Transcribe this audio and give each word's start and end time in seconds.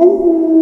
Au! 0.00 0.57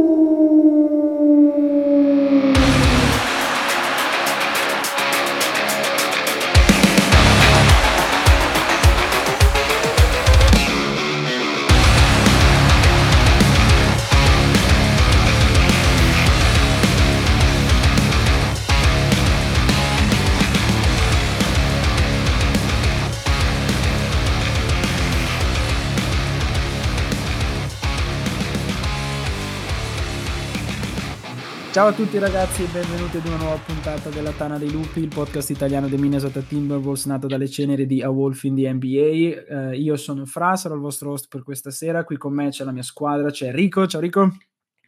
Ciao 31.76 31.88
a 31.88 31.92
tutti 31.92 32.16
ragazzi 32.16 32.62
e 32.62 32.68
benvenuti 32.68 33.18
ad 33.18 33.26
una 33.26 33.36
nuova 33.36 33.58
puntata 33.58 34.08
della 34.08 34.32
Tana 34.32 34.56
dei 34.56 34.70
Lupi, 34.70 35.00
il 35.00 35.08
podcast 35.08 35.50
italiano 35.50 35.88
dei 35.88 35.98
Minnesota 35.98 36.40
Timberwolves 36.40 37.04
nato 37.04 37.26
dalle 37.26 37.50
ceneri 37.50 37.84
di 37.84 38.00
A 38.00 38.08
Wolf 38.08 38.44
in 38.44 38.54
the 38.54 38.72
NBA. 38.72 39.72
Eh, 39.72 39.76
io 39.76 39.94
sono 39.98 40.24
Fra, 40.24 40.56
sarò 40.56 40.74
il 40.74 40.80
vostro 40.80 41.10
host 41.10 41.28
per 41.28 41.42
questa 41.42 41.70
sera. 41.70 42.04
Qui 42.04 42.16
con 42.16 42.32
me 42.32 42.48
c'è 42.48 42.64
la 42.64 42.72
mia 42.72 42.82
squadra, 42.82 43.30
c'è 43.30 43.52
Rico. 43.52 43.86
Ciao 43.86 44.00
Rico. 44.00 44.38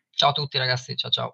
Ciao 0.09 0.31
a 0.31 0.33
tutti 0.33 0.57
ragazzi, 0.57 0.97
ciao 0.97 1.11
ciao. 1.11 1.33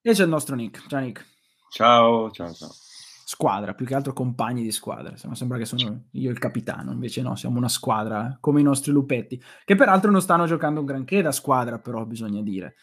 E 0.00 0.12
c'è 0.12 0.22
il 0.22 0.30
nostro 0.30 0.56
Nick. 0.56 0.86
Ciao 0.86 1.00
Nick. 1.00 1.26
Ciao, 1.68 2.30
ciao, 2.30 2.54
ciao. 2.54 2.70
Squadra, 2.72 3.74
più 3.74 3.84
che 3.84 3.94
altro 3.94 4.14
compagni 4.14 4.62
di 4.62 4.72
squadra. 4.72 5.14
Sembra 5.34 5.58
che 5.58 5.66
sono 5.66 6.04
io 6.12 6.30
il 6.30 6.38
capitano, 6.38 6.92
invece 6.92 7.20
no, 7.20 7.36
siamo 7.36 7.58
una 7.58 7.68
squadra 7.68 8.38
come 8.40 8.60
i 8.60 8.64
nostri 8.64 8.92
lupetti, 8.92 9.38
che 9.66 9.74
peraltro 9.74 10.10
non 10.10 10.22
stanno 10.22 10.46
giocando 10.46 10.80
un 10.80 10.86
granché 10.86 11.20
da 11.20 11.32
squadra, 11.32 11.78
però 11.78 12.06
bisogna 12.06 12.40
dire 12.40 12.76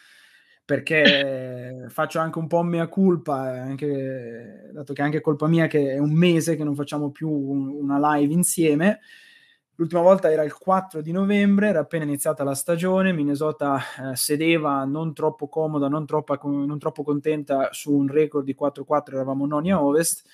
perché 0.66 1.88
faccio 1.90 2.20
anche 2.20 2.40
un 2.40 2.48
po' 2.48 2.64
mea 2.64 2.88
culpa, 2.88 3.36
anche, 3.40 4.70
dato 4.72 4.94
che 4.94 5.02
è 5.02 5.06
anche 5.06 5.22
colpa 5.22 5.48
mia 5.48 5.68
che 5.68 5.92
è 5.92 5.98
un 5.98 6.14
mese 6.14 6.56
che 6.56 6.64
non 6.64 6.76
facciamo 6.76 7.12
più 7.12 7.30
una 7.30 8.16
live 8.16 8.34
insieme. 8.34 9.00
L'ultima 9.76 10.02
volta 10.02 10.32
era 10.32 10.44
il 10.44 10.56
4 10.56 11.02
di 11.02 11.12
novembre, 11.12 11.68
era 11.68 11.80
appena 11.80 12.04
iniziata 12.04 12.44
la 12.44 12.54
stagione, 12.54 13.12
Minnesota 13.12 13.80
eh, 14.12 14.16
sedeva 14.16 14.86
non 14.86 15.14
troppo 15.14 15.48
comoda, 15.48 15.88
non, 15.88 16.06
troppa, 16.06 16.40
non 16.44 16.78
troppo 16.78 17.04
contenta 17.04 17.70
su 17.72 17.92
un 17.92 18.08
record 18.08 18.46
di 18.46 18.56
4-4, 18.60 19.14
eravamo 19.14 19.48
noni 19.48 19.72
a 19.72 19.84
ovest, 19.84 20.28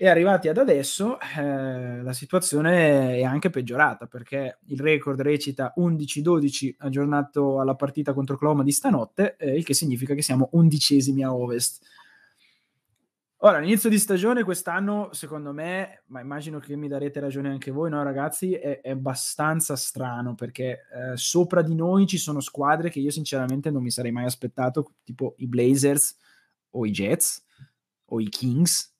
e 0.00 0.06
arrivati 0.06 0.46
ad 0.46 0.58
adesso 0.58 1.18
eh, 1.36 2.00
la 2.02 2.12
situazione 2.12 3.16
è 3.16 3.24
anche 3.24 3.50
peggiorata 3.50 4.06
perché 4.06 4.60
il 4.66 4.78
record 4.78 5.20
recita 5.20 5.74
11-12 5.76 6.74
aggiornato 6.78 7.60
alla 7.60 7.74
partita 7.74 8.14
contro 8.14 8.36
Oklahoma 8.36 8.62
di 8.62 8.70
stanotte, 8.70 9.34
eh, 9.36 9.56
il 9.56 9.64
che 9.64 9.74
significa 9.74 10.14
che 10.14 10.22
siamo 10.22 10.50
undicesimi 10.52 11.24
a 11.24 11.34
ovest. 11.34 11.84
Ora, 13.38 13.58
l'inizio 13.58 13.90
di 13.90 13.98
stagione 13.98 14.44
quest'anno, 14.44 15.08
secondo 15.10 15.52
me, 15.52 16.04
ma 16.06 16.20
immagino 16.20 16.60
che 16.60 16.76
mi 16.76 16.86
darete 16.86 17.18
ragione 17.18 17.48
anche 17.48 17.72
voi, 17.72 17.90
no 17.90 18.00
ragazzi, 18.04 18.54
è, 18.54 18.80
è 18.80 18.90
abbastanza 18.90 19.74
strano 19.74 20.36
perché 20.36 20.86
eh, 20.94 21.16
sopra 21.16 21.60
di 21.60 21.74
noi 21.74 22.06
ci 22.06 22.18
sono 22.18 22.38
squadre 22.38 22.88
che 22.88 23.00
io 23.00 23.10
sinceramente 23.10 23.72
non 23.72 23.82
mi 23.82 23.90
sarei 23.90 24.12
mai 24.12 24.26
aspettato, 24.26 24.92
tipo 25.02 25.34
i 25.38 25.48
Blazers 25.48 26.16
o 26.70 26.86
i 26.86 26.92
Jets 26.92 27.44
o 28.10 28.20
i 28.20 28.28
Kings 28.28 28.94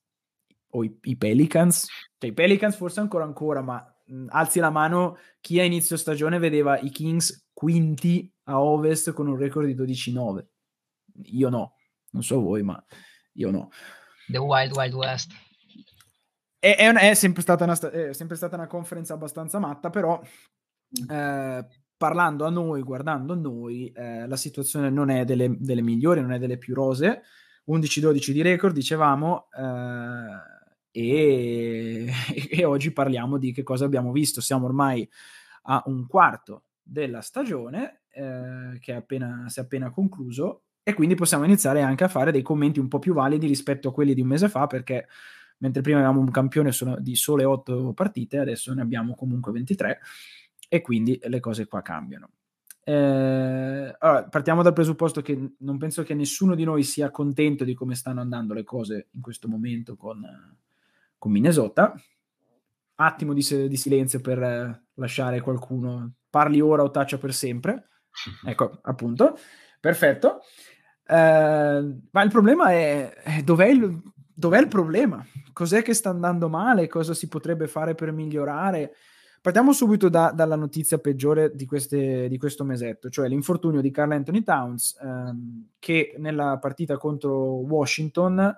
o 0.70 0.84
i, 0.84 0.98
i 1.02 1.16
Pelicans, 1.16 1.86
cioè 2.18 2.30
i 2.30 2.34
Pelicans 2.34 2.76
forse 2.76 3.00
ancora 3.00 3.24
ancora, 3.24 3.62
ma 3.62 3.84
mh, 4.06 4.26
alzi 4.28 4.60
la 4.60 4.70
mano 4.70 5.18
chi 5.40 5.60
a 5.60 5.64
inizio 5.64 5.96
stagione 5.96 6.38
vedeva 6.38 6.78
i 6.78 6.90
Kings 6.90 7.48
quinti 7.52 8.32
a 8.44 8.60
ovest 8.60 9.12
con 9.12 9.28
un 9.28 9.36
record 9.36 9.66
di 9.66 9.74
12-9. 9.74 10.44
Io 11.24 11.48
no, 11.48 11.74
non 12.10 12.22
so 12.22 12.40
voi, 12.40 12.62
ma 12.62 12.82
io 13.34 13.50
no. 13.50 13.70
The 14.26 14.38
Wild 14.38 14.72
Wild 14.72 14.94
West. 14.94 15.32
È, 16.58 16.76
è, 16.76 16.88
una, 16.88 17.00
è, 17.00 17.14
sempre, 17.14 17.42
stata 17.42 17.64
una, 17.64 17.78
è 17.90 18.12
sempre 18.12 18.36
stata 18.36 18.56
una 18.56 18.66
conferenza 18.66 19.14
abbastanza 19.14 19.58
matta, 19.58 19.90
però 19.90 20.20
eh, 21.08 21.66
parlando 21.96 22.44
a 22.44 22.50
noi, 22.50 22.82
guardando 22.82 23.34
noi, 23.34 23.90
eh, 23.90 24.26
la 24.26 24.36
situazione 24.36 24.90
non 24.90 25.10
è 25.10 25.24
delle, 25.24 25.56
delle, 25.58 25.82
migliori, 25.82 26.20
non 26.20 26.32
è 26.32 26.38
delle 26.38 26.58
più 26.58 26.74
rose. 26.74 27.22
11-12 27.68 28.30
di 28.30 28.42
record, 28.42 28.74
dicevamo, 28.74 29.48
eh, 29.56 30.57
e, 30.90 32.06
e, 32.50 32.64
oggi 32.64 32.92
parliamo 32.92 33.38
di 33.38 33.52
che 33.52 33.62
cosa 33.62 33.84
abbiamo 33.84 34.12
visto. 34.12 34.40
Siamo 34.40 34.66
ormai 34.66 35.08
a 35.64 35.82
un 35.86 36.06
quarto 36.06 36.64
della 36.82 37.20
stagione 37.20 38.02
eh, 38.10 38.78
che 38.80 38.92
è 38.92 38.96
appena, 38.96 39.44
si 39.48 39.60
è 39.60 39.62
appena 39.62 39.90
concluso 39.90 40.62
e 40.82 40.94
quindi 40.94 41.14
possiamo 41.14 41.44
iniziare 41.44 41.82
anche 41.82 42.04
a 42.04 42.08
fare 42.08 42.32
dei 42.32 42.42
commenti 42.42 42.80
un 42.80 42.88
po' 42.88 42.98
più 42.98 43.12
validi 43.12 43.46
rispetto 43.46 43.88
a 43.88 43.92
quelli 43.92 44.14
di 44.14 44.22
un 44.22 44.28
mese 44.28 44.48
fa 44.48 44.66
perché 44.66 45.06
mentre 45.58 45.82
prima 45.82 45.98
avevamo 45.98 46.20
un 46.20 46.30
campione 46.30 46.70
di 47.00 47.14
sole 47.14 47.44
8 47.44 47.92
partite, 47.92 48.38
adesso 48.38 48.72
ne 48.72 48.82
abbiamo 48.82 49.14
comunque 49.14 49.52
23 49.52 50.00
e 50.68 50.80
quindi 50.80 51.18
le 51.22 51.40
cose 51.40 51.66
qua 51.66 51.82
cambiano. 51.82 52.30
Eh, 52.84 53.94
allora, 53.98 54.24
partiamo 54.24 54.62
dal 54.62 54.72
presupposto 54.72 55.20
che 55.20 55.56
non 55.58 55.76
penso 55.76 56.02
che 56.04 56.14
nessuno 56.14 56.54
di 56.54 56.64
noi 56.64 56.84
sia 56.84 57.10
contento 57.10 57.64
di 57.64 57.74
come 57.74 57.94
stanno 57.94 58.20
andando 58.20 58.54
le 58.54 58.64
cose 58.64 59.08
in 59.12 59.20
questo 59.20 59.46
momento 59.46 59.94
con, 59.94 60.24
con 61.18 61.32
Minnesota. 61.32 61.94
Attimo 63.00 63.32
di, 63.32 63.44
di 63.68 63.76
silenzio 63.76 64.20
per 64.20 64.42
eh, 64.42 64.84
lasciare 64.94 65.40
qualcuno. 65.40 66.14
Parli 66.30 66.60
ora 66.60 66.82
o 66.82 66.90
taccia 66.90 67.18
per 67.18 67.34
sempre. 67.34 67.88
Ecco, 68.46 68.80
appunto. 68.82 69.36
Perfetto. 69.80 70.40
Eh, 71.06 71.96
ma 72.10 72.22
il 72.22 72.30
problema 72.30 72.70
è, 72.70 73.12
è 73.12 73.42
dov'è, 73.42 73.66
il, 73.66 74.02
dov'è 74.34 74.58
il 74.58 74.68
problema? 74.68 75.24
Cos'è 75.52 75.82
che 75.82 75.94
sta 75.94 76.10
andando 76.10 76.48
male? 76.48 76.88
Cosa 76.88 77.14
si 77.14 77.28
potrebbe 77.28 77.66
fare 77.68 77.94
per 77.94 78.12
migliorare? 78.12 78.94
Partiamo 79.40 79.72
subito 79.72 80.08
da, 80.08 80.32
dalla 80.34 80.56
notizia 80.56 80.98
peggiore 80.98 81.54
di, 81.54 81.64
queste, 81.64 82.28
di, 82.28 82.36
questo 82.38 82.64
mesetto, 82.64 83.08
cioè 83.08 83.28
l'infortunio 83.28 83.80
di 83.80 83.90
Carl 83.90 84.10
Anthony 84.10 84.42
Towns, 84.42 84.98
ehm, 85.00 85.68
che 85.78 86.14
nella 86.18 86.58
partita 86.58 86.96
contro 86.96 87.34
Washington 87.34 88.56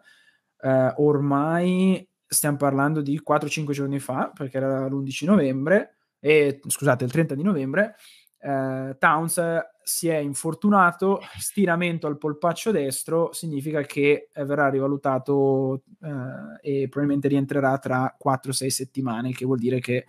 eh, 0.62 0.94
ormai 0.96 2.09
stiamo 2.32 2.56
parlando 2.56 3.00
di 3.00 3.20
4-5 3.20 3.72
giorni 3.72 3.98
fa, 3.98 4.30
perché 4.32 4.56
era 4.56 4.86
l'11 4.86 5.24
novembre, 5.24 5.96
e 6.20 6.60
scusate, 6.64 7.04
il 7.04 7.10
30 7.10 7.34
di 7.34 7.42
novembre, 7.42 7.96
eh, 8.38 8.94
Towns 8.98 9.40
si 9.82 10.06
è 10.06 10.16
infortunato, 10.16 11.20
stiramento 11.38 12.06
al 12.06 12.18
polpaccio 12.18 12.70
destro, 12.70 13.32
significa 13.32 13.82
che 13.82 14.28
verrà 14.34 14.68
rivalutato 14.68 15.82
eh, 16.00 16.82
e 16.82 16.88
probabilmente 16.88 17.26
rientrerà 17.26 17.76
tra 17.78 18.16
4-6 18.16 18.68
settimane, 18.68 19.32
che 19.32 19.44
vuol 19.44 19.58
dire 19.58 19.80
che 19.80 20.06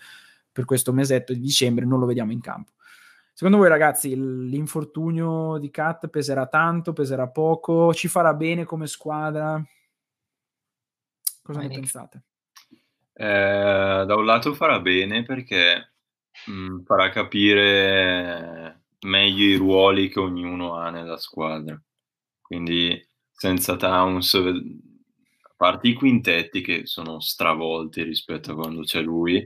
per 0.52 0.66
questo 0.66 0.94
mesetto 0.94 1.34
di 1.34 1.40
dicembre 1.40 1.86
non 1.86 2.00
lo 2.00 2.06
vediamo 2.06 2.31
in 2.31 2.42
campo. 2.42 2.74
Secondo 3.34 3.58
voi 3.58 3.70
ragazzi 3.70 4.16
l'infortunio 4.16 5.58
di 5.58 5.72
Cat 5.72 6.08
peserà 6.10 6.46
tanto, 6.46 6.94
peserà 6.94 7.28
poco, 7.30 7.92
ci 7.96 8.08
farà 8.08 8.36
bene 8.36 8.66
come 8.66 8.86
squadra? 8.86 9.60
Cosa 11.51 11.59
Vai, 11.59 11.67
ne 11.67 11.75
Nick. 11.75 11.79
pensate? 11.91 12.23
Eh, 13.13 14.03
da 14.07 14.16
un 14.16 14.25
lato 14.25 14.53
farà 14.53 14.79
bene 14.79 15.23
perché 15.23 15.94
mh, 16.47 16.51
mm, 16.51 16.84
farà 16.84 17.09
capire 17.09 18.84
meglio 19.01 19.45
i 19.45 19.56
ruoli 19.56 20.09
che 20.09 20.19
ognuno 20.19 20.75
ha 20.75 20.89
nella 20.89 21.17
squadra. 21.17 21.79
Quindi 22.41 23.06
senza 23.31 23.75
Towns, 23.75 24.34
a 24.35 25.53
parte 25.56 25.89
i 25.89 25.94
quintetti 25.94 26.62
che 26.62 26.85
sono 26.85 27.19
stravolti 27.19 28.03
rispetto 28.03 28.51
a 28.51 28.56
quando 28.56 28.81
c'è 28.83 29.01
lui, 29.01 29.45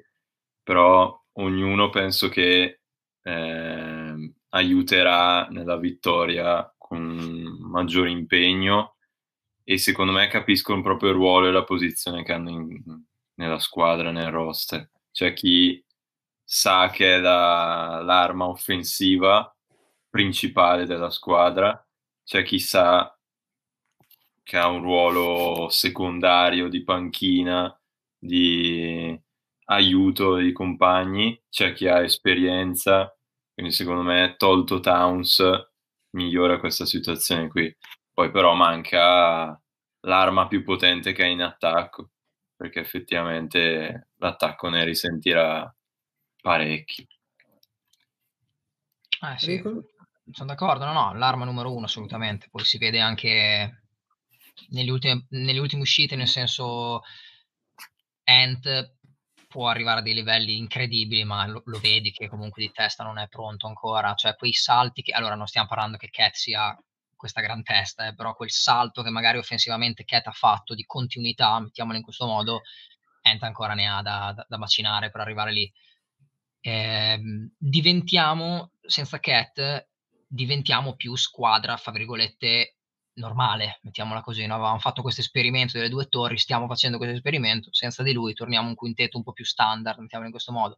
però 0.61 1.19
ognuno 1.33 1.89
penso 1.89 2.29
che 2.29 2.81
eh, 3.21 4.33
aiuterà 4.49 5.47
nella 5.47 5.77
vittoria 5.77 6.71
con 6.77 7.57
maggiore 7.61 8.11
impegno 8.11 8.94
e 9.67 9.77
secondo 9.79 10.11
me 10.11 10.27
capiscono 10.27 10.81
proprio 10.81 11.09
il 11.09 11.15
ruolo 11.15 11.47
e 11.47 11.51
la 11.51 11.63
posizione 11.63 12.23
che 12.23 12.31
hanno 12.31 12.49
in, 12.51 12.83
nella 13.33 13.59
squadra, 13.59 14.11
nel 14.11 14.29
roster. 14.29 14.89
C'è 15.11 15.33
chi 15.33 15.83
sa 16.43 16.89
che 16.89 17.15
è 17.15 17.19
la, 17.19 18.01
l'arma 18.03 18.47
offensiva 18.47 19.53
principale 20.07 20.85
della 20.85 21.09
squadra, 21.09 21.83
c'è 22.23 22.43
chi 22.43 22.59
sa 22.59 23.17
che 24.43 24.57
ha 24.57 24.67
un 24.67 24.81
ruolo 24.81 25.69
secondario 25.69 26.69
di 26.69 26.83
panchina, 26.83 27.75
di 28.17 29.19
aiuto 29.65 30.35
dei 30.35 30.51
compagni, 30.51 31.41
c'è 31.49 31.73
chi 31.73 31.87
ha 31.87 32.03
esperienza, 32.03 33.11
quindi 33.53 33.73
secondo 33.73 34.03
me 34.03 34.35
tolto 34.37 34.79
Towns 34.79 35.43
migliora 36.11 36.59
questa 36.59 36.85
situazione 36.85 37.47
qui. 37.47 37.75
Poi 38.15 38.31
però 38.31 38.53
manca 38.53 39.61
l'arma 39.99 40.47
più 40.47 40.63
potente 40.63 41.11
che 41.11 41.23
ha 41.23 41.27
in 41.27 41.41
attacco, 41.41 42.11
perché 42.55 42.79
effettivamente 42.79 44.11
l'attacco 44.15 44.69
ne 44.69 44.85
risentirà 44.85 45.75
parecchio. 46.41 47.07
Ah, 49.19 49.37
sì. 49.37 49.61
sono 50.31 50.47
d'accordo, 50.47 50.85
no, 50.85 50.93
no, 50.93 51.13
l'arma 51.13 51.43
numero 51.43 51.75
uno 51.75 51.87
assolutamente, 51.87 52.47
poi 52.49 52.63
si 52.63 52.77
vede 52.77 53.01
anche 53.01 53.83
nelle 54.69 54.91
ultime, 54.91 55.25
nelle 55.31 55.59
ultime 55.59 55.81
uscite, 55.81 56.15
nel 56.15 56.29
senso 56.29 57.01
Ant 58.23 58.95
può 59.49 59.67
arrivare 59.67 59.99
a 59.99 60.03
dei 60.03 60.13
livelli 60.13 60.55
incredibili, 60.55 61.25
ma 61.25 61.45
lo, 61.47 61.63
lo, 61.65 61.79
vedi 61.79 62.11
che 62.11 62.29
comunque 62.29 62.61
di 62.61 62.71
testa 62.71 63.03
non 63.03 63.17
è 63.17 63.27
pronto 63.27 63.67
ancora, 63.67 64.13
cioè 64.13 64.35
quei 64.35 64.53
salti 64.53 65.01
che, 65.01 65.11
allora 65.11 65.35
non 65.35 65.47
stiamo 65.47 65.67
parlando 65.67 65.97
che 65.97 66.09
Cat 66.09 66.35
sia 66.35 66.77
questa 67.15 67.41
gran 67.41 67.63
testa, 67.63 68.07
eh, 68.07 68.15
però 68.15 68.35
quel 68.35 68.51
salto 68.51 69.01
che 69.01 69.09
magari 69.09 69.37
offensivamente 69.37 70.03
Cat 70.03 70.27
ha 70.27 70.31
fatto 70.31 70.75
di 70.75 70.85
continuità, 70.85 71.59
mettiamolo 71.59 71.97
in 71.97 72.03
questo 72.03 72.25
modo, 72.25 72.61
Ant 73.21 73.43
ancora 73.43 73.73
ne 73.73 73.87
ha 73.87 74.01
da, 74.01 74.33
da, 74.35 74.45
da 74.47 74.57
macinare 74.57 75.09
per 75.09 75.21
arrivare 75.21 75.51
lì. 75.51 75.71
Eh, 76.61 77.19
diventiamo, 77.57 78.71
senza 78.81 79.19
Cat, 79.19 79.87
diventiamo 80.27 80.95
più 80.95 81.15
squadra, 81.15 81.77
fra 81.77 81.91
virgolette, 81.91 82.75
normale, 83.15 83.79
mettiamola 83.83 84.21
così. 84.21 84.45
No? 84.45 84.55
Avevamo 84.55 84.79
fatto 84.79 85.01
questo 85.01 85.21
esperimento 85.21 85.77
delle 85.77 85.89
due 85.89 86.07
torri, 86.07 86.37
stiamo 86.37 86.67
facendo 86.67 86.97
questo 86.97 87.15
esperimento, 87.15 87.73
senza 87.73 88.03
di 88.03 88.13
lui 88.13 88.33
torniamo 88.33 88.67
un 88.67 88.75
quintetto 88.75 89.17
un 89.17 89.23
po' 89.23 89.33
più 89.33 89.45
standard, 89.45 89.99
mettiamolo 89.99 90.27
in 90.29 90.33
questo 90.33 90.51
modo. 90.51 90.77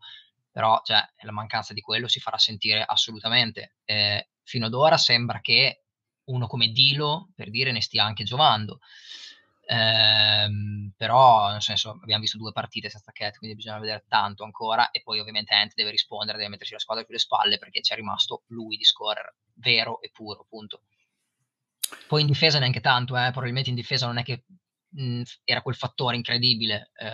Però 0.52 0.82
cioè, 0.84 1.06
la 1.22 1.32
mancanza 1.32 1.74
di 1.74 1.82
quello 1.82 2.08
si 2.08 2.20
farà 2.20 2.38
sentire 2.38 2.84
assolutamente. 2.84 3.76
Eh, 3.86 4.30
fino 4.44 4.68
ad 4.68 4.74
ora 4.74 4.98
sembra 4.98 5.42
che 5.42 5.84
uno 6.28 6.48
come 6.48 6.70
Dilo, 6.70 7.30
per 7.36 7.50
dire, 7.50 7.72
ne 7.72 7.82
stia 7.82 8.04
anche 8.04 8.24
giovando. 8.24 8.80
Ehm, 9.70 10.94
però, 10.96 11.52
nel 11.52 11.62
senso, 11.62 12.00
abbiamo 12.02 12.22
visto 12.22 12.38
due 12.38 12.54
partite 12.54 12.90
senza 12.90 13.12
Cat, 13.12 13.38
quindi 13.38 13.58
bisogna 13.58 13.80
vedere 13.80 14.06
tanto 14.08 14.44
ancora. 14.44 14.92
E 14.92 15.02
poi, 15.02 15.20
ovviamente, 15.20 15.54
Ant 15.54 15.74
deve 15.74 15.92
rispondere, 15.92 16.38
deve 16.38 16.50
mettersi 16.50 16.74
la 16.74 16.80
squadra 16.80 17.04
sulle 17.06 17.20
spalle 17.20 17.58
perché 17.58 17.82
c'è 17.82 17.96
rimasto 17.96 18.44
lui 18.48 18.78
di 18.78 18.84
scorer 18.86 19.36
vero 19.56 20.02
e 20.02 20.10
puro, 20.12 20.46
punto. 20.48 20.82
Poi 22.08 22.22
in 22.22 22.28
difesa 22.28 22.60
neanche 22.60 22.82
tanto, 22.82 23.18
eh, 23.18 23.32
probabilmente 23.32 23.70
in 23.70 23.76
difesa 23.76 24.06
non 24.08 24.18
è 24.18 24.24
che 24.24 24.44
mh, 24.90 25.22
era 25.44 25.62
quel 25.62 25.76
fattore 25.76 26.16
incredibile, 26.16 26.92
eh, 26.96 27.10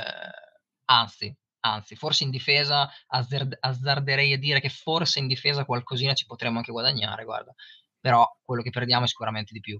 anzi, 0.85 1.35
anzi, 1.61 1.95
forse 1.95 2.23
in 2.23 2.29
difesa 2.29 2.89
azzard- 3.07 3.57
azzarderei 3.59 4.33
a 4.33 4.37
dire 4.37 4.59
che 4.59 4.69
forse 4.69 5.19
in 5.19 5.27
difesa 5.27 5.65
qualcosina 5.65 6.13
ci 6.13 6.25
potremmo 6.25 6.57
anche 6.57 6.71
guadagnare, 6.71 7.23
guarda, 7.23 7.53
però 8.03 8.29
quello 8.43 8.61
che 8.61 8.69
perdiamo 8.69 9.05
è 9.05 9.07
sicuramente 9.07 9.53
di 9.53 9.61
più. 9.61 9.79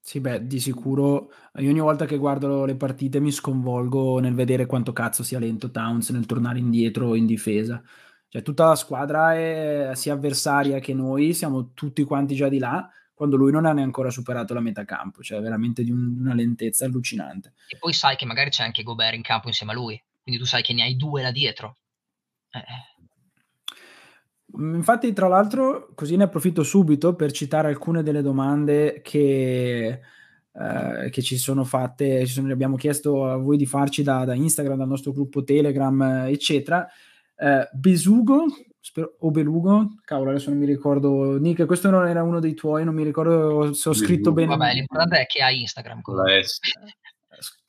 Sì, 0.00 0.20
beh, 0.20 0.46
di 0.46 0.60
sicuro 0.60 1.32
io 1.56 1.68
ogni 1.68 1.80
volta 1.80 2.06
che 2.06 2.16
guardo 2.16 2.64
le 2.64 2.76
partite 2.76 3.18
mi 3.18 3.32
sconvolgo 3.32 4.20
nel 4.20 4.32
vedere 4.32 4.64
quanto 4.64 4.92
cazzo 4.92 5.24
sia 5.24 5.40
lento 5.40 5.72
Towns 5.72 6.10
nel 6.10 6.24
tornare 6.24 6.60
indietro 6.60 7.16
in 7.16 7.26
difesa. 7.26 7.82
Cioè 8.28 8.42
tutta 8.42 8.68
la 8.68 8.76
squadra 8.76 9.34
è 9.34 9.90
sia 9.94 10.12
avversaria 10.12 10.78
che 10.78 10.94
noi, 10.94 11.34
siamo 11.34 11.72
tutti 11.72 12.04
quanti 12.04 12.36
già 12.36 12.48
di 12.48 12.58
là, 12.58 12.88
quando 13.12 13.34
lui 13.34 13.50
non 13.50 13.64
ha 13.64 13.72
neanche 13.72 13.82
ancora 13.82 14.10
superato 14.10 14.54
la 14.54 14.60
metà 14.60 14.84
campo, 14.84 15.20
cioè 15.20 15.40
veramente 15.40 15.82
di 15.82 15.90
un, 15.90 16.16
una 16.20 16.34
lentezza 16.34 16.84
allucinante. 16.84 17.54
E 17.66 17.76
poi 17.76 17.92
sai 17.92 18.14
che 18.14 18.24
magari 18.24 18.50
c'è 18.50 18.62
anche 18.62 18.84
Gobert 18.84 19.16
in 19.16 19.22
campo 19.22 19.48
insieme 19.48 19.72
a 19.72 19.74
lui, 19.74 20.00
quindi 20.22 20.40
tu 20.40 20.46
sai 20.46 20.62
che 20.62 20.72
ne 20.74 20.84
hai 20.84 20.94
due 20.94 21.22
là 21.22 21.32
dietro. 21.32 21.78
Eh. 22.52 22.89
Eh. 24.58 24.76
Infatti, 24.76 25.12
tra 25.12 25.28
l'altro, 25.28 25.90
così 25.94 26.16
ne 26.16 26.24
approfitto 26.24 26.62
subito 26.62 27.14
per 27.14 27.32
citare 27.32 27.68
alcune 27.68 28.02
delle 28.02 28.22
domande 28.22 29.00
che, 29.02 30.00
eh, 30.52 31.10
che 31.10 31.22
ci 31.22 31.36
sono 31.36 31.64
fatte, 31.64 32.26
ci 32.26 32.32
sono, 32.32 32.52
abbiamo 32.52 32.76
chiesto 32.76 33.28
a 33.28 33.36
voi 33.36 33.56
di 33.56 33.66
farci 33.66 34.02
da, 34.02 34.24
da 34.24 34.34
Instagram, 34.34 34.78
dal 34.78 34.88
nostro 34.88 35.12
gruppo 35.12 35.42
Telegram, 35.44 36.26
eccetera. 36.26 36.86
Eh, 37.36 37.68
Besugo 37.72 38.46
Spero, 38.82 39.16
o 39.20 39.30
Belugo, 39.30 39.96
cavolo, 40.06 40.30
adesso 40.30 40.48
non 40.48 40.58
mi 40.58 40.64
ricordo. 40.64 41.38
Nick, 41.38 41.66
questo 41.66 41.90
non 41.90 42.06
era 42.06 42.22
uno 42.22 42.40
dei 42.40 42.54
tuoi, 42.54 42.82
non 42.82 42.94
mi 42.94 43.04
ricordo 43.04 43.74
se 43.74 43.90
ho 43.90 43.92
scritto 43.92 44.32
bene. 44.32 44.56
Vabbè, 44.56 44.72
l'importante 44.72 45.20
è 45.20 45.26
che 45.26 45.42
hai 45.42 45.60
Instagram. 45.60 46.00
Con 46.00 46.16
la 46.16 46.42
S. 46.42 46.60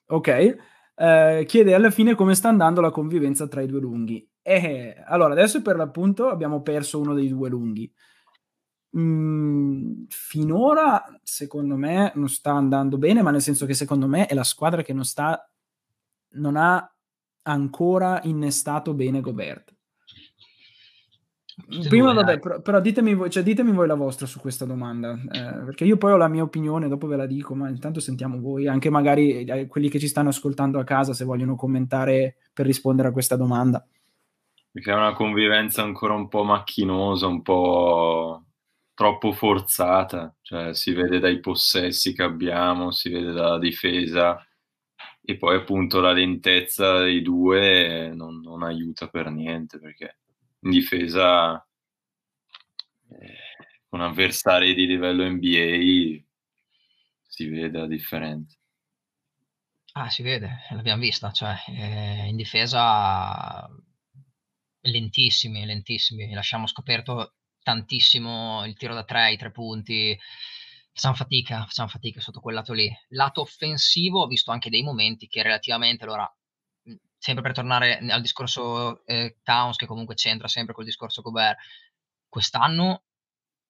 Ok. 0.08 0.56
Eh, 0.96 1.44
chiede 1.48 1.74
alla 1.74 1.92
fine 1.92 2.16
come 2.16 2.34
sta 2.34 2.48
andando 2.48 2.80
la 2.80 2.92
convivenza 2.92 3.48
tra 3.50 3.62
i 3.62 3.68
due 3.68 3.82
lunghi. 3.82 4.26
Eh, 4.42 5.04
allora, 5.06 5.34
adesso 5.34 5.62
per 5.62 5.76
l'appunto 5.76 6.30
abbiamo 6.30 6.62
perso 6.62 7.00
uno 7.00 7.14
dei 7.14 7.28
due 7.28 7.50
lunghi. 7.50 7.92
Mm, 8.98 10.04
finora, 10.10 11.04
secondo 11.24 11.76
me, 11.76 12.12
non 12.16 12.28
sta 12.28 12.52
andando 12.52 12.98
bene, 12.98 13.22
ma 13.22 13.32
nel 13.32 13.42
senso 13.42 13.66
che 13.66 13.74
secondo 13.74 14.08
me 14.08 14.26
è 14.26 14.34
la 14.34 14.44
squadra 14.44 14.82
che 14.82 14.94
non 14.94 15.06
sta, 15.06 15.50
non 16.34 16.58
ha 16.58 16.94
ancora 17.44 18.20
innestato 18.24 18.94
bene 18.94 19.22
Gobert. 19.22 19.74
Prima, 21.88 22.14
vabbè, 22.14 22.40
però, 22.40 22.62
però, 22.62 22.82
ditemi, 22.82 23.14
voi, 23.14 23.30
cioè, 23.30 23.44
ditemi 23.44 23.72
voi 23.72 23.88
la 23.88 23.96
vostra 23.96 24.26
su 24.26 24.40
questa 24.40 24.66
domanda, 24.66 25.14
eh, 25.14 25.64
perché 25.66 25.86
io 25.86 25.98
poi 25.98 26.12
ho 26.12 26.18
la 26.18 26.28
mia 26.28 26.44
opinione, 26.44 26.88
dopo 26.88 27.08
ve 27.08 27.16
la 27.16 27.26
dico, 27.26 27.54
ma 27.56 27.70
intanto 27.70 28.00
sentiamo 28.00 28.40
voi, 28.40 28.68
anche 28.68 28.90
magari 28.90 29.44
eh, 29.44 29.68
quelli 29.68 29.90
che 29.90 30.00
ci 30.00 30.08
stanno 30.08 30.30
ascoltando 30.30 30.80
a 30.80 30.84
casa, 30.84 31.14
se 31.14 31.24
vogliono 31.24 31.56
commentare 31.56 32.38
per 32.52 32.66
rispondere 32.66 33.10
a 33.10 33.12
questa 33.12 33.36
domanda. 33.36 33.86
Perché 34.72 34.92
è 34.92 34.96
una 34.96 35.14
convivenza 35.14 35.84
ancora 35.84 36.14
un 36.14 36.28
po' 36.28 36.44
macchinosa, 36.44 37.28
un 37.28 37.42
po' 37.42 38.46
troppo 38.94 39.32
forzata, 39.34 40.36
cioè 40.42 40.74
si 40.74 40.94
vede 40.94 41.20
dai 41.20 41.40
possessi 41.40 42.14
che 42.14 42.24
abbiamo, 42.24 42.92
si 42.92 43.10
vede 43.10 43.32
dalla 43.32 43.58
difesa 43.58 44.46
e 45.24 45.38
poi 45.38 45.56
appunto 45.56 46.00
la 46.00 46.12
lentezza 46.14 47.00
dei 47.00 47.22
due 47.22 48.12
non, 48.14 48.40
non 48.42 48.64
aiuta 48.64 49.08
per 49.08 49.30
niente 49.30 49.80
perché 49.80 50.20
in 50.62 50.72
difesa 50.72 51.56
eh, 53.10 53.38
con 53.88 54.02
avversari 54.02 54.74
di 54.74 54.86
livello 54.86 55.28
NBA 55.28 56.24
si 57.28 57.48
vede 57.48 57.78
la 57.80 57.88
differenza. 57.88 58.58
Ah, 59.94 60.10
si 60.10 60.24
vede, 60.24 60.60
l'abbiamo 60.70 61.02
vista, 61.02 61.32
cioè 61.32 61.56
eh, 61.68 62.28
in 62.28 62.36
difesa 62.36 63.70
lentissimi, 64.82 65.66
lentissimi, 65.66 66.32
lasciamo 66.34 66.68
scoperto 66.68 67.36
tantissimo 67.62 68.66
il 68.66 68.76
tiro 68.76 68.94
da 68.94 69.04
tre, 69.04 69.32
i 69.32 69.38
tre 69.38 69.52
punti, 69.52 70.18
facciamo 70.92 71.16
fatica, 71.16 71.66
facciamo 71.66 71.90
fatica 71.90 72.20
sotto 72.20 72.40
quel 72.40 72.56
lato 72.56 72.74
lì. 72.74 72.92
Lato 73.10 73.42
offensivo 73.42 74.22
ho 74.22 74.28
visto 74.28 74.52
anche 74.52 74.70
dei 74.70 74.84
momenti 74.84 75.28
che 75.28 75.44
relativamente, 75.44 76.04
allora 76.06 76.32
sempre 77.18 77.44
per 77.44 77.54
tornare 77.54 78.00
al 78.00 78.22
discorso 78.22 79.06
eh, 79.06 79.38
Towns, 79.44 79.76
che 79.76 79.86
comunque 79.86 80.16
c'entra 80.16 80.48
sempre 80.48 80.74
col 80.74 80.86
discorso 80.86 81.22
Gobert, 81.22 81.60
quest'anno 82.28 83.04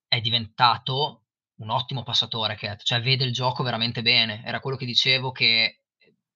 è 0.07 0.21
diventato 0.21 1.25
un 1.55 1.69
ottimo 1.69 2.03
passatore, 2.03 2.55
Cat, 2.55 2.81
cioè 2.83 3.01
vede 3.01 3.25
il 3.25 3.33
gioco 3.33 3.63
veramente 3.63 4.01
bene. 4.01 4.41
Era 4.45 4.59
quello 4.59 4.77
che 4.77 4.85
dicevo 4.85 5.31
che 5.31 5.80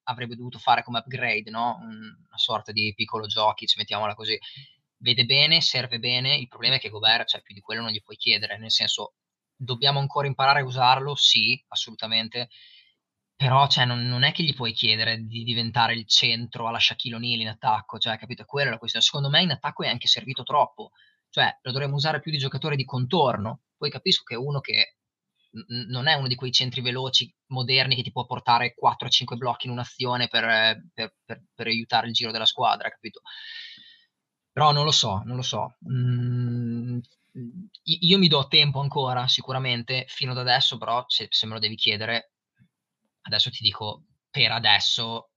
avrebbe 0.05 0.35
dovuto 0.35 0.57
fare 0.59 0.83
come 0.83 1.00
upgrade, 1.00 1.50
no? 1.50 1.77
una 1.81 2.38
sorta 2.38 2.71
di 2.71 2.93
piccolo 2.95 3.27
giochi, 3.27 3.67
ci 3.67 3.77
mettiamola 3.77 4.15
così. 4.15 4.38
Vede 4.97 5.25
bene, 5.25 5.62
serve 5.62 6.00
bene, 6.00 6.35
il 6.35 6.47
problema 6.47 6.75
è 6.75 6.79
che 6.79 6.89
Gobert, 6.89 7.27
cioè 7.27 7.41
più 7.41 7.53
di 7.53 7.62
quello 7.62 7.81
non 7.81 7.91
gli 7.91 8.01
puoi 8.01 8.17
chiedere, 8.17 8.57
nel 8.57 8.71
senso 8.71 9.15
dobbiamo 9.55 10.00
ancora 10.00 10.27
imparare 10.27 10.62
a 10.62 10.65
usarlo, 10.65 11.15
sì, 11.15 11.62
assolutamente, 11.67 12.50
però, 13.35 13.67
cioè, 13.67 13.83
non, 13.85 14.07
non, 14.07 14.24
è 14.24 14.31
che 14.31 14.43
gli 14.43 14.53
puoi 14.53 14.71
chiedere 14.71 15.25
di 15.25 15.43
diventare 15.43 15.93
il 15.93 16.07
centro 16.07 16.67
alla 16.67 16.79
Shaquille 16.79 17.17
O'Neal 17.17 17.41
in 17.41 17.50
attacco, 17.50 17.97
cioè, 18.00 18.17
capito? 18.17 18.45
Quella 18.45 18.69
è 18.69 18.71
la 18.71 18.77
questione. 18.77 19.03
Secondo 19.05 19.29
me 19.29 19.41
in 19.41 19.51
attacco 19.51 19.83
è 19.83 19.89
anche 19.89 20.07
servito 20.07 20.43
troppo, 20.43 20.91
cioè, 21.29 21.59
lo 21.62 21.71
dovremmo 21.71 21.95
usare 21.95 22.21
più 22.21 22.31
di 22.31 22.38
giocatore 22.38 22.77
di 22.77 22.85
contorno. 22.85 23.63
Poi 23.77 23.89
capisco 23.89 24.24
che 24.24 24.35
è 24.35 24.38
uno 24.38 24.62
che 24.62 24.95
non 25.67 26.07
è 26.07 26.13
uno 26.13 26.27
di 26.27 26.35
quei 26.35 26.51
centri 26.51 26.81
veloci 26.81 27.33
moderni 27.47 27.95
che 27.95 28.03
ti 28.03 28.12
può 28.12 28.25
portare 28.25 28.75
4-5 28.75 29.35
blocchi 29.38 29.67
in 29.67 29.74
un'azione 29.74 30.27
per, 30.27 30.81
per, 30.93 31.15
per, 31.24 31.43
per, 31.53 31.67
aiutare 31.67 32.07
il 32.07 32.13
giro 32.13 32.31
della 32.31 32.45
squadra, 32.45 32.89
capito? 32.89 33.21
Però 34.51 34.71
non 34.71 34.85
lo 34.85 34.91
so, 34.91 35.21
non 35.25 35.35
lo 35.35 35.41
so. 35.41 35.77
Mm, 35.89 37.00
io 37.83 38.17
mi 38.17 38.27
do 38.27 38.47
tempo 38.47 38.79
ancora, 38.79 39.27
sicuramente, 39.27 40.05
fino 40.07 40.31
ad 40.31 40.38
adesso, 40.38 40.77
però 40.77 41.03
se, 41.07 41.27
se 41.29 41.45
me 41.45 41.53
lo 41.53 41.59
devi 41.59 41.75
chiedere, 41.75 42.31
adesso 43.24 43.50
ti 43.50 43.62
dico 43.62 44.05
per 44.29 44.51
adesso 44.51 45.29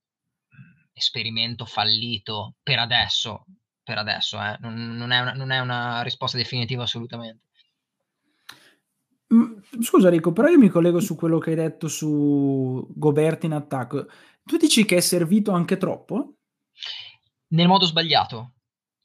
esperimento 0.93 1.65
fallito 1.65 2.57
per 2.63 2.79
adesso 2.81 3.45
per 3.83 3.99
adesso 3.99 4.39
eh. 4.43 4.57
non, 4.61 4.97
non, 4.97 5.13
è 5.13 5.21
una, 5.21 5.33
non, 5.33 5.51
è 5.51 5.61
una, 5.61 6.03
risposta 6.03 6.37
definitiva 6.37 6.83
assolutamente 6.83 7.47
scusa 9.81 10.09
Rico 10.09 10.33
però 10.33 10.49
io 10.49 10.59
mi 10.59 10.69
collego 10.69 11.01
su 11.01 11.15
quello 11.15 11.39
che 11.39 11.51
hai 11.51 11.57
detto 11.57 11.89
su 11.89 12.87
Gobert 12.95 13.45
in 13.45 13.53
attacco 13.53 14.07
tu 14.43 14.57
dici 14.57 14.85
che 14.85 14.97
è 14.97 15.01
servito 15.01 15.53
anche 15.53 15.77
troppo? 15.77 16.35
nel 17.49 17.69
modo 17.69 17.87
sbagliato 17.87 18.55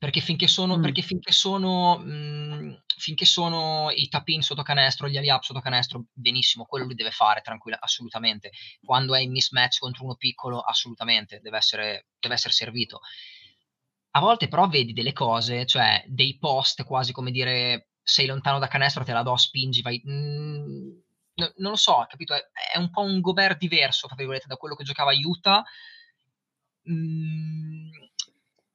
perché 0.04 0.20
finché 0.20 0.50
sono, 0.50 0.78
mm. 0.78 0.82
perché 0.82 1.02
finché 1.02 1.32
sono, 1.32 1.98
mh, 1.98 2.10
mhmm, 2.10 2.84
finché 2.98 3.24
sono 3.24 3.90
i 3.90 4.10
tap-in 4.10 4.42
sotto 4.42 4.62
canestro, 4.62 5.08
gli 5.08 5.16
alley-up 5.16 5.44
sotto 5.44 5.62
canestro, 5.62 6.08
benissimo, 6.12 6.66
quello 6.66 6.84
lui 6.84 6.96
deve 6.96 7.12
fare, 7.12 7.40
tranquilla, 7.40 7.78
assolutamente. 7.80 8.52
Quando 8.84 9.16
è 9.16 9.22
in 9.22 9.32
mismatch 9.32 9.80
contro 9.80 10.04
uno 10.04 10.16
piccolo, 10.16 10.60
assolutamente, 10.60 11.40
deve 11.42 11.56
essere, 11.56 12.08
deve 12.20 12.34
essere 12.34 12.52
servito. 12.52 13.00
A 14.16 14.20
volte 14.20 14.50
però 14.50 14.68
vedi 14.68 14.92
delle 14.92 15.14
cose, 15.14 15.66
cioè 15.66 16.04
dei 16.06 16.38
post 16.38 16.84
quasi 16.84 17.14
come 17.14 17.32
dire 17.32 17.92
sei 18.04 18.26
lontano 18.28 18.60
da 18.60 18.68
canestro, 18.68 19.04
te 19.04 19.14
la 19.14 19.24
do, 19.24 19.36
spingi, 19.36 19.82
vai... 19.82 20.02
Mm, 20.08 20.90
no, 21.36 21.52
non 21.58 21.72
lo 21.72 21.78
so, 21.78 22.06
capito? 22.10 22.34
È, 22.34 22.42
è, 22.74 22.78
un 22.78 22.90
po' 22.92 23.02
un 23.02 23.22
Gobert 23.22 23.58
diverso, 23.58 24.08
tra 24.08 24.16
virgolette, 24.16 24.48
da 24.48 24.58
quello 24.58 24.76
che 24.76 24.84
giocava 24.84 25.12
Utah. 25.14 25.64
Mm, 26.90 27.90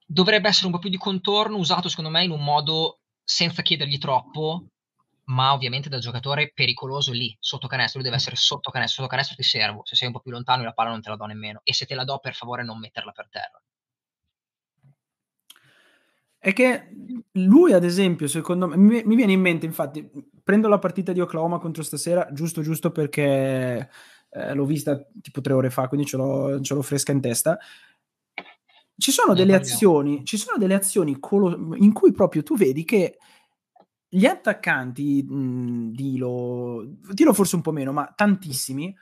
dovrebbe 0.07 0.49
essere 0.49 0.67
un 0.67 0.73
po' 0.73 0.79
più 0.79 0.91
di 0.91 0.97
contorno, 0.97 1.59
usato 1.59 1.89
secondo 1.89 2.11
me 2.11 2.25
in 2.25 2.31
un 2.31 2.43
modo 2.43 3.01
senza 3.23 3.61
chiedergli 3.61 3.99
troppo, 3.99 4.69
ma 5.25 5.53
ovviamente 5.53 5.91
da 5.91 5.99
giocatore 5.99 6.51
pericoloso 6.55 7.13
lì, 7.13 7.37
sotto 7.39 7.67
canestro, 7.67 8.01
lui 8.01 8.09
deve 8.09 8.21
essere 8.21 8.37
sotto 8.37 8.71
canestro, 8.71 9.03
sotto 9.03 9.11
canestro 9.11 9.37
ti 9.37 9.43
servo, 9.43 9.83
se 9.85 9.95
sei 9.95 10.07
un 10.07 10.15
po' 10.15 10.21
più 10.21 10.31
lontano 10.31 10.63
la 10.63 10.73
palla 10.73 10.91
non 10.91 11.03
te 11.03 11.11
la 11.11 11.17
do 11.17 11.27
nemmeno, 11.27 11.61
e 11.63 11.75
se 11.75 11.85
te 11.85 11.95
la 11.95 12.05
do 12.05 12.19
per 12.19 12.35
favore 12.35 12.65
non 12.65 12.79
metterla 12.79 13.13
per 13.13 13.29
terra. 13.29 13.63
È 16.41 16.53
che 16.53 16.89
lui, 17.33 17.73
ad 17.73 17.83
esempio, 17.83 18.29
secondo 18.29 18.69
me, 18.69 18.77
mi, 18.77 19.03
mi 19.05 19.17
viene 19.17 19.33
in 19.33 19.41
mente, 19.41 19.67
infatti, 19.67 20.09
prendo 20.43 20.69
la 20.69 20.79
partita 20.79 21.13
di 21.13 21.21
Oklahoma 21.21 21.59
contro 21.59 21.83
stasera, 21.83 22.29
giusto 22.33 22.63
giusto 22.63 22.93
perché 22.93 23.91
eh, 24.31 24.55
l'ho 24.55 24.65
vista 24.65 25.05
tipo 25.21 25.41
tre 25.41 25.53
ore 25.53 25.71
fa, 25.71 25.89
quindi 25.89 26.07
ce 26.07 26.17
l'ho, 26.17 26.61
ce 26.61 26.75
l'ho 26.75 26.83
fresca 26.83 27.13
in 27.13 27.21
testa. 27.21 27.59
Ci 28.97 29.11
sono 29.11 29.35
delle 29.35 29.55
azioni, 29.55 30.25
ci 30.25 30.37
sono 30.37 30.59
delle 30.59 30.75
azioni 30.75 31.19
colo- 31.19 31.75
in 31.77 31.93
cui 31.93 32.13
proprio 32.13 32.43
tu 32.43 32.57
vedi 32.57 32.85
che 32.85 33.19
gli 34.09 34.25
attaccanti, 34.25 35.23
mh, 35.23 35.91
Dilo, 35.91 36.85
Dilo 37.13 37.33
forse 37.33 37.57
un 37.57 37.63
po' 37.63 37.73
meno, 37.73 37.93
ma 37.93 38.13
tantissimi, 38.15 38.97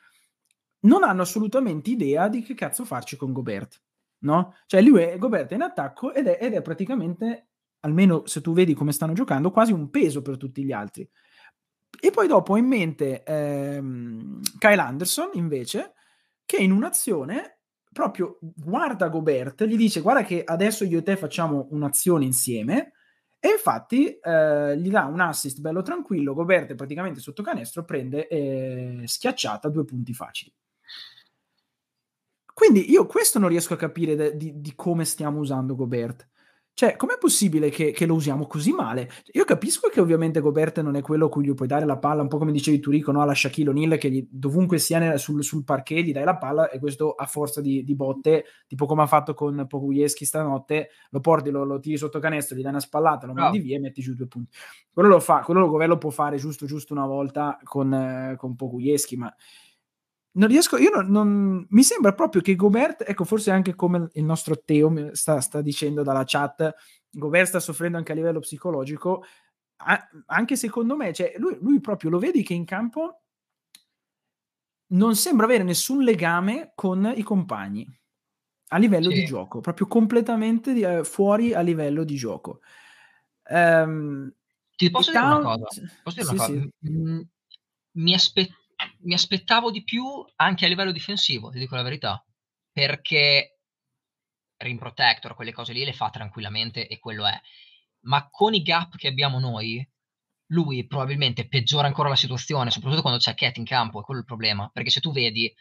non 0.80 1.02
hanno 1.02 1.22
assolutamente 1.22 1.90
idea 1.90 2.28
di 2.28 2.42
che 2.42 2.54
cazzo 2.54 2.84
farci 2.84 3.16
con 3.16 3.32
Gobert 3.32 3.82
no? 4.20 4.54
Cioè 4.66 4.80
lui 4.82 5.02
è 5.02 5.18
Gobert 5.18 5.52
in 5.52 5.62
attacco 5.62 6.12
ed 6.12 6.26
è, 6.26 6.38
ed 6.40 6.54
è 6.54 6.62
praticamente, 6.62 7.48
almeno 7.80 8.26
se 8.26 8.40
tu 8.40 8.52
vedi 8.52 8.74
come 8.74 8.92
stanno 8.92 9.12
giocando, 9.12 9.50
quasi 9.50 9.72
un 9.72 9.90
peso 9.90 10.22
per 10.22 10.36
tutti 10.36 10.64
gli 10.64 10.72
altri. 10.72 11.08
E 11.98 12.10
poi 12.10 12.26
dopo 12.26 12.52
ho 12.52 12.56
in 12.56 12.66
mente 12.66 13.22
ehm, 13.22 14.40
Kyle 14.58 14.80
Anderson 14.80 15.30
invece, 15.34 15.94
che 16.44 16.56
in 16.58 16.72
un'azione 16.72 17.60
proprio 17.92 18.38
guarda 18.40 19.08
Gobert, 19.08 19.64
gli 19.64 19.76
dice 19.76 20.02
guarda 20.02 20.22
che 20.22 20.42
adesso 20.44 20.84
io 20.84 20.98
e 20.98 21.02
te 21.02 21.16
facciamo 21.16 21.68
un'azione 21.70 22.26
insieme 22.26 22.92
e 23.38 23.52
infatti 23.52 24.18
eh, 24.18 24.76
gli 24.78 24.90
dà 24.90 25.04
un 25.06 25.20
assist 25.20 25.60
bello 25.60 25.80
tranquillo, 25.80 26.34
Gobert 26.34 26.74
praticamente 26.74 27.20
sotto 27.20 27.42
canestro, 27.42 27.84
prende 27.84 28.28
eh, 28.28 29.02
schiacciata 29.06 29.70
due 29.70 29.84
punti 29.84 30.12
facili. 30.12 30.52
Quindi 32.56 32.90
io 32.90 33.04
questo 33.04 33.38
non 33.38 33.50
riesco 33.50 33.74
a 33.74 33.76
capire 33.76 34.16
de, 34.16 34.34
di, 34.34 34.62
di, 34.62 34.72
come 34.74 35.04
stiamo 35.04 35.40
usando 35.40 35.74
Gobert. 35.74 36.26
Cioè, 36.72 36.96
com'è 36.96 37.18
possibile 37.18 37.68
che, 37.68 37.90
che, 37.90 38.06
lo 38.06 38.14
usiamo 38.14 38.46
così 38.46 38.72
male? 38.72 39.10
Io 39.32 39.44
capisco 39.44 39.90
che 39.90 40.00
ovviamente 40.00 40.40
Gobert 40.40 40.80
non 40.80 40.96
è 40.96 41.02
quello 41.02 41.26
a 41.26 41.28
cui 41.28 41.44
gli 41.44 41.52
puoi 41.52 41.68
dare 41.68 41.84
la 41.84 41.98
palla, 41.98 42.22
un 42.22 42.28
po' 42.28 42.38
come 42.38 42.52
dicevi 42.52 42.80
tu 42.80 42.90
Rico, 42.90 43.12
no? 43.12 43.20
alla 43.20 43.34
Shaquille 43.34 43.68
O'Neal, 43.68 43.98
che 43.98 44.10
gli, 44.10 44.26
dovunque 44.30 44.78
sia 44.78 44.98
nel, 44.98 45.18
sul, 45.18 45.44
sul 45.44 45.64
parquet 45.64 46.02
gli 46.02 46.12
dai 46.14 46.24
la 46.24 46.38
palla 46.38 46.70
e 46.70 46.78
questo 46.78 47.12
a 47.12 47.26
forza 47.26 47.60
di, 47.60 47.84
di 47.84 47.94
botte, 47.94 48.46
tipo 48.66 48.86
come 48.86 49.02
ha 49.02 49.06
fatto 49.06 49.34
con 49.34 49.66
Poguieschi 49.68 50.24
stanotte, 50.24 50.88
lo 51.10 51.20
porti, 51.20 51.50
lo, 51.50 51.62
lo, 51.62 51.78
tiri 51.78 51.98
sotto 51.98 52.18
canestro, 52.20 52.56
gli 52.56 52.62
dai 52.62 52.70
una 52.70 52.80
spallata, 52.80 53.26
lo 53.26 53.34
mandi 53.34 53.58
via 53.58 53.76
e 53.76 53.80
metti 53.80 54.00
giù 54.00 54.14
due 54.14 54.28
punti. 54.28 54.56
Quello 54.90 55.10
lo 55.10 55.20
fa, 55.20 55.40
quello 55.40 55.66
lo 55.66 55.98
può 55.98 56.08
fare 56.08 56.38
giusto 56.38 56.64
giusto 56.64 56.94
una 56.94 57.06
volta 57.06 57.58
con, 57.62 57.92
eh, 57.92 58.36
con 58.38 58.56
Poguieschi, 58.56 59.18
ma 59.18 59.30
non 60.36 60.48
riesco, 60.48 60.76
io 60.76 60.90
non, 60.90 61.10
non, 61.10 61.66
mi 61.70 61.82
sembra 61.82 62.12
proprio 62.12 62.42
che 62.42 62.56
Gobert, 62.56 63.04
ecco, 63.06 63.24
forse 63.24 63.50
anche 63.50 63.74
come 63.74 64.08
il 64.12 64.24
nostro 64.24 64.62
Teo 64.62 65.14
sta, 65.14 65.40
sta 65.40 65.62
dicendo 65.62 66.02
dalla 66.02 66.24
chat, 66.24 66.74
Gobert 67.10 67.48
sta 67.48 67.60
soffrendo 67.60 67.96
anche 67.96 68.12
a 68.12 68.14
livello 68.14 68.40
psicologico, 68.40 69.24
a, 69.78 70.08
anche 70.26 70.56
secondo 70.56 70.96
me, 70.96 71.12
cioè, 71.12 71.34
lui, 71.38 71.56
lui, 71.60 71.80
proprio 71.80 72.10
lo 72.10 72.18
vedi 72.18 72.42
che 72.42 72.54
in 72.54 72.64
campo 72.64 73.22
non 74.88 75.16
sembra 75.16 75.46
avere 75.46 75.64
nessun 75.64 76.02
legame 76.02 76.72
con 76.74 77.12
i 77.14 77.22
compagni 77.22 77.86
a 78.68 78.78
livello 78.78 79.10
sì. 79.10 79.20
di 79.20 79.24
gioco, 79.24 79.60
proprio 79.60 79.86
completamente 79.86 80.72
di, 80.72 80.82
eh, 80.82 81.04
fuori 81.04 81.54
a 81.54 81.60
livello 81.60 82.04
di 82.04 82.16
gioco. 82.16 82.60
Um, 83.48 84.30
Ti 84.76 84.90
posso 84.90 85.10
dire 85.12 85.24
una 85.24 85.40
cosa? 85.40 85.80
Posso 86.02 86.22
dire 86.22 86.26
sì, 86.26 86.34
una 86.34 86.46
cosa? 86.46 86.68
Sì. 86.80 86.90
Mm, 86.90 87.20
mi 87.92 88.14
aspetto 88.14 88.54
mi 89.00 89.14
aspettavo 89.14 89.70
di 89.70 89.82
più 89.84 90.04
anche 90.36 90.64
a 90.64 90.68
livello 90.68 90.92
difensivo, 90.92 91.50
ti 91.50 91.58
dico 91.58 91.74
la 91.74 91.82
verità, 91.82 92.24
perché 92.72 93.60
rim 94.58 94.78
protector, 94.78 95.34
quelle 95.34 95.52
cose 95.52 95.72
lì 95.72 95.84
le 95.84 95.92
fa 95.92 96.10
tranquillamente 96.10 96.86
e 96.86 96.98
quello 96.98 97.26
è. 97.26 97.38
Ma 98.06 98.28
con 98.30 98.54
i 98.54 98.62
gap 98.62 98.96
che 98.96 99.08
abbiamo 99.08 99.38
noi, 99.38 99.86
lui 100.50 100.86
probabilmente 100.86 101.48
peggiora 101.48 101.86
ancora 101.86 102.08
la 102.08 102.16
situazione, 102.16 102.70
soprattutto 102.70 103.02
quando 103.02 103.18
c'è 103.18 103.34
Cat 103.34 103.56
in 103.56 103.64
campo, 103.64 104.00
è 104.00 104.04
quello 104.04 104.20
il 104.20 104.26
problema, 104.26 104.70
perché 104.72 104.90
se 104.90 105.00
tu 105.00 105.12
vedi 105.12 105.52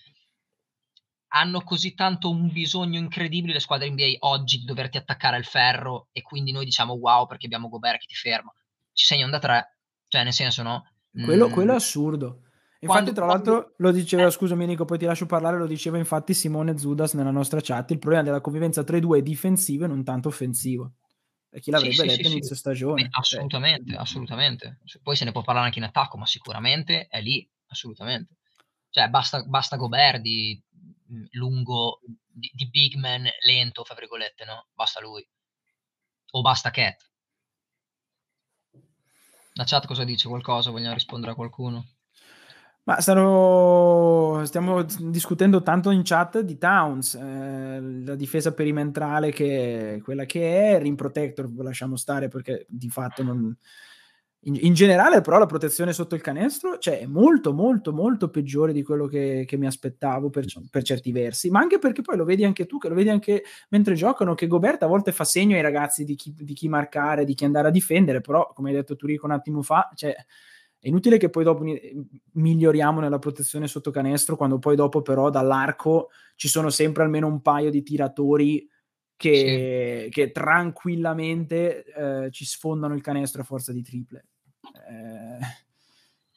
hanno 1.29 1.62
così 1.63 1.94
tanto 1.96 2.29
un 2.29 2.51
bisogno 2.51 2.98
incredibile 2.98 3.53
le 3.53 3.60
squadre 3.60 3.89
NBA 3.89 4.17
oggi 4.20 4.60
di 4.60 4.65
doverti 4.65 4.98
attaccare 4.98 5.36
al 5.36 5.44
ferro 5.44 6.08
e 6.13 6.22
quindi 6.22 6.51
noi 6.51 6.63
diciamo 6.63 6.94
wow 6.94 7.25
perché 7.25 7.46
abbiamo 7.46 7.67
Gobert 7.67 8.00
che 8.00 8.05
ti 8.05 8.15
ferma. 8.15 8.53
Ci 8.94 9.05
segnano 9.05 9.32
da 9.32 9.39
tre, 9.39 9.77
cioè 10.08 10.24
nel 10.24 10.32
senso 10.32 10.63
no? 10.63 10.84
Quello, 11.12 11.50
mm. 11.50 11.51
quello 11.51 11.74
è 11.74 11.75
assurdo. 11.75 12.45
Infatti, 12.86 13.04
quando, 13.04 13.13
tra 13.13 13.25
l'altro, 13.25 13.51
quando... 13.54 13.74
lo 13.77 13.92
diceva, 13.92 14.25
eh. 14.25 14.32
scusami 14.32 14.65
Nico, 14.65 14.86
poi 14.86 14.98
ti 14.98 15.06
lascio 15.06 15.25
parlare, 15.25 15.58
lo 15.58 15.68
diceva 15.68 15.98
infatti 15.98 16.34
Simone 16.34 16.77
Zudas 16.77 17.13
nella 17.13 17.32
nostra 17.32 17.60
chat, 17.62 17.92
il 17.92 18.00
problema 18.00 18.24
della 18.24 18.42
convivenza 18.42 18.84
tra 18.84 18.98
i 18.98 19.01
due 19.01 19.20
è 19.20 19.22
difensivo 19.22 19.86
e 19.86 19.88
non 19.88 20.04
tanto 20.04 20.30
offensivo. 20.30 20.94
E 21.50 21.60
chi 21.62 21.72
l'avrebbe 21.72 21.94
sì, 21.94 22.06
detto 22.06 22.27
sì, 22.27 22.32
inizio 22.32 22.54
sì. 22.54 22.60
stagione. 22.60 23.04
Beh, 23.04 23.10
assolutamente, 23.12 23.92
cioè. 23.92 24.01
assolutamente. 24.01 24.80
Poi 25.01 25.15
se 25.15 25.25
ne 25.25 25.32
può 25.32 25.42
parlare 25.42 25.68
anche 25.68 25.80
in 25.80 25.86
attacco, 25.86 26.18
ma 26.18 26.25
sicuramente 26.25 27.08
è 27.08 27.22
lì, 27.22 27.50
assolutamente. 27.68 28.36
Cioè, 28.89 29.08
basta, 29.10 29.44
basta 29.44 29.77
Gobert 29.77 30.20
di 30.20 30.62
mm, 31.12 31.25
lungo, 31.32 32.01
di, 32.01 32.51
di 32.54 32.68
big 32.70 32.96
man 32.96 33.25
lento, 33.46 33.84
fra 33.84 33.96
virgolette, 33.96 34.46
no? 34.46 34.68
Basta 34.74 35.00
lui. 35.01 35.25
O 36.32 36.42
basta 36.42 36.72
Cat. 36.72 37.10
La 39.54 39.63
chat 39.63 39.88
cosa 39.88 40.04
dice? 40.04 40.27
Qualcosa? 40.27 40.72
Vogliamo 40.72 40.94
rispondere 40.94 41.32
a 41.32 41.36
qualcuno? 41.36 41.86
Ma 42.88 43.01
stanno, 43.01 44.44
stiamo 44.46 44.84
discutendo 44.84 45.63
tanto 45.63 45.89
in 45.89 46.01
chat 46.04 46.42
di 46.42 46.60
Towns, 46.60 47.15
eh, 47.15 47.80
la 47.82 48.13
difesa 48.13 48.54
perimetrale 48.54 49.32
che 49.32 49.96
è 49.96 50.01
quella 50.01 50.25
che 50.25 50.75
è, 50.75 50.80
Rim 50.80 50.94
Protector 50.94 51.51
lasciamo 51.63 51.96
stare 51.96 52.27
perché 52.27 52.65
di 52.70 52.89
fatto 52.89 53.24
non... 53.24 53.56
In, 54.48 54.56
in, 54.62 54.75
generale 54.75 55.22
però 55.22 55.39
la 55.39 55.48
protezione 55.48 55.94
sotto 55.94 56.13
il 56.13 56.22
canestro 56.22 56.77
cioè, 56.77 57.00
è 57.00 57.08
molto 57.08 57.51
molto 57.51 57.92
molto 57.92 58.30
peggiore 58.30 58.74
di 58.74 58.84
quello 58.84 59.08
che, 59.08 59.44
che 59.48 59.58
mi 59.58 59.65
aspettavo 59.65 60.30
per, 60.30 60.46
per, 60.70 60.84
certi 60.84 61.12
versi, 61.12 61.50
ma 61.50 61.62
anche 61.62 61.80
perché 61.80 62.04
poi 62.04 62.15
lo 62.15 62.25
vedi 62.25 62.46
anche 62.46 62.68
tu, 62.68 62.77
che 62.77 62.89
lo 62.89 62.94
vedi 62.94 63.10
anche 63.10 63.44
mentre 63.70 63.96
giocano, 63.96 64.36
che 64.36 64.46
Gobert 64.46 64.84
a 64.84 64.88
volte 64.88 65.12
fa 65.12 65.24
segno 65.24 65.56
ai 65.56 65.63
ragazzi 65.63 66.04
di 66.04 66.13
chi, 66.13 66.36
di 66.38 66.54
chi 66.54 66.68
marcare, 66.68 67.25
di 67.25 67.34
chi 67.34 67.46
andare 67.46 67.70
a 67.70 67.72
difendere, 67.72 68.22
però 68.22 68.51
come 68.54 68.70
hai 68.70 68.75
detto 68.75 68.96
tu 68.96 69.08
Rico 69.08 69.25
un 69.25 69.32
attimo 69.32 69.63
fa, 69.63 69.89
cioè 69.96 70.15
è 70.86 70.89
inutile 70.89 71.18
che 71.18 71.32
poi 71.32 71.44
dopo 71.44 71.63
miglioriamo 72.34 73.00
nella 73.00 73.18
protezione 73.18 73.68
sotto 73.68 73.89
canestro 73.89 74.36
quando 74.36 74.60
poi 74.60 74.75
dopo 74.75 75.01
però 75.01 75.32
dall'arco 75.32 76.12
ci 76.36 76.48
sono 76.48 76.70
sempre 76.70 77.01
almeno 77.01 77.25
un 77.25 77.42
paio 77.42 77.72
di 77.72 77.82
tiratori 77.82 78.70
che, 79.18 80.04
sì. 80.06 80.12
che 80.12 80.32
tranquillamente 80.32 81.86
eh, 81.86 82.30
ci 82.30 82.46
sfondano 82.46 82.94
il 82.94 83.01
canestro 83.01 83.42
a 83.42 83.46
forza 83.46 83.72
di 83.74 83.82
triple. 83.82 84.25
Eh, 84.62 85.39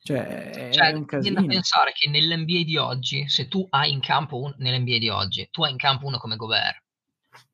cioè, 0.02 0.50
è 0.50 0.70
cioè, 0.72 0.92
un 0.92 1.04
casino. 1.04 1.42
da 1.42 1.46
pensare 1.46 1.92
che 1.92 2.08
nell'NBA 2.08 2.62
di 2.62 2.78
oggi, 2.78 3.28
se 3.28 3.48
tu 3.48 3.66
hai 3.68 3.92
in 3.92 4.00
campo 4.00 4.40
un, 4.40 4.54
nell'NBA 4.56 4.96
di 4.96 5.10
oggi, 5.10 5.46
tu 5.50 5.62
hai 5.62 5.72
in 5.72 5.76
campo 5.76 6.06
uno 6.06 6.16
come 6.16 6.36
Gobert, 6.36 6.82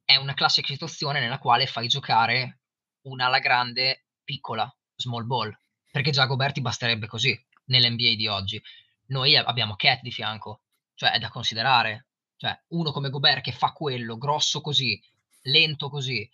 è 0.04 0.14
una 0.14 0.34
classica 0.34 0.68
situazione 0.68 1.18
nella 1.18 1.38
quale 1.38 1.66
fai 1.66 1.88
giocare 1.88 2.60
una 3.08 3.26
alla 3.26 3.40
grande 3.40 4.04
piccola, 4.22 4.72
small 4.94 5.26
ball 5.26 5.58
perché 5.94 6.10
già 6.10 6.26
Goberti 6.26 6.60
basterebbe 6.60 7.06
così 7.06 7.40
nell'NBA 7.66 8.16
di 8.16 8.26
oggi. 8.26 8.60
Noi 9.06 9.36
abbiamo 9.36 9.76
Cat 9.76 10.00
di 10.02 10.10
fianco, 10.10 10.62
cioè 10.94 11.12
è 11.12 11.20
da 11.20 11.28
considerare. 11.28 12.06
Cioè, 12.36 12.60
uno 12.70 12.90
come 12.90 13.10
Gobert 13.10 13.44
che 13.44 13.52
fa 13.52 13.70
quello, 13.70 14.18
grosso 14.18 14.60
così, 14.60 15.00
lento 15.42 15.88
così, 15.88 16.28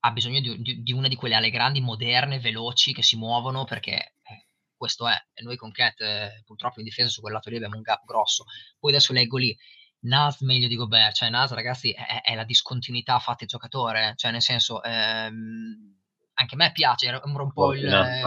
ha 0.00 0.10
bisogno 0.10 0.40
di, 0.40 0.60
di, 0.62 0.82
di 0.82 0.92
una 0.92 1.06
di 1.06 1.14
quelle 1.14 1.36
alle 1.36 1.50
grandi, 1.50 1.80
moderne, 1.80 2.40
veloci, 2.40 2.92
che 2.92 3.04
si 3.04 3.16
muovono, 3.16 3.62
perché 3.62 4.14
eh, 4.24 4.46
questo 4.76 5.06
è. 5.06 5.14
E 5.32 5.44
noi 5.44 5.54
con 5.54 5.70
Cat, 5.70 6.00
eh, 6.00 6.42
purtroppo 6.44 6.80
in 6.80 6.86
difesa 6.86 7.08
su 7.08 7.20
quel 7.20 7.34
lato 7.34 7.50
lì 7.50 7.54
abbiamo 7.54 7.76
un 7.76 7.82
gap 7.82 8.04
grosso. 8.04 8.46
Poi 8.80 8.90
adesso 8.90 9.12
leggo 9.12 9.36
lì, 9.36 9.56
Nas 10.00 10.40
meglio 10.40 10.66
di 10.66 10.74
Gobert, 10.74 11.14
cioè 11.14 11.30
Nas 11.30 11.52
ragazzi 11.52 11.92
è, 11.92 12.20
è 12.20 12.34
la 12.34 12.44
discontinuità 12.44 13.20
fatta 13.20 13.44
il 13.44 13.48
giocatore, 13.48 14.14
cioè 14.16 14.32
nel 14.32 14.42
senso... 14.42 14.82
Ehm, 14.82 16.00
anche 16.38 16.54
a 16.54 16.58
me 16.58 16.72
piace, 16.72 17.06
era 17.06 17.20
un 17.22 17.52
po' 17.52 17.72
il. 17.72 17.84
Eh, 17.86 18.22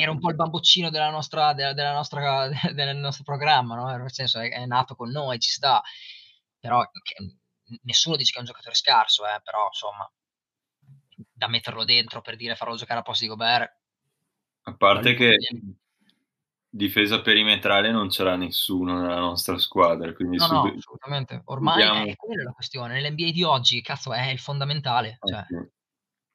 era 0.00 0.10
un 0.10 0.18
po' 0.18 0.30
il 0.30 0.34
bamboccino 0.34 0.90
della 0.90 1.10
nostra, 1.10 1.52
della, 1.52 1.72
della 1.72 1.92
nostra, 1.92 2.48
del 2.74 2.96
nostro 2.96 3.24
programma, 3.24 3.76
no? 3.76 3.96
nel 3.96 4.12
senso 4.12 4.40
è, 4.40 4.50
è, 4.50 4.66
nato 4.66 4.96
con 4.96 5.10
noi, 5.10 5.38
ci 5.38 5.50
sta, 5.50 5.80
però 6.58 6.82
che, 7.02 7.36
nessuno 7.82 8.16
dice 8.16 8.32
che 8.32 8.38
è 8.38 8.40
un 8.40 8.46
giocatore 8.46 8.74
scarso, 8.74 9.24
eh, 9.24 9.40
però 9.42 9.66
insomma, 9.66 10.10
da 11.32 11.48
metterlo 11.48 11.84
dentro 11.84 12.20
per 12.22 12.36
dire 12.36 12.56
farlo 12.56 12.74
giocare 12.74 13.00
a 13.00 13.02
posto 13.02 13.24
di 13.24 13.30
Gobert, 13.30 13.72
A 14.62 14.74
parte 14.74 15.14
che 15.14 15.36
difesa 16.72 17.20
perimetrale 17.20 17.92
non 17.92 18.08
c'era 18.08 18.34
nessuno 18.34 19.00
nella 19.00 19.20
nostra 19.20 19.58
squadra, 19.58 20.12
quindi 20.12 20.38
no, 20.38 20.46
no, 20.46 20.72
assolutamente. 20.76 21.42
Ormai 21.44 21.82
subiamo... 21.82 22.04
è 22.06 22.16
quella 22.16 22.42
la 22.42 22.52
questione. 22.52 22.94
Nell'NBA 22.94 23.30
di 23.30 23.44
oggi, 23.44 23.80
cazzo, 23.80 24.12
è 24.12 24.28
il 24.30 24.40
fondamentale. 24.40 25.18
Eh, 25.20 25.28
cioè. 25.28 25.68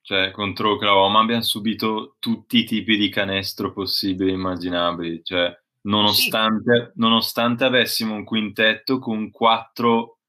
Cioè, 0.06 0.30
contro 0.30 0.74
Oklahoma 0.74 1.20
abbiamo 1.20 1.42
subito 1.42 2.18
tutti 2.20 2.60
i 2.60 2.64
tipi 2.64 2.96
di 2.96 3.10
canestro 3.10 3.74
possibili 3.74 4.30
e 4.30 4.34
immaginabili. 4.36 5.24
Cioè, 5.24 5.52
nonostante, 5.82 6.92
sì. 6.94 7.00
nonostante 7.00 7.64
avessimo 7.64 8.14
un 8.14 8.24
quintetto 8.24 9.00
con 9.00 9.32
quattro 9.32 10.20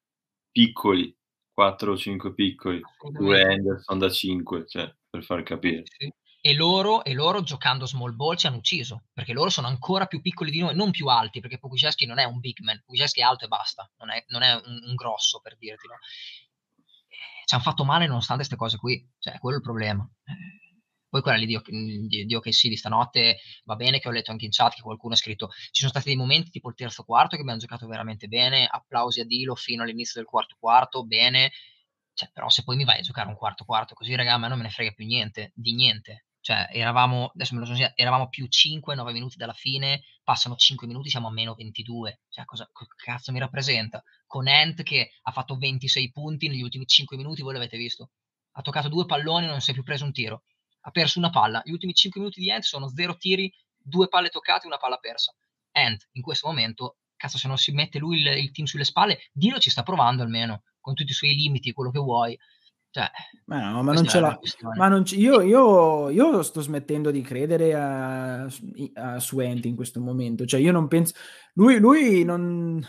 piccoli, 0.50 1.14
quattro 1.52 1.92
o 1.92 1.96
cinque 1.98 2.32
piccoli, 2.32 2.80
due 3.10 3.42
Anderson 3.42 3.98
da 3.98 4.08
cinque, 4.08 4.66
cioè, 4.66 4.90
per 5.10 5.22
far 5.22 5.42
capire. 5.42 5.82
Sì 5.84 6.10
e 6.46 6.54
loro, 6.54 7.02
e 7.02 7.12
loro, 7.12 7.42
giocando 7.42 7.86
small 7.86 8.14
ball 8.14 8.36
ci 8.36 8.46
hanno 8.46 8.58
ucciso 8.58 9.06
perché 9.12 9.32
loro 9.32 9.50
sono 9.50 9.66
ancora 9.66 10.06
più 10.06 10.20
piccoli 10.20 10.52
di 10.52 10.60
noi, 10.60 10.76
non 10.76 10.92
più 10.92 11.08
alti 11.08 11.40
perché 11.40 11.58
Pokuszewski 11.58 12.06
non 12.06 12.20
è 12.20 12.24
un 12.24 12.38
big 12.38 12.60
man, 12.60 12.80
Pokuszewski 12.84 13.18
è 13.18 13.24
alto 13.24 13.46
e 13.46 13.48
basta, 13.48 13.90
non 13.98 14.10
è, 14.10 14.24
non 14.28 14.42
è 14.42 14.54
un, 14.54 14.80
un, 14.86 14.94
grosso 14.94 15.40
per 15.40 15.56
dirti. 15.56 15.88
No? 15.88 15.94
Ci 17.46 17.54
hanno 17.54 17.62
fatto 17.62 17.84
male 17.84 18.08
nonostante 18.08 18.44
queste 18.44 18.56
cose 18.56 18.76
qui, 18.76 19.08
cioè 19.20 19.38
quello 19.38 19.56
è 19.56 19.60
il 19.60 19.64
problema. 19.64 20.10
Poi 21.08 21.22
quella 21.22 21.38
lì 21.38 21.46
di, 21.46 22.26
di, 22.26 22.34
OKC 22.34 22.66
di 22.66 22.76
stanotte 22.76 23.38
va 23.64 23.76
bene 23.76 24.00
che 24.00 24.08
ho 24.08 24.10
letto 24.10 24.32
anche 24.32 24.46
in 24.46 24.50
chat 24.50 24.74
che 24.74 24.82
qualcuno 24.82 25.14
ha 25.14 25.16
scritto 25.16 25.50
ci 25.70 25.78
sono 25.78 25.90
stati 25.90 26.08
dei 26.08 26.16
momenti 26.16 26.50
tipo 26.50 26.68
il 26.68 26.74
terzo 26.74 27.04
quarto 27.04 27.36
che 27.36 27.42
abbiamo 27.42 27.60
giocato 27.60 27.86
veramente 27.86 28.26
bene, 28.26 28.66
applausi 28.68 29.20
a 29.20 29.24
Dilo 29.24 29.54
fino 29.54 29.84
all'inizio 29.84 30.20
del 30.20 30.28
quarto 30.28 30.56
quarto, 30.58 31.04
bene, 31.06 31.52
cioè, 32.14 32.30
però 32.32 32.48
se 32.48 32.64
poi 32.64 32.76
mi 32.76 32.84
vai 32.84 32.98
a 32.98 33.02
giocare 33.02 33.28
un 33.28 33.36
quarto 33.36 33.64
quarto 33.64 33.94
così, 33.94 34.14
raga, 34.16 34.34
a 34.34 34.38
me 34.38 34.48
non 34.48 34.58
me 34.58 34.64
ne 34.64 34.70
frega 34.70 34.90
più 34.90 35.06
niente, 35.06 35.52
di 35.54 35.74
niente. 35.74 36.26
Cioè, 36.46 36.68
eravamo, 36.70 37.32
adesso 37.34 37.54
me 37.54 37.60
lo 37.60 37.66
sono 37.66 37.90
eravamo 37.96 38.28
più 38.28 38.46
5-9 38.48 39.10
minuti 39.10 39.36
dalla 39.36 39.52
fine, 39.52 40.04
passano 40.22 40.54
5 40.54 40.86
minuti, 40.86 41.10
siamo 41.10 41.26
a 41.26 41.32
meno 41.32 41.54
22. 41.56 42.20
Cioè, 42.28 42.44
cosa, 42.44 42.70
cazzo 42.94 43.32
mi 43.32 43.40
rappresenta? 43.40 44.00
Con 44.28 44.46
Ant 44.46 44.84
che 44.84 45.10
ha 45.22 45.32
fatto 45.32 45.56
26 45.56 46.12
punti 46.12 46.46
negli 46.46 46.62
ultimi 46.62 46.86
5 46.86 47.16
minuti, 47.16 47.42
voi 47.42 47.54
l'avete 47.54 47.76
visto. 47.76 48.10
Ha 48.52 48.62
toccato 48.62 48.88
due 48.88 49.06
palloni, 49.06 49.46
non 49.46 49.60
si 49.60 49.72
è 49.72 49.74
più 49.74 49.82
preso 49.82 50.04
un 50.04 50.12
tiro. 50.12 50.44
Ha 50.82 50.92
perso 50.92 51.18
una 51.18 51.30
palla. 51.30 51.62
Gli 51.64 51.72
ultimi 51.72 51.92
5 51.92 52.20
minuti 52.20 52.40
di 52.40 52.48
Ant 52.52 52.62
sono 52.62 52.88
0 52.90 53.16
tiri, 53.16 53.52
due 53.76 54.06
palle 54.06 54.28
toccate 54.28 54.68
una 54.68 54.76
palla 54.78 54.98
persa. 54.98 55.34
Ant, 55.72 56.10
in 56.12 56.22
questo 56.22 56.46
momento, 56.46 56.98
cazzo, 57.16 57.38
se 57.38 57.48
non 57.48 57.58
si 57.58 57.72
mette 57.72 57.98
lui 57.98 58.20
il, 58.20 58.26
il 58.38 58.52
team 58.52 58.68
sulle 58.68 58.84
spalle, 58.84 59.18
Dilo 59.32 59.58
ci 59.58 59.70
sta 59.70 59.82
provando 59.82 60.22
almeno, 60.22 60.62
con 60.78 60.94
tutti 60.94 61.10
i 61.10 61.14
suoi 61.14 61.34
limiti, 61.34 61.72
quello 61.72 61.90
che 61.90 61.98
vuoi 61.98 62.38
cioè, 62.96 63.10
ma 63.44 63.70
no, 63.70 63.82
ma 63.82 63.92
non 63.92 64.06
ce 64.06 64.20
l'ha. 64.20 64.38
Ma 64.76 64.88
non 64.88 65.02
c- 65.02 65.18
io, 65.18 65.42
io, 65.42 66.08
io, 66.08 66.42
sto 66.42 66.62
smettendo 66.62 67.10
di 67.10 67.20
credere 67.20 67.74
a, 67.74 68.44
a 68.94 69.20
Suenti 69.20 69.68
in 69.68 69.76
questo 69.76 70.00
momento. 70.00 70.46
Cioè, 70.46 70.60
io 70.60 70.72
non 70.72 70.88
penso. 70.88 71.12
Lui, 71.52 71.78
lui 71.78 72.24
non. 72.24 72.82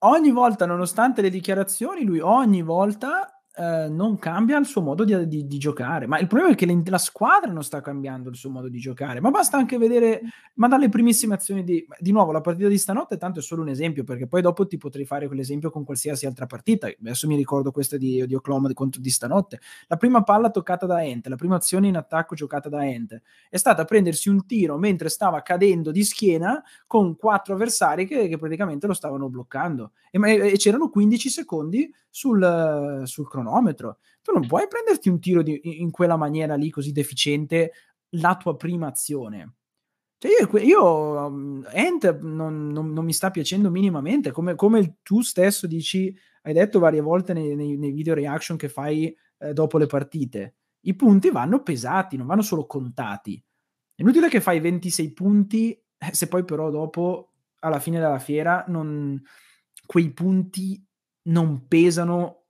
Ogni 0.00 0.30
volta, 0.32 0.66
nonostante 0.66 1.22
le 1.22 1.30
dichiarazioni, 1.30 2.02
lui 2.02 2.18
ogni 2.18 2.62
volta 2.62 3.37
eh, 3.58 3.88
non 3.88 4.20
cambia 4.20 4.56
il 4.56 4.66
suo 4.66 4.80
modo 4.80 5.02
di, 5.02 5.26
di, 5.26 5.44
di, 5.48 5.58
giocare. 5.58 6.06
Ma 6.06 6.20
il 6.20 6.28
problema 6.28 6.52
è 6.52 6.54
che 6.54 6.82
la 6.88 6.98
squadra 6.98 7.50
non 7.50 7.64
sta 7.64 7.80
cambiando 7.80 8.28
il 8.28 8.36
suo 8.36 8.50
modo 8.50 8.68
di 8.68 8.78
giocare. 8.78 9.20
Ma 9.20 9.30
basta 9.30 9.56
anche 9.56 9.78
vedere, 9.78 10.20
ma 10.54 10.68
dalle 10.68 10.88
primissime 10.88 11.34
azioni 11.34 11.64
di, 11.64 11.84
di 11.98 12.12
nuovo, 12.12 12.30
la 12.30 12.40
partita 12.40 12.68
di 12.68 12.78
stanotte, 12.78 13.16
tanto 13.16 13.40
è 13.40 13.42
solo 13.42 13.62
un 13.62 13.68
esempio, 13.68 14.04
perché 14.04 14.28
poi 14.28 14.42
dopo 14.42 14.64
ti 14.64 14.76
potrei 14.76 15.04
fare 15.04 15.26
quell'esempio 15.26 15.70
con 15.70 15.82
qualsiasi 15.82 16.24
altra 16.24 16.46
partita. 16.46 16.86
Adesso 16.86 17.26
mi 17.26 17.34
ricordo 17.34 17.72
questa 17.72 17.96
di, 17.96 18.24
di 18.28 18.34
Oklahoma 18.36 18.72
contro 18.74 19.00
di 19.00 19.10
stanotte. 19.10 19.58
La 19.88 19.96
prima 19.96 20.22
palla 20.22 20.50
toccata 20.50 20.86
da 20.86 21.04
Ente, 21.04 21.28
la 21.28 21.34
prima 21.34 21.56
azione 21.56 21.88
in 21.88 21.96
attacco 21.96 22.36
giocata 22.36 22.68
da 22.68 22.86
Ente, 22.86 23.22
è 23.50 23.56
stata 23.56 23.84
prendersi 23.84 24.28
un 24.28 24.46
tiro 24.46 24.78
mentre 24.78 25.08
stava 25.08 25.42
cadendo 25.42 25.90
di 25.90 26.04
schiena 26.04 26.62
con 26.86 27.16
quattro 27.16 27.54
avversari 27.54 28.06
che, 28.06 28.28
che 28.28 28.38
praticamente 28.38 28.86
lo 28.86 28.94
stavano 28.94 29.28
bloccando. 29.28 29.90
E, 30.12 30.52
e, 30.52 30.56
c'erano 30.58 30.90
15 30.90 31.28
secondi 31.28 31.92
sul, 32.08 33.02
sul 33.04 33.28
cronometro 33.28 33.47
cronometro. 33.48 33.98
Tu 34.22 34.32
non 34.32 34.46
puoi 34.46 34.66
prenderti 34.68 35.08
un 35.08 35.18
tiro 35.20 35.42
di, 35.42 35.60
in 35.80 35.90
quella 35.90 36.16
maniera 36.16 36.54
lì 36.54 36.70
così 36.70 36.92
deficiente 36.92 37.72
la 38.10 38.36
tua 38.36 38.56
prima 38.56 38.88
azione. 38.88 39.54
Cioè 40.18 40.32
io, 40.40 40.58
io 40.58 41.26
um, 41.26 41.66
Ent 41.72 42.18
non, 42.20 42.68
non, 42.68 42.92
non, 42.92 43.04
mi 43.04 43.12
sta 43.12 43.30
piacendo 43.30 43.70
minimamente, 43.70 44.32
come, 44.32 44.54
come, 44.56 44.98
tu 45.02 45.22
stesso 45.22 45.66
dici, 45.66 46.14
hai 46.42 46.52
detto 46.52 46.80
varie 46.80 47.00
volte 47.00 47.32
nei, 47.32 47.54
nei, 47.54 47.76
nei 47.76 47.92
video 47.92 48.14
reaction 48.14 48.56
che 48.56 48.68
fai 48.68 49.14
eh, 49.38 49.52
dopo 49.52 49.78
le 49.78 49.86
partite. 49.86 50.56
I 50.80 50.94
punti 50.96 51.30
vanno 51.30 51.62
pesati, 51.62 52.16
non 52.16 52.26
vanno 52.26 52.42
solo 52.42 52.66
contati. 52.66 53.40
È 53.94 54.02
inutile 54.02 54.28
che 54.28 54.40
fai 54.40 54.58
26 54.58 55.12
punti 55.12 55.70
eh, 55.98 56.14
se 56.14 56.28
poi 56.28 56.44
però 56.44 56.70
dopo, 56.70 57.32
alla 57.60 57.80
fine 57.80 57.98
della 57.98 58.18
fiera, 58.18 58.64
non, 58.68 59.20
quei 59.86 60.12
punti 60.12 60.84
non 61.28 61.66
pesano 61.66 62.46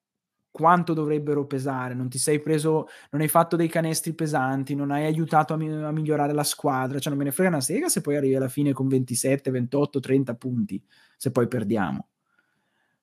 quanto 0.59 0.93
dovrebbero 0.93 1.47
pesare, 1.47 1.95
non 1.95 2.09
ti 2.09 2.19
sei 2.19 2.41
preso, 2.41 2.89
non 3.11 3.21
hai 3.21 3.29
fatto 3.29 3.55
dei 3.55 3.69
canestri 3.69 4.13
pesanti, 4.13 4.75
non 4.75 4.91
hai 4.91 5.05
aiutato 5.05 5.55
a, 5.55 5.57
mi- 5.57 5.71
a 5.71 5.93
migliorare 5.93 6.33
la 6.33 6.43
squadra, 6.43 6.99
cioè 6.99 7.11
non 7.11 7.19
me 7.19 7.25
ne 7.25 7.31
frega 7.31 7.51
una 7.51 7.61
sega 7.61 7.89
se 7.89 8.01
poi 8.01 8.17
arrivi 8.17 8.35
alla 8.35 8.49
fine 8.49 8.73
con 8.73 8.89
27, 8.89 9.53
28, 9.53 10.01
30 10.01 10.35
punti, 10.35 10.83
se 11.17 11.31
poi 11.31 11.47
perdiamo. 11.47 12.09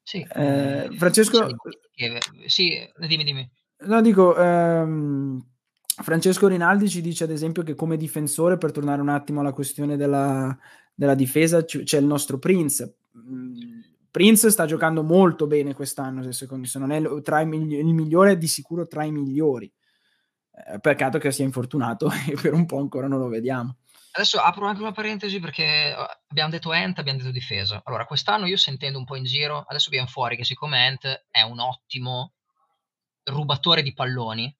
Sì, 0.04 0.28
eh, 0.36 0.90
Francesco... 0.98 1.48
Sì, 2.46 2.86
dimmi, 3.08 3.24
dimmi. 3.24 3.50
No, 3.86 4.02
dico, 4.02 4.36
ehm, 4.38 5.42
Francesco 6.04 6.50
Rinaldi 6.50 6.90
ci 6.90 7.00
dice 7.00 7.24
ad 7.24 7.32
esempio 7.32 7.64
che 7.64 7.74
come 7.74 7.96
difensore, 7.96 8.58
per 8.58 8.72
tornare 8.72 9.00
un 9.00 9.08
attimo 9.10 9.40
alla 9.40 9.54
questione 9.54 9.96
della, 9.96 10.56
della 10.94 11.16
difesa, 11.16 11.64
c- 11.64 11.84
c'è 11.84 12.00
il 12.00 12.06
nostro 12.06 12.38
Prince. 12.38 12.96
Mm, 13.18 13.75
Prince 14.16 14.50
sta 14.50 14.66
giocando 14.66 15.04
molto 15.04 15.46
bene 15.46 15.74
quest'anno, 15.74 16.32
secondo 16.32 16.66
se 16.68 16.80
non 16.80 16.94
è 16.94 17.02
migli- 17.44 17.80
il 17.80 17.94
migliore, 17.94 18.38
di 18.38 18.48
sicuro 18.48 18.88
tra 18.88 19.04
i 19.04 19.12
migliori. 19.12 19.70
Eh, 20.70 20.80
peccato 20.80 21.18
che 21.18 21.34
sia 21.34 21.44
infortunato 21.44 22.10
e 22.26 22.38
per 22.42 22.54
un 22.54 22.66
po' 22.66 22.80
ancora 22.80 23.08
non 23.08 23.20
lo 23.20 23.28
vediamo. 23.28 23.80
Adesso 24.12 24.40
apro 24.40 24.68
anche 24.68 24.80
una 24.80 24.94
parentesi 24.94 25.42
perché 25.42 25.90
eh, 25.90 25.96
abbiamo 26.30 26.50
detto 26.50 26.72
Ent, 26.72 26.98
abbiamo 27.00 27.18
detto 27.18 27.32
difesa. 27.32 27.82
Allora, 27.84 28.06
quest'anno 28.06 28.46
io 28.46 28.56
sentendo 28.56 28.98
un 28.98 29.04
po' 29.04 29.18
in 29.18 29.26
giro, 29.26 29.66
adesso 29.68 29.90
abbiamo 29.90 30.08
fuori 30.08 30.38
che 30.38 30.46
siccome 30.46 30.88
Ent 30.88 31.26
è 31.30 31.42
un 31.42 31.60
ottimo 31.60 32.36
rubatore 33.24 33.84
di 33.84 33.94
palloni, 33.94 34.56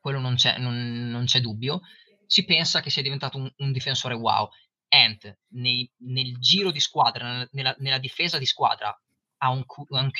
quello 0.00 0.20
non 0.20 0.36
c'è, 0.36 0.58
non, 0.58 1.10
non 1.10 1.24
c'è 1.24 1.40
dubbio, 1.40 1.80
si 2.24 2.44
pensa 2.44 2.80
che 2.80 2.90
sia 2.90 3.02
diventato 3.02 3.36
un, 3.36 3.52
un 3.56 3.72
difensore 3.72 4.14
wow. 4.14 4.48
Ant 4.92 5.38
nei, 5.48 5.90
nel 5.98 6.38
giro 6.38 6.70
di 6.70 6.80
squadra, 6.80 7.46
nella, 7.52 7.74
nella 7.78 7.98
difesa 7.98 8.38
di 8.38 8.46
squadra, 8.46 8.94
ha 9.38 9.50
un, 9.50 9.64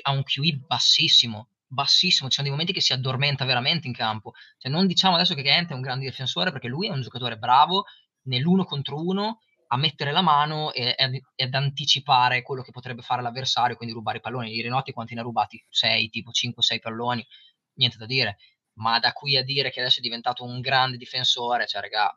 ha 0.02 0.10
un 0.10 0.22
QI 0.22 0.64
bassissimo, 0.66 1.48
bassissimo, 1.66 2.28
ci 2.28 2.36
sono 2.36 2.46
dei 2.46 2.50
momenti 2.50 2.72
che 2.72 2.80
si 2.80 2.92
addormenta 2.92 3.44
veramente 3.44 3.86
in 3.86 3.92
campo. 3.92 4.32
Cioè, 4.58 4.70
non 4.70 4.86
diciamo 4.86 5.14
adesso 5.14 5.34
che 5.34 5.50
Ant 5.50 5.70
è 5.70 5.74
un 5.74 5.80
grande 5.82 6.06
difensore 6.06 6.50
perché 6.52 6.68
lui 6.68 6.88
è 6.88 6.90
un 6.90 7.02
giocatore 7.02 7.36
bravo 7.36 7.84
nell'uno 8.24 8.64
contro 8.64 9.00
uno 9.00 9.40
a 9.68 9.76
mettere 9.76 10.12
la 10.12 10.20
mano 10.20 10.72
e, 10.72 10.94
e, 10.96 11.44
ad 11.44 11.54
anticipare 11.54 12.42
quello 12.42 12.62
che 12.62 12.72
potrebbe 12.72 13.02
fare 13.02 13.22
l'avversario, 13.22 13.76
quindi 13.76 13.94
rubare 13.94 14.18
i 14.18 14.20
palloni. 14.20 14.54
Ieri 14.54 14.68
notti 14.68 14.92
quanti 14.92 15.14
ne 15.14 15.20
ha 15.20 15.22
rubati? 15.22 15.62
6, 15.68 16.08
tipo 16.10 16.30
5-6 16.30 16.78
palloni, 16.80 17.26
niente 17.74 17.96
da 17.96 18.06
dire. 18.06 18.38
Ma 18.74 18.98
da 18.98 19.12
qui 19.12 19.36
a 19.36 19.44
dire 19.44 19.70
che 19.70 19.80
adesso 19.80 19.98
è 19.98 20.02
diventato 20.02 20.44
un 20.44 20.60
grande 20.60 20.96
difensore, 20.96 21.66
cioè, 21.66 21.80
raga, 21.80 22.14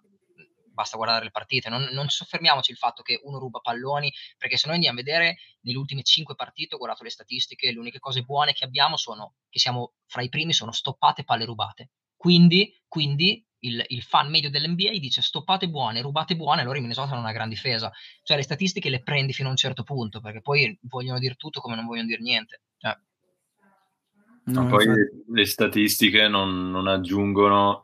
basta 0.76 0.98
guardare 0.98 1.24
le 1.24 1.32
partite, 1.32 1.70
non, 1.70 1.90
non 1.92 2.10
soffermiamoci 2.10 2.70
il 2.70 2.78
fatto 2.78 3.02
che 3.02 3.20
uno 3.24 3.40
ruba 3.40 3.60
palloni, 3.60 4.14
perché 4.38 4.58
se 4.58 4.68
noi 4.68 4.76
andiamo 4.76 5.00
a 5.00 5.04
vedere 5.04 5.38
nelle 5.62 5.78
ultime 5.78 6.04
cinque 6.04 6.36
partite, 6.36 6.76
ho 6.76 6.78
guardato 6.78 7.04
le 7.04 7.10
statistiche, 7.10 7.72
le 7.72 7.80
uniche 7.80 8.00
cose 8.00 8.22
buone 8.22 8.54
che 8.54 8.66
abbiamo 8.66 8.98
sono, 8.98 9.36
che 9.50 9.58
siamo 9.58 9.94
fra 10.06 10.22
i 10.22 10.30
primi, 10.30 10.54
sono 10.54 10.72
stoppate 10.72 11.24
palle 11.24 11.46
rubate. 11.46 11.90
Quindi, 12.16 12.80
quindi 12.88 13.44
il, 13.60 13.84
il, 13.88 14.02
fan 14.04 14.30
medio 14.30 14.50
dell'NBA 14.50 14.98
dice 15.00 15.22
stoppate 15.22 15.70
buone, 15.70 16.02
rubate 16.02 16.36
buone, 16.36 16.62
allora 16.62 16.78
i 16.78 16.82
Minnesota 16.82 17.12
hanno 17.12 17.22
una 17.22 17.32
gran 17.32 17.50
difesa. 17.50 17.92
Cioè 18.22 18.38
le 18.38 18.44
statistiche 18.44 18.90
le 18.90 19.02
prendi 19.02 19.34
fino 19.34 19.48
a 19.48 19.52
un 19.52 19.58
certo 19.58 19.84
punto, 19.84 20.20
perché 20.20 20.42
poi 20.42 20.78
vogliono 20.84 21.20
dire 21.20 21.36
tutto 21.36 21.62
come 21.62 21.76
non 21.76 21.86
vogliono 21.86 22.08
dire 22.08 22.22
niente. 22.22 22.62
Cioè. 22.78 22.98
No, 24.46 24.68
poi 24.68 24.86
le 25.28 25.46
statistiche 25.46 26.28
non, 26.28 26.70
non 26.70 26.88
aggiungono 26.88 27.84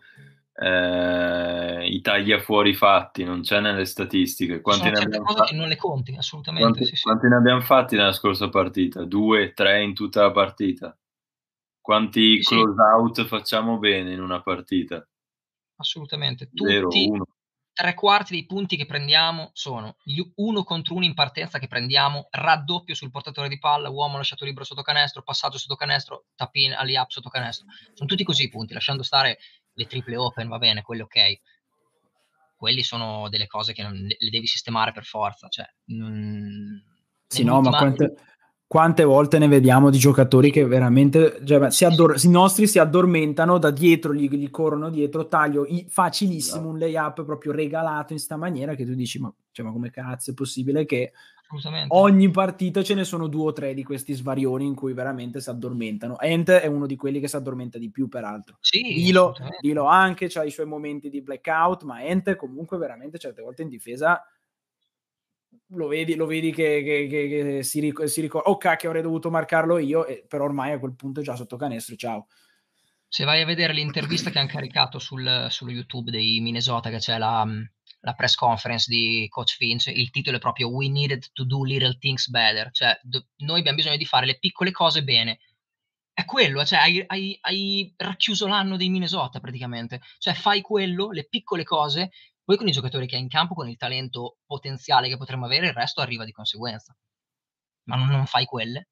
eh, 0.53 1.87
i 1.87 2.01
taglia 2.01 2.39
fuori 2.39 2.73
fatti, 2.73 3.23
non 3.23 3.41
c'è 3.41 3.59
nelle 3.59 3.85
statistiche. 3.85 4.61
Quanti 4.61 4.85
Sono 4.85 4.97
ne 4.97 5.03
abbiamo 5.03 5.25
cose 5.25 5.37
fatti? 5.39 5.49
che 5.51 5.55
non 5.55 5.67
le 5.67 5.75
conti, 5.75 6.15
assolutamente. 6.15 6.69
Quanti, 6.69 6.85
sì, 6.85 6.95
sì. 6.95 7.01
quanti 7.03 7.27
ne 7.27 7.35
abbiamo 7.35 7.61
fatti 7.61 7.95
nella 7.95 8.13
scorsa 8.13 8.49
partita? 8.49 9.03
Due, 9.05 9.53
tre 9.53 9.81
in 9.81 9.93
tutta 9.93 10.21
la 10.21 10.31
partita. 10.31 10.95
Quanti 11.79 12.43
sì, 12.43 12.55
close 12.55 12.81
out 12.81 13.25
facciamo 13.25 13.79
bene 13.79 14.13
in 14.13 14.21
una 14.21 14.41
partita? 14.41 15.05
Assolutamente. 15.77 16.47
Tutti, 16.53 16.71
Zero, 16.71 16.89
uno. 16.89 17.25
tre 17.73 17.95
quarti 17.95 18.33
dei 18.33 18.45
punti 18.45 18.77
che 18.77 18.85
prendiamo 18.85 19.49
sono 19.53 19.95
gli 20.03 20.21
uno 20.35 20.63
contro 20.63 20.93
uno 20.93 21.05
in 21.05 21.15
partenza 21.15 21.57
che 21.57 21.67
prendiamo, 21.67 22.27
raddoppio 22.29 22.93
sul 22.93 23.09
portatore 23.09 23.49
di 23.49 23.57
palla, 23.57 23.89
uomo 23.89 24.17
lasciato 24.17 24.45
libero 24.45 24.63
sotto 24.63 24.83
canestro, 24.83 25.23
passaggio 25.23 25.57
sotto 25.57 25.75
canestro, 25.75 26.25
tap-in, 26.35 26.73
alley-up 26.73 27.09
sotto 27.09 27.29
canestro. 27.29 27.65
Sono 27.93 28.07
tutti 28.07 28.23
così 28.23 28.43
i 28.43 28.49
punti, 28.49 28.75
lasciando 28.75 29.01
stare 29.01 29.39
le 29.73 29.86
triple 29.86 30.17
open, 30.17 30.47
va 30.47 30.57
bene, 30.57 30.81
quello 30.81 31.03
ok. 31.03 31.39
quelli 32.55 32.84
sono 32.84 33.29
delle 33.29 33.47
cose 33.47 33.73
che 33.73 33.84
non, 33.84 33.93
le 33.93 34.29
devi 34.29 34.47
sistemare 34.47 34.91
per 34.91 35.05
forza. 35.05 35.47
Cioè, 35.47 35.65
non, 35.86 36.84
sì, 37.27 37.43
no, 37.43 37.62
ma 37.62 37.69
quante, 37.77 38.13
quante, 38.71 39.03
volte 39.03 39.38
ne 39.38 39.49
vediamo 39.49 39.89
di 39.89 39.97
giocatori 39.97 40.49
che 40.49 40.65
veramente 40.65 41.41
cioè, 41.43 41.69
si 41.71 41.84
addor- 41.84 42.23
i 42.23 42.29
nostri 42.29 42.67
si 42.67 42.79
addormentano 42.79 43.57
da 43.57 43.69
dietro, 43.69 44.13
gli, 44.13 44.29
gli 44.29 44.49
corrono 44.49 44.89
dietro, 44.89 45.27
taglio 45.27 45.65
i- 45.65 45.88
facilissimo, 45.89 46.69
un 46.69 46.79
layup 46.79 47.25
proprio 47.25 47.51
regalato 47.51 48.13
in 48.13 48.19
sta 48.19 48.38
maniera 48.38 48.73
che 48.73 48.86
tu 48.86 48.93
dici, 48.93 49.19
ma, 49.19 49.29
cioè, 49.51 49.65
ma 49.65 49.73
come 49.73 49.89
cazzo 49.89 50.31
è 50.31 50.34
possibile 50.34 50.86
che 50.86 51.12
ogni 51.89 52.31
partita 52.31 52.81
ce 52.81 52.93
ne 52.93 53.03
sono 53.03 53.27
due 53.27 53.47
o 53.47 53.51
tre 53.51 53.73
di 53.73 53.84
questi 53.84 54.13
svarioni 54.13 54.65
in 54.65 54.73
cui 54.73 54.93
veramente 54.93 55.41
si 55.41 55.49
addormentano. 55.49 56.17
Ent 56.17 56.49
è 56.51 56.67
uno 56.67 56.86
di 56.86 56.95
quelli 56.95 57.19
che 57.19 57.27
si 57.27 57.36
addormenta 57.36 57.77
di 57.77 57.89
più, 57.89 58.07
peraltro. 58.07 58.55
Sì, 58.62 58.81
Dilo, 58.84 59.36
Dilo 59.60 59.84
anche, 59.84 60.29
ha 60.34 60.45
i 60.45 60.49
suoi 60.49 60.65
momenti 60.65 61.10
di 61.10 61.21
blackout, 61.21 61.84
ma 61.84 62.01
Ent 62.05 62.38
comunque 62.38 62.77
veramente 62.77 63.17
certe 63.17 63.41
volte 63.41 63.63
in 63.63 63.67
difesa 63.67 64.25
lo 65.73 65.88
vedi, 65.88 66.15
lo 66.15 66.25
vedi 66.25 66.51
che, 66.51 66.81
che, 66.84 67.07
che, 67.07 67.27
che 67.27 67.63
si, 67.63 67.79
ric- 67.79 68.05
si, 68.05 68.21
ricorda, 68.21 68.49
oh 68.49 68.57
cacchio 68.57 68.89
avrei 68.89 69.03
dovuto 69.03 69.29
marcarlo 69.29 69.77
io, 69.77 70.05
e, 70.05 70.25
però 70.27 70.45
ormai 70.45 70.73
a 70.73 70.79
quel 70.79 70.95
punto 70.95 71.19
è 71.19 71.23
già 71.23 71.36
sotto 71.36 71.57
canestro, 71.57 71.95
ciao. 71.95 72.27
Se 73.07 73.25
vai 73.25 73.41
a 73.41 73.45
vedere 73.45 73.73
l'intervista 73.73 74.29
che 74.29 74.39
hanno 74.39 74.47
caricato 74.47 74.97
sul, 74.97 75.47
su 75.49 75.67
YouTube 75.67 76.12
dei 76.12 76.39
Minnesota, 76.39 76.89
che 76.89 76.97
c'è 76.97 77.17
la, 77.17 77.45
la, 77.99 78.13
press 78.13 78.36
conference 78.36 78.89
di 78.89 79.27
Coach 79.29 79.55
Finch, 79.55 79.88
il 79.88 80.10
titolo 80.12 80.38
è 80.38 80.39
proprio 80.39 80.69
We 80.69 80.89
needed 80.89 81.27
to 81.34 81.43
do 81.43 81.63
little 81.63 81.97
things 81.99 82.29
better, 82.29 82.71
cioè 82.71 82.97
do, 83.01 83.27
noi 83.38 83.60
abbiamo 83.60 83.77
bisogno 83.77 83.97
di 83.97 84.05
fare 84.05 84.25
le 84.25 84.39
piccole 84.39 84.71
cose 84.71 85.03
bene. 85.03 85.39
È 86.13 86.25
quello, 86.25 86.63
cioè 86.65 86.79
hai, 86.79 87.03
hai, 87.07 87.38
hai 87.41 87.93
racchiuso 87.97 88.45
l'anno 88.47 88.77
dei 88.77 88.89
Minnesota 88.89 89.39
praticamente, 89.39 90.01
cioè 90.17 90.34
fai 90.34 90.62
quello, 90.62 91.12
le 91.12 91.27
piccole 91.27 91.63
cose, 91.63 92.12
poi 92.43 92.58
con 92.58 92.67
i 92.67 92.71
giocatori 92.71 93.08
che 93.08 93.15
hai 93.15 93.21
in 93.21 93.27
campo, 93.27 93.54
con 93.54 93.69
il 93.69 93.77
talento 93.77 94.38
potenziale 94.45 95.08
che 95.08 95.17
potremmo 95.17 95.45
avere, 95.45 95.67
il 95.67 95.73
resto 95.73 96.01
arriva 96.01 96.25
di 96.25 96.32
conseguenza. 96.32 96.95
Ma 97.84 97.95
non, 97.95 98.08
non 98.08 98.25
fai 98.25 98.45
quelle. 98.45 98.89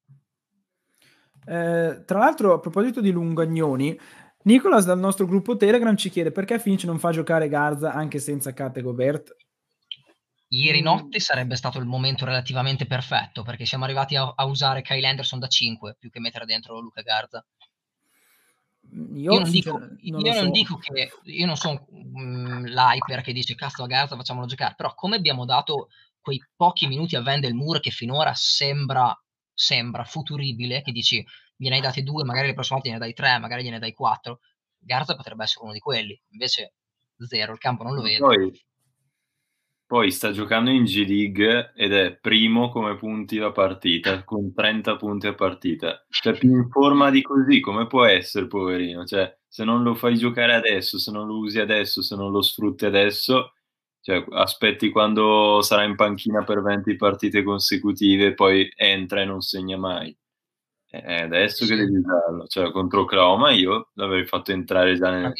Eh, 1.46 2.02
tra 2.04 2.18
l'altro, 2.18 2.54
a 2.54 2.60
proposito 2.60 3.00
di 3.00 3.10
lungagnoni, 3.10 3.98
Nicolas 4.42 4.86
dal 4.86 4.98
nostro 4.98 5.26
gruppo 5.26 5.56
Telegram 5.56 5.96
ci 5.96 6.10
chiede 6.10 6.32
perché 6.32 6.58
Finch 6.58 6.84
non 6.84 6.98
fa 6.98 7.10
giocare 7.10 7.48
Garza 7.48 7.92
anche 7.92 8.18
senza 8.18 8.52
Kate 8.52 8.80
Gobert. 8.80 9.36
Ieri 10.48 10.80
mm. 10.80 10.84
notte 10.84 11.20
sarebbe 11.20 11.56
stato 11.56 11.78
il 11.78 11.84
momento 11.84 12.24
relativamente 12.24 12.86
perfetto 12.86 13.42
perché 13.42 13.64
siamo 13.66 13.84
arrivati 13.84 14.16
a, 14.16 14.32
a 14.34 14.44
usare 14.46 14.82
Kyle 14.82 15.06
Anderson 15.06 15.38
da 15.38 15.46
5 15.46 15.96
più 15.98 16.10
che 16.10 16.20
mettere 16.20 16.46
dentro 16.46 16.80
Luca 16.80 17.02
Garza. 17.02 17.44
Io, 18.92 19.32
io, 19.32 19.38
non, 19.38 19.50
dico, 19.50 19.78
non, 19.78 19.98
io 20.00 20.32
so. 20.32 20.42
non, 20.42 20.50
dico, 20.50 20.76
che 20.76 21.10
io 21.24 21.46
non 21.46 21.56
sono 21.56 21.86
um, 21.90 22.64
l'hyper 22.64 23.22
che 23.22 23.32
dice 23.32 23.54
cazzo 23.54 23.84
a 23.84 23.86
Garza 23.86 24.16
facciamolo 24.16 24.46
giocare, 24.46 24.74
però 24.76 24.94
come 24.94 25.16
abbiamo 25.16 25.44
dato 25.44 25.88
quei 26.20 26.42
pochi 26.56 26.86
minuti 26.86 27.16
a 27.16 27.22
Vendel 27.22 27.54
Moore 27.54 27.80
che 27.80 27.90
finora 27.90 28.32
sembra, 28.34 29.16
sembra 29.52 30.04
futuribile, 30.04 30.82
che 30.82 30.92
dici 30.92 31.24
gliene 31.56 31.76
hai 31.76 31.80
dati 31.82 32.02
due, 32.02 32.24
magari 32.24 32.48
le 32.48 32.54
prossime 32.54 32.80
volte 32.80 32.90
gliene 32.92 33.04
dai 33.04 33.14
tre, 33.14 33.38
magari 33.38 33.62
gliene 33.62 33.78
dai 33.78 33.92
quattro, 33.92 34.40
Garza 34.78 35.14
potrebbe 35.14 35.44
essere 35.44 35.64
uno 35.64 35.72
di 35.72 35.78
quelli, 35.78 36.20
invece 36.30 36.74
zero, 37.18 37.52
il 37.52 37.58
campo 37.58 37.82
non 37.82 37.94
lo 37.94 38.02
vedo. 38.02 38.26
Poi, 38.26 38.50
poi 39.90 40.12
sta 40.12 40.30
giocando 40.30 40.70
in 40.70 40.84
G 40.84 41.04
League 41.04 41.72
ed 41.74 41.92
è 41.92 42.16
primo 42.16 42.70
come 42.70 42.94
punti 42.94 43.38
la 43.38 43.50
partita, 43.50 44.22
con 44.22 44.54
30 44.54 44.94
punti 44.94 45.26
a 45.26 45.34
partita. 45.34 46.06
Cioè, 46.08 46.38
più 46.38 46.54
in 46.54 46.68
forma 46.68 47.10
di 47.10 47.22
così, 47.22 47.58
come 47.58 47.88
può 47.88 48.04
essere, 48.04 48.46
poverino? 48.46 49.04
Cioè, 49.04 49.36
se 49.48 49.64
non 49.64 49.82
lo 49.82 49.96
fai 49.96 50.16
giocare 50.16 50.54
adesso, 50.54 50.96
se 50.96 51.10
non 51.10 51.26
lo 51.26 51.38
usi 51.38 51.58
adesso, 51.58 52.02
se 52.02 52.14
non 52.14 52.30
lo 52.30 52.40
sfrutti 52.40 52.86
adesso, 52.86 53.54
cioè, 54.00 54.24
aspetti 54.30 54.90
quando 54.90 55.60
sarà 55.60 55.82
in 55.82 55.96
panchina 55.96 56.44
per 56.44 56.62
20 56.62 56.94
partite 56.94 57.42
consecutive, 57.42 58.34
poi 58.34 58.72
entra 58.76 59.22
e 59.22 59.24
non 59.24 59.40
segna 59.40 59.76
mai. 59.76 60.16
È 60.88 61.22
adesso 61.22 61.64
sì. 61.64 61.70
che 61.72 61.78
devi 61.78 61.96
usarlo. 61.96 62.46
Cioè, 62.46 62.70
contro 62.70 63.04
Croma 63.06 63.50
io 63.50 63.90
l'avrei 63.94 64.24
fatto 64.24 64.52
entrare 64.52 64.94
già 64.94 65.10
nel, 65.10 65.32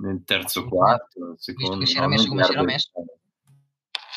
nel 0.00 0.24
terzo 0.24 0.66
quarto, 0.66 1.26
nel 1.26 1.36
secondo. 1.38 1.78
Visto 1.78 1.84
che 1.84 1.86
si 1.86 1.96
era 1.96 2.08
messo 2.08 2.28
come 2.28 2.42
si 2.42 2.50
era 2.50 2.62
messo 2.64 2.90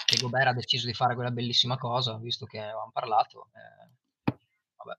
che 0.08 0.22
Gobert 0.22 0.48
ha 0.48 0.54
deciso 0.54 0.88
di 0.88 0.94
fare 0.94 1.16
quella 1.16 1.32
bellissima 1.32 1.78
cosa, 1.78 2.18
visto 2.18 2.46
che 2.46 2.60
avevamo 2.60 2.92
parlato. 2.94 3.50
Eh, 3.52 4.34
vabbè. 4.78 4.98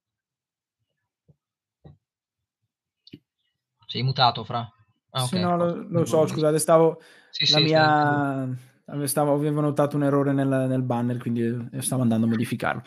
Sei 3.87 4.03
mutato, 4.03 4.45
Fra? 4.45 4.71
Ah, 5.11 5.25
sì, 5.25 5.41
no, 5.41 5.57
lo, 5.57 5.87
lo, 5.89 6.05
so, 6.05 6.27
scusate, 6.27 6.59
stavo... 6.59 7.01
Sì, 7.31 7.51
la 7.51 7.59
sì, 7.59 7.65
mia... 7.65 8.57
Stavo, 9.05 9.33
avevo 9.33 9.63
notato 9.63 9.97
un 9.97 10.05
errore 10.05 10.33
nel, 10.33 10.67
nel 10.69 10.83
banner, 10.83 11.17
quindi 11.17 11.71
stavo 11.81 12.03
andando 12.03 12.27
a 12.27 12.29
modificarlo. 12.29 12.83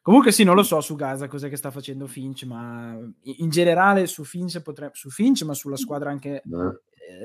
Comunque 0.00 0.32
sì, 0.32 0.44
non 0.44 0.54
lo 0.54 0.62
so 0.62 0.80
su 0.80 0.94
Gaza 0.94 1.28
cos'è 1.28 1.50
che 1.50 1.56
sta 1.56 1.70
facendo 1.70 2.06
Finch, 2.06 2.44
ma 2.44 2.96
in 3.22 3.50
generale 3.50 4.06
su 4.06 4.24
Finch, 4.24 4.62
potre... 4.62 4.88
su 4.94 5.10
Finch 5.10 5.42
ma 5.42 5.52
sulla 5.52 5.76
squadra 5.76 6.10
anche 6.10 6.36
eh, 6.36 6.80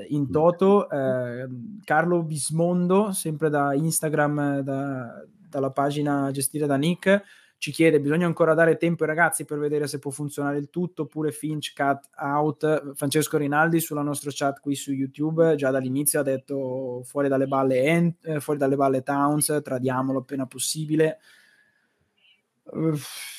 in 0.08 0.30
toto, 0.30 0.88
eh, 0.88 1.48
Carlo 1.84 2.22
Bismondo, 2.22 3.12
sempre 3.12 3.50
da 3.50 3.74
Instagram, 3.74 4.60
da, 4.60 5.24
dalla 5.48 5.70
pagina 5.70 6.30
gestita 6.30 6.66
da 6.66 6.76
Nick, 6.76 7.22
ci 7.64 7.72
chiede, 7.72 7.98
bisogna 7.98 8.26
ancora 8.26 8.52
dare 8.52 8.76
tempo 8.76 9.04
ai 9.04 9.08
ragazzi 9.08 9.46
per 9.46 9.58
vedere 9.58 9.86
se 9.86 9.98
può 9.98 10.10
funzionare 10.10 10.58
il 10.58 10.68
tutto, 10.68 11.02
oppure 11.02 11.32
Finch 11.32 11.72
cut 11.74 12.10
out. 12.18 12.92
Francesco 12.94 13.38
Rinaldi 13.38 13.80
sulla 13.80 14.02
nostra 14.02 14.30
chat 14.34 14.60
qui 14.60 14.74
su 14.74 14.92
YouTube, 14.92 15.54
già 15.54 15.70
dall'inizio 15.70 16.20
ha 16.20 16.22
detto 16.22 17.02
fuori 17.04 17.28
dalle 17.28 17.46
balle, 17.46 17.82
Ent, 17.84 18.26
eh, 18.26 18.40
fuori 18.40 18.58
dalle 18.58 18.76
balle 18.76 19.02
Towns, 19.02 19.60
tradiamolo 19.62 20.18
appena 20.18 20.46
possibile. 20.46 21.20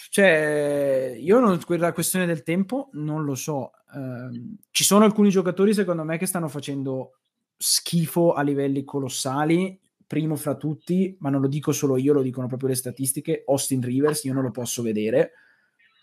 Cioè, 0.09 1.15
io 1.19 1.39
non, 1.39 1.59
quella 1.63 1.91
questione 1.93 2.25
del 2.25 2.41
tempo 2.41 2.89
non 2.93 3.25
lo 3.25 3.35
so. 3.35 3.73
Uh, 3.95 4.57
ci 4.71 4.83
sono 4.83 5.05
alcuni 5.05 5.29
giocatori, 5.29 5.73
secondo 5.73 6.03
me, 6.03 6.17
che 6.17 6.25
stanno 6.25 6.49
facendo 6.49 7.19
schifo 7.57 8.33
a 8.33 8.41
livelli 8.41 8.83
colossali. 8.83 9.79
Primo 10.05 10.35
fra 10.35 10.55
tutti, 10.55 11.15
ma 11.19 11.29
non 11.29 11.41
lo 11.41 11.47
dico 11.47 11.71
solo 11.71 11.97
io, 11.97 12.13
lo 12.13 12.21
dicono 12.21 12.47
proprio 12.47 12.69
le 12.69 12.75
statistiche. 12.75 13.43
Austin 13.47 13.81
Rivers, 13.81 14.23
io 14.25 14.33
non 14.33 14.43
lo 14.43 14.51
posso 14.51 14.81
vedere. 14.81 15.31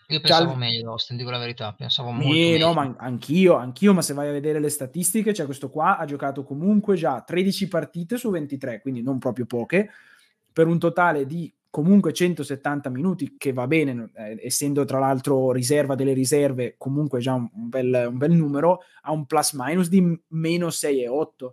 Io 0.07 0.19
pensavo 0.19 0.49
Cal- 0.49 0.57
meglio 0.57 0.91
Austin, 0.91 1.15
dico 1.15 1.29
la 1.29 1.37
verità, 1.37 1.73
pensavo 1.73 2.11
molto 2.11 2.27
eh, 2.27 2.51
meglio. 2.51 2.65
no, 2.67 2.73
ma 2.73 2.95
anch'io, 2.97 3.55
anch'io, 3.55 3.93
ma 3.93 4.01
se 4.01 4.13
vai 4.13 4.27
a 4.27 4.33
vedere 4.33 4.59
le 4.59 4.69
statistiche, 4.69 5.33
cioè 5.33 5.45
questo 5.45 5.69
qua 5.69 5.97
ha 5.97 6.05
giocato 6.05 6.43
comunque 6.43 6.95
già 6.95 7.21
13 7.21 7.67
partite 7.67 8.17
su 8.17 8.29
23, 8.29 8.81
quindi 8.81 9.01
non 9.01 9.17
proprio 9.17 9.45
poche, 9.45 9.89
per 10.51 10.67
un 10.67 10.77
totale 10.77 11.25
di 11.25 11.51
comunque 11.73 12.13
170 12.13 12.91
minuti, 12.91 13.35
che 13.35 13.51
va 13.51 13.65
bene, 13.65 14.11
eh, 14.13 14.37
essendo 14.43 14.85
tra 14.85 14.99
l'altro 14.99 15.51
riserva 15.51 15.95
delle 15.95 16.13
riserve, 16.13 16.75
comunque 16.77 17.19
già 17.19 17.33
un, 17.33 17.49
bel, 17.51 18.09
un 18.11 18.17
bel, 18.19 18.29
numero, 18.29 18.81
ha 19.01 19.11
un 19.11 19.25
plus 19.25 19.53
minus 19.53 19.89
di 19.89 20.21
meno 20.27 20.67
6,8 20.67 21.51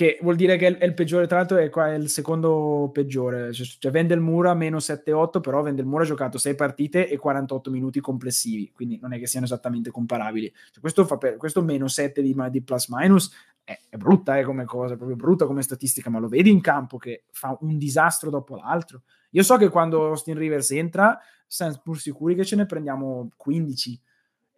che 0.00 0.18
vuol 0.22 0.34
dire 0.34 0.56
che 0.56 0.78
è 0.78 0.84
il 0.86 0.94
peggiore, 0.94 1.26
tra 1.26 1.36
l'altro 1.36 1.58
è, 1.58 1.68
qua, 1.68 1.92
è 1.92 1.94
il 1.94 2.08
secondo 2.08 2.88
peggiore, 2.90 3.52
cioè, 3.52 3.66
cioè 3.66 3.92
Vendelmura 3.92 4.54
meno 4.54 4.78
7-8, 4.78 5.42
però 5.42 5.60
Vendelmura 5.60 6.04
ha 6.04 6.06
giocato 6.06 6.38
6 6.38 6.54
partite 6.54 7.06
e 7.06 7.18
48 7.18 7.70
minuti 7.70 8.00
complessivi, 8.00 8.72
quindi 8.72 8.98
non 8.98 9.12
è 9.12 9.18
che 9.18 9.26
siano 9.26 9.44
esattamente 9.44 9.90
comparabili. 9.90 10.50
Cioè, 10.70 10.80
questo, 10.80 11.04
fa 11.04 11.18
per, 11.18 11.36
questo 11.36 11.62
meno 11.62 11.86
7 11.86 12.22
di, 12.22 12.34
di 12.48 12.62
plus 12.62 12.88
minus 12.88 13.30
è, 13.62 13.78
è 13.90 13.98
brutta 13.98 14.38
eh, 14.38 14.42
come 14.42 14.64
cosa, 14.64 14.94
è 14.94 14.96
proprio 14.96 15.18
brutta 15.18 15.44
come 15.44 15.60
statistica, 15.60 16.08
ma 16.08 16.18
lo 16.18 16.28
vedi 16.28 16.48
in 16.48 16.62
campo 16.62 16.96
che 16.96 17.24
fa 17.30 17.54
un 17.60 17.76
disastro 17.76 18.30
dopo 18.30 18.56
l'altro. 18.56 19.02
Io 19.32 19.42
so 19.42 19.58
che 19.58 19.68
quando 19.68 20.06
Austin 20.06 20.38
Rivers 20.38 20.70
entra, 20.70 21.20
siamo 21.46 21.78
pur 21.84 22.00
sicuri 22.00 22.34
che 22.34 22.46
ce 22.46 22.56
ne 22.56 22.64
prendiamo 22.64 23.28
15 23.36 24.00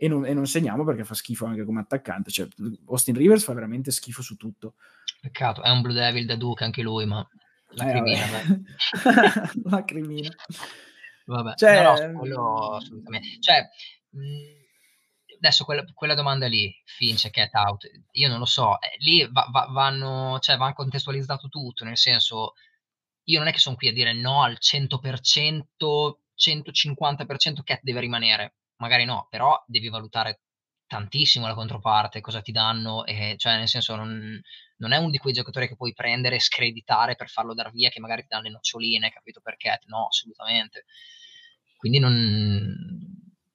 e 0.03 0.09
non, 0.09 0.27
e 0.27 0.35
non, 0.35 0.47
segniamo 0.49 0.83
perché 0.83 1.05
fa 1.05 1.15
schifo 1.15 1.47
anche 1.47 1.65
come 1.65 1.79
attaccante. 1.79 2.33
Cioè, 2.33 2.49
Austin 2.89 3.15
Rivers 3.15 3.45
fa 3.45 3.53
veramente 3.53 3.93
schifo 3.93 4.21
su 4.21 4.37
tutto. 4.37 4.75
Peccato, 5.21 5.63
è 5.63 5.71
un 5.71 5.81
Blue 5.81 5.95
Devil 5.95 6.27
da 6.27 6.35
Duke 6.35 6.65
anche 6.65 6.83
lui, 6.83 7.07
ma 7.07 7.25
la 7.75 7.87
eh, 7.87 7.91
crimina. 7.93 8.27
la 9.63 9.85
crimina. 9.87 10.35
Vabbè, 11.27 11.55
cioè, 11.55 11.83
no, 11.85 12.05
no, 12.05 12.19
quello 12.19 12.75
assolutamente. 12.75 13.39
Cioè, 13.39 13.69
mh, 14.09 15.37
adesso 15.37 15.65
quella, 15.65 15.85
quella, 15.95 16.15
domanda 16.15 16.49
lì, 16.49 16.75
Finch, 16.85 17.31
cat 17.31 17.55
out, 17.55 17.89
io 18.11 18.29
non 18.29 18.41
lo 18.41 18.45
so, 18.45 18.81
eh, 18.81 18.97
lì 18.99 19.25
va, 19.31 19.47
va, 19.53 19.69
vanno, 19.71 20.41
cioè, 20.41 20.57
va 20.57 20.73
contestualizzato 20.73 21.49
tutto, 21.49 21.85
nel 21.85 21.97
senso, 21.97 22.55
io 23.23 23.39
non 23.39 23.47
è 23.47 23.53
che 23.53 23.61
sono 23.61 23.77
qui 23.77 23.87
a 23.87 23.93
dire 23.93 24.13
no 24.13 24.43
al 24.43 24.59
100%, 24.61 25.63
150% 25.79 27.63
cat 27.63 27.81
deve 27.85 28.01
rimanere, 28.01 28.55
magari 28.83 29.05
no, 29.05 29.29
però 29.31 29.63
devi 29.67 29.89
valutare 29.89 30.41
tantissimo 30.89 31.47
la 31.47 31.55
controparte, 31.55 32.21
cosa 32.21 32.43
ti 32.43 32.53
danno, 32.53 33.07
e, 33.07 33.37
cioè 33.39 33.57
nel 33.57 33.69
senso 33.69 33.95
non, 33.95 34.41
non, 34.77 34.93
è 34.93 34.97
uno 34.99 35.11
di 35.11 35.19
quei 35.19 35.33
giocatori 35.33 35.69
che 35.69 35.77
puoi 35.77 35.95
prendere 35.95 36.37
e 36.37 36.41
screditare 36.41 37.15
per 37.15 37.31
farlo 37.31 37.55
dar 37.55 37.71
via, 37.71 37.89
che 37.89 38.01
magari 38.01 38.23
ti 38.23 38.29
danno 38.29 38.43
le 38.43 38.51
noccioline, 38.51 39.11
capito 39.11 39.41
perché? 39.41 39.79
No, 39.87 40.09
assolutamente. 40.09 40.85
Quindi 41.77 41.99
non, 41.99 42.13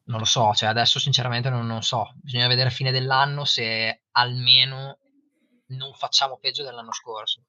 non 0.05 0.19
lo 0.19 0.25
so, 0.25 0.53
cioè 0.53 0.69
adesso 0.69 0.97
sinceramente 0.99 1.49
non, 1.49 1.67
non 1.67 1.83
so, 1.83 2.13
bisogna 2.15 2.47
vedere 2.47 2.69
a 2.69 2.71
fine 2.71 2.91
dell'anno 2.91 3.45
se 3.45 4.03
almeno 4.11 4.97
non 5.67 5.93
facciamo 5.93 6.39
peggio 6.39 6.63
dell'anno 6.63 6.93
scorso. 6.93 7.43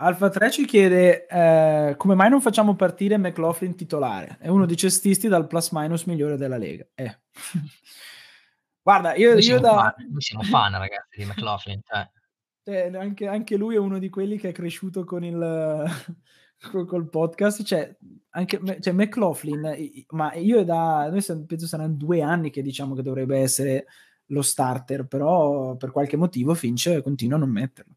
Alfa 0.00 0.28
3 0.28 0.50
ci 0.52 0.64
chiede 0.64 1.26
eh, 1.26 1.94
come 1.96 2.14
mai 2.14 2.30
non 2.30 2.40
facciamo 2.40 2.76
partire 2.76 3.18
McLaughlin 3.18 3.74
titolare? 3.74 4.36
È 4.38 4.46
uno 4.46 4.64
dei 4.64 4.76
cestisti 4.76 5.26
dal 5.26 5.48
plus 5.48 5.70
minus 5.72 6.04
migliore 6.04 6.36
della 6.36 6.56
Lega. 6.56 6.86
Eh. 6.94 7.18
Guarda, 8.80 9.16
io, 9.16 9.32
noi, 9.32 9.42
io 9.42 9.58
da... 9.58 9.92
fan, 9.96 10.08
noi 10.08 10.20
siamo 10.20 10.44
fan, 10.44 10.78
ragazzi, 10.78 11.18
di 11.18 11.24
McLaughlin. 11.24 11.80
Cioè. 11.82 12.10
Eh, 12.62 12.96
anche, 12.96 13.26
anche, 13.26 13.56
lui 13.56 13.74
è 13.74 13.78
uno 13.78 13.98
di 13.98 14.08
quelli 14.08 14.38
che 14.38 14.50
è 14.50 14.52
cresciuto 14.52 15.02
con 15.04 15.24
il 15.24 15.36
col, 16.70 16.86
col 16.86 17.08
podcast. 17.10 17.64
Cioè, 17.64 17.96
anche 18.30 18.60
cioè 18.80 18.92
McLaughlin, 18.92 20.04
ma 20.10 20.32
io 20.34 20.64
da 20.64 21.08
noi 21.10 21.24
penso 21.44 21.66
saranno 21.66 21.94
due 21.94 22.22
anni 22.22 22.50
che 22.50 22.62
diciamo 22.62 22.94
che 22.94 23.02
dovrebbe 23.02 23.40
essere 23.40 23.86
lo 24.26 24.42
starter, 24.42 25.06
però 25.06 25.74
per 25.74 25.90
qualche 25.90 26.16
motivo 26.16 26.54
Finch 26.54 27.02
continua 27.02 27.36
a 27.36 27.40
non 27.40 27.50
metterlo. 27.50 27.96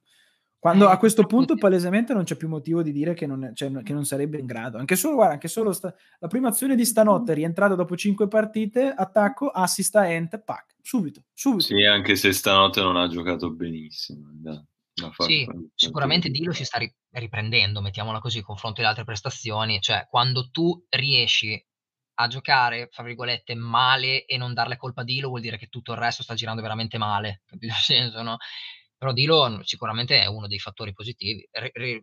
Quando 0.61 0.89
a 0.89 0.97
questo 0.97 1.25
punto 1.25 1.55
palesemente 1.57 2.13
non 2.13 2.23
c'è 2.23 2.35
più 2.35 2.47
motivo 2.47 2.83
di 2.83 2.91
dire 2.91 3.15
che 3.15 3.25
non, 3.25 3.49
cioè, 3.55 3.81
che 3.81 3.93
non 3.93 4.05
sarebbe 4.05 4.37
in 4.37 4.45
grado. 4.45 4.77
Anche 4.77 4.95
solo, 4.95 5.15
guarda, 5.15 5.33
anche 5.33 5.47
solo 5.47 5.71
sta, 5.71 5.91
la 6.19 6.27
prima 6.27 6.49
azione 6.49 6.75
di 6.75 6.85
stanotte, 6.85 7.33
rientrata 7.33 7.73
dopo 7.73 7.97
cinque 7.97 8.27
partite, 8.27 8.93
attacco, 8.95 9.47
assist 9.47 9.95
a 9.95 10.07
ent, 10.07 10.37
pack, 10.37 10.75
subito, 10.79 11.23
subito. 11.33 11.63
Sì, 11.63 11.83
anche 11.83 12.15
se 12.15 12.31
stanotte 12.31 12.79
non 12.79 12.95
ha 12.95 13.07
giocato 13.07 13.49
benissimo. 13.49 14.29
Da, 14.33 14.63
da 14.93 15.11
sì, 15.25 15.47
sicuramente 15.73 16.29
Dilo 16.29 16.51
si 16.51 16.63
sta 16.63 16.77
riprendendo, 17.09 17.81
mettiamola 17.81 18.19
così, 18.19 18.37
in 18.37 18.43
confronto 18.43 18.81
alle 18.81 18.89
altre 18.89 19.03
prestazioni. 19.03 19.81
Cioè, 19.81 20.05
quando 20.11 20.51
tu 20.51 20.85
riesci 20.89 21.59
a 22.19 22.27
giocare, 22.27 22.87
fra 22.91 23.01
virgolette, 23.01 23.55
male 23.55 24.25
e 24.25 24.37
non 24.37 24.53
darle 24.53 24.77
colpa 24.77 25.01
a 25.01 25.05
Dilo, 25.05 25.29
vuol 25.29 25.41
dire 25.41 25.57
che 25.57 25.69
tutto 25.69 25.93
il 25.93 25.97
resto 25.97 26.21
sta 26.21 26.35
girando 26.35 26.61
veramente 26.61 26.99
male. 26.99 27.41
Capito 27.49 27.73
il 27.73 27.79
senso, 27.79 28.21
no? 28.21 28.37
Però 29.01 29.13
Dilo 29.13 29.61
sicuramente 29.63 30.21
è 30.21 30.27
uno 30.27 30.45
dei 30.45 30.59
fattori 30.59 30.93
positivi. 30.93 31.43
Re, 31.49 31.71
re, 31.73 32.01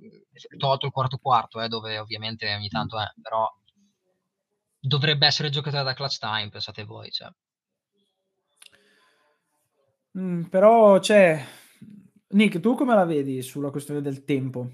tolto 0.56 0.87
il 0.87 0.90
quarto 0.90 1.18
quarto, 1.18 1.61
eh, 1.61 1.68
dove 1.68 1.96
ovviamente 1.96 2.52
ogni 2.52 2.68
tanto 2.68 2.98
è, 2.98 3.04
però 3.22 3.48
dovrebbe 4.80 5.24
essere 5.24 5.48
giocatore 5.48 5.84
da 5.84 5.94
clutch 5.94 6.18
time, 6.18 6.48
pensate 6.48 6.82
voi. 6.82 7.08
Cioè. 7.12 7.28
Mm, 10.18 10.42
però 10.46 10.98
c'è... 10.98 11.40
Nick, 12.30 12.58
tu 12.58 12.74
come 12.74 12.96
la 12.96 13.04
vedi 13.04 13.42
sulla 13.42 13.70
questione 13.70 14.00
del 14.00 14.24
tempo? 14.24 14.68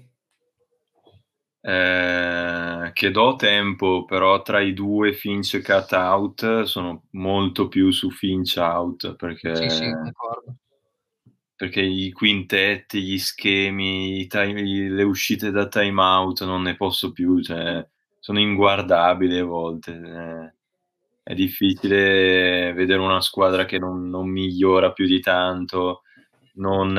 Eh, 1.61 2.89
che 2.91 3.11
do 3.11 3.35
tempo, 3.35 4.03
però 4.05 4.41
tra 4.41 4.61
i 4.61 4.73
due 4.73 5.13
Finch 5.13 5.53
e 5.53 5.61
Cut 5.61 5.91
Out 5.91 6.63
sono 6.63 7.03
molto 7.11 7.67
più 7.67 7.91
su 7.91 8.09
Finch 8.09 8.55
Out 8.57 9.15
perché 9.15 9.55
sì, 9.55 9.69
sì, 9.69 9.91
perché 11.55 11.81
i 11.81 12.11
quintetti, 12.11 13.01
gli 13.01 13.17
schemi, 13.17 14.19
i 14.19 14.27
time, 14.27 14.61
le 14.61 15.03
uscite 15.03 15.51
da 15.51 15.67
timeout 15.67 16.43
non 16.43 16.63
ne 16.63 16.75
posso 16.75 17.11
più, 17.13 17.41
cioè, 17.41 17.85
sono 18.19 18.39
inguardabili 18.39 19.37
a 19.37 19.45
volte. 19.45 19.91
Eh. 19.91 20.53
È 21.23 21.33
difficile 21.33 22.73
vedere 22.73 22.99
una 22.99 23.21
squadra 23.21 23.65
che 23.65 23.79
non, 23.79 24.09
non 24.09 24.27
migliora 24.27 24.91
più 24.91 25.07
di 25.07 25.21
tanto, 25.21 26.01
non, 26.55 26.93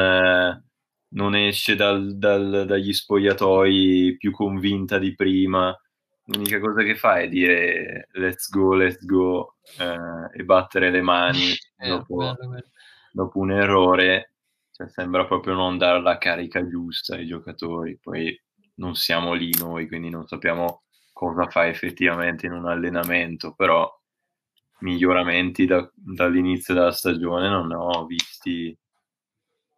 non 1.08 1.34
esce 1.36 1.76
dal, 1.76 2.16
dal, 2.16 2.64
dagli 2.66 2.92
spogliatoi 2.92 4.16
più 4.18 4.32
convinta 4.32 4.98
di 4.98 5.14
prima. 5.14 5.78
L'unica 6.24 6.58
cosa 6.58 6.82
che 6.82 6.96
fa 6.96 7.20
è 7.20 7.28
dire 7.28 8.08
let's 8.12 8.48
go, 8.50 8.74
let's 8.74 9.04
go 9.04 9.56
eh, 9.78 10.40
e 10.40 10.44
battere 10.44 10.90
le 10.90 11.02
mani 11.02 11.52
eh, 11.78 11.88
dopo, 11.88 12.16
bello, 12.16 12.48
bello. 12.48 12.66
dopo 13.12 13.38
un 13.38 13.52
errore 13.52 14.32
cioè, 14.76 14.90
sembra 14.90 15.24
proprio 15.24 15.54
non 15.54 15.78
dare 15.78 16.02
la 16.02 16.18
carica 16.18 16.66
giusta 16.68 17.14
ai 17.14 17.26
giocatori. 17.26 17.98
Poi 17.98 18.38
non 18.74 18.94
siamo 18.94 19.32
lì 19.32 19.50
noi, 19.58 19.88
quindi 19.88 20.10
non 20.10 20.26
sappiamo 20.26 20.82
cosa 21.14 21.48
fa 21.48 21.66
effettivamente 21.66 22.44
in 22.44 22.52
un 22.52 22.66
allenamento, 22.66 23.54
però 23.54 23.90
miglioramenti 24.80 25.64
da, 25.64 25.90
dall'inizio 25.94 26.74
della 26.74 26.92
stagione 26.92 27.48
non 27.48 27.68
ne 27.68 27.74
ho 27.74 28.04
visti 28.04 28.78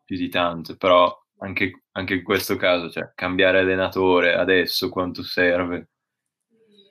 più 0.04 0.16
di 0.16 0.28
tanto, 0.28 0.76
però 0.76 1.16
anche, 1.38 1.84
anche 1.92 2.14
in 2.14 2.24
questo 2.24 2.56
caso, 2.56 2.90
cioè, 2.90 3.12
cambiare 3.14 3.60
allenatore 3.60 4.34
adesso 4.34 4.88
quanto 4.88 5.22
serve? 5.22 5.90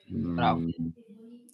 Bravo. 0.08 0.60
Mm, 0.62 0.70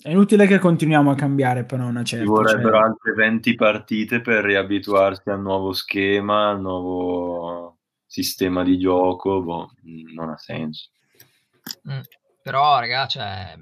è 0.03 0.09
inutile 0.09 0.45
che 0.47 0.59
continuiamo 0.59 1.11
a 1.11 1.15
cambiare, 1.15 1.63
però 1.63 1.85
una 1.85 2.03
certa. 2.03 2.25
Ci 2.25 2.29
vorrebbero 2.29 2.77
cioè... 2.77 2.87
altre 2.87 3.13
20 3.13 3.55
partite 3.55 4.19
per 4.19 4.43
riabituarsi 4.43 5.29
al 5.29 5.41
nuovo 5.41 5.71
schema, 5.71 6.49
al 6.49 6.59
nuovo 6.59 7.77
sistema 8.05 8.63
di 8.63 8.77
gioco. 8.77 9.41
Boh, 9.41 9.71
non 10.13 10.29
ha 10.29 10.37
senso. 10.37 10.89
Mm, 11.89 12.01
però, 12.41 12.79
raga, 12.79 13.07
cioè, 13.07 13.55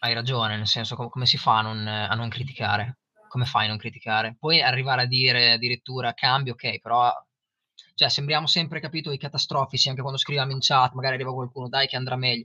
hai 0.00 0.12
ragione, 0.12 0.58
nel 0.58 0.66
senso, 0.66 0.94
com- 0.94 1.08
come 1.08 1.24
si 1.24 1.38
fa 1.38 1.58
a 1.58 1.62
non, 1.62 1.86
a 1.86 2.14
non 2.14 2.28
criticare? 2.28 2.98
Come 3.28 3.46
fai 3.46 3.64
a 3.64 3.68
non 3.68 3.78
criticare? 3.78 4.36
Poi 4.38 4.60
arrivare 4.60 5.02
a 5.02 5.06
dire 5.06 5.52
addirittura 5.52 6.12
cambio, 6.12 6.52
ok, 6.52 6.80
però 6.80 7.10
cioè, 7.94 8.10
sembriamo 8.10 8.46
sempre, 8.46 8.78
capito, 8.78 9.10
i 9.10 9.16
catastrofici, 9.16 9.88
anche 9.88 10.02
quando 10.02 10.18
scriviamo 10.18 10.52
in 10.52 10.58
chat, 10.60 10.92
magari 10.92 11.14
arriva 11.14 11.32
qualcuno, 11.32 11.68
dai 11.68 11.86
che 11.86 11.96
andrà 11.96 12.16
meglio. 12.16 12.44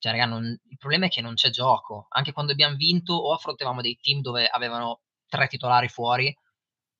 Cioè, 0.00 0.12
raga, 0.12 0.24
non, 0.24 0.44
il 0.46 0.78
problema 0.78 1.06
è 1.06 1.08
che 1.10 1.20
non 1.20 1.34
c'è 1.34 1.50
gioco. 1.50 2.06
Anche 2.10 2.32
quando 2.32 2.52
abbiamo 2.52 2.74
vinto 2.74 3.12
o 3.14 3.34
affrontavamo 3.34 3.82
dei 3.82 3.98
team 4.00 4.22
dove 4.22 4.46
avevano 4.48 5.02
tre 5.28 5.46
titolari 5.46 5.88
fuori 5.88 6.34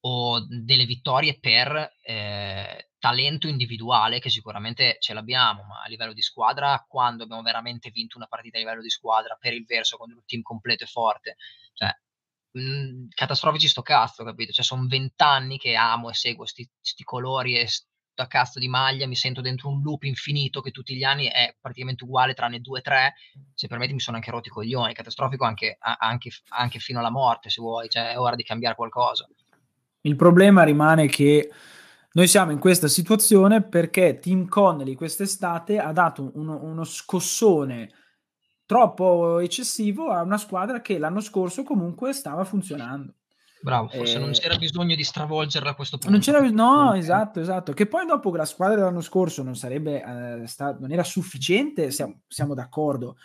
o 0.02 0.46
delle 0.46 0.84
vittorie 0.84 1.38
per 1.38 1.94
eh, 2.02 2.90
talento 2.98 3.48
individuale, 3.48 4.20
che 4.20 4.28
sicuramente 4.30 4.96
ce 5.00 5.14
l'abbiamo, 5.14 5.64
ma 5.64 5.82
a 5.82 5.88
livello 5.88 6.12
di 6.12 6.22
squadra, 6.22 6.84
quando 6.86 7.24
abbiamo 7.24 7.42
veramente 7.42 7.90
vinto 7.90 8.18
una 8.18 8.26
partita 8.26 8.58
a 8.58 8.60
livello 8.60 8.82
di 8.82 8.90
squadra 8.90 9.36
per 9.40 9.54
il 9.54 9.64
verso 9.64 9.96
con 9.96 10.10
un 10.10 10.22
team 10.26 10.42
completo 10.42 10.84
e 10.84 10.86
forte, 10.86 11.36
cioè 11.74 11.90
mh, 12.52 12.60
mhmm, 12.60 13.08
catastrofici 13.14 13.68
sto 13.68 13.82
cazzo, 13.82 14.24
capito? 14.24 14.52
Cioè, 14.52 14.64
sono 14.64 14.86
vent'anni 14.86 15.58
che 15.58 15.74
amo 15.74 16.10
e 16.10 16.14
seguo 16.14 16.44
questi 16.44 17.04
colori 17.04 17.56
e 17.58 17.68
da 18.14 18.26
cazzo 18.26 18.58
di 18.58 18.68
maglia, 18.68 19.06
mi 19.06 19.16
sento 19.16 19.40
dentro 19.40 19.68
un 19.68 19.80
loop 19.82 20.04
infinito 20.04 20.60
che 20.60 20.70
tutti 20.70 20.94
gli 20.94 21.04
anni 21.04 21.26
è 21.26 21.54
praticamente 21.60 22.04
uguale 22.04 22.34
tranne 22.34 22.60
due 22.60 22.80
o 22.80 22.82
tre, 22.82 23.14
se 23.54 23.66
permetti 23.66 23.92
mi 23.92 24.00
sono 24.00 24.16
anche 24.16 24.30
rotti 24.30 24.48
i 24.48 24.52
coglioni, 24.52 24.92
catastrofico 24.92 25.44
anche, 25.44 25.78
anche, 25.80 26.30
anche 26.48 26.78
fino 26.78 26.98
alla 26.98 27.10
morte 27.10 27.50
se 27.50 27.60
vuoi, 27.60 27.88
cioè 27.88 28.12
è 28.12 28.18
ora 28.18 28.36
di 28.36 28.42
cambiare 28.42 28.74
qualcosa. 28.74 29.26
Il 30.02 30.16
problema 30.16 30.62
rimane 30.62 31.06
che 31.06 31.50
noi 32.12 32.26
siamo 32.26 32.50
in 32.50 32.58
questa 32.58 32.88
situazione 32.88 33.62
perché 33.62 34.18
Tim 34.18 34.48
Connelly 34.48 34.94
quest'estate 34.94 35.78
ha 35.78 35.92
dato 35.92 36.30
uno, 36.34 36.62
uno 36.62 36.84
scossone 36.84 37.90
troppo 38.66 39.38
eccessivo 39.40 40.10
a 40.10 40.22
una 40.22 40.38
squadra 40.38 40.80
che 40.80 40.98
l'anno 40.98 41.20
scorso 41.20 41.62
comunque 41.62 42.12
stava 42.12 42.44
funzionando. 42.44 43.14
Bravo, 43.62 43.88
forse 43.88 44.16
eh, 44.16 44.20
non 44.20 44.32
c'era 44.32 44.56
bisogno 44.56 44.94
di 44.94 45.04
stravolgerla 45.04 45.70
a 45.70 45.74
questo 45.74 45.98
punto. 45.98 46.10
Non 46.10 46.20
c'era, 46.20 46.40
no, 46.50 46.94
esatto, 46.94 47.40
esatto. 47.40 47.72
Che 47.72 47.86
poi 47.86 48.06
dopo 48.06 48.34
la 48.34 48.46
squadra 48.46 48.76
dell'anno 48.76 49.02
scorso 49.02 49.42
non 49.42 49.54
sarebbe 49.54 50.02
eh, 50.42 50.46
sta, 50.46 50.76
non 50.78 50.90
era 50.90 51.04
sufficiente, 51.04 51.90
siamo, 51.90 52.20
siamo, 52.26 52.54
d'accordo, 52.54 53.16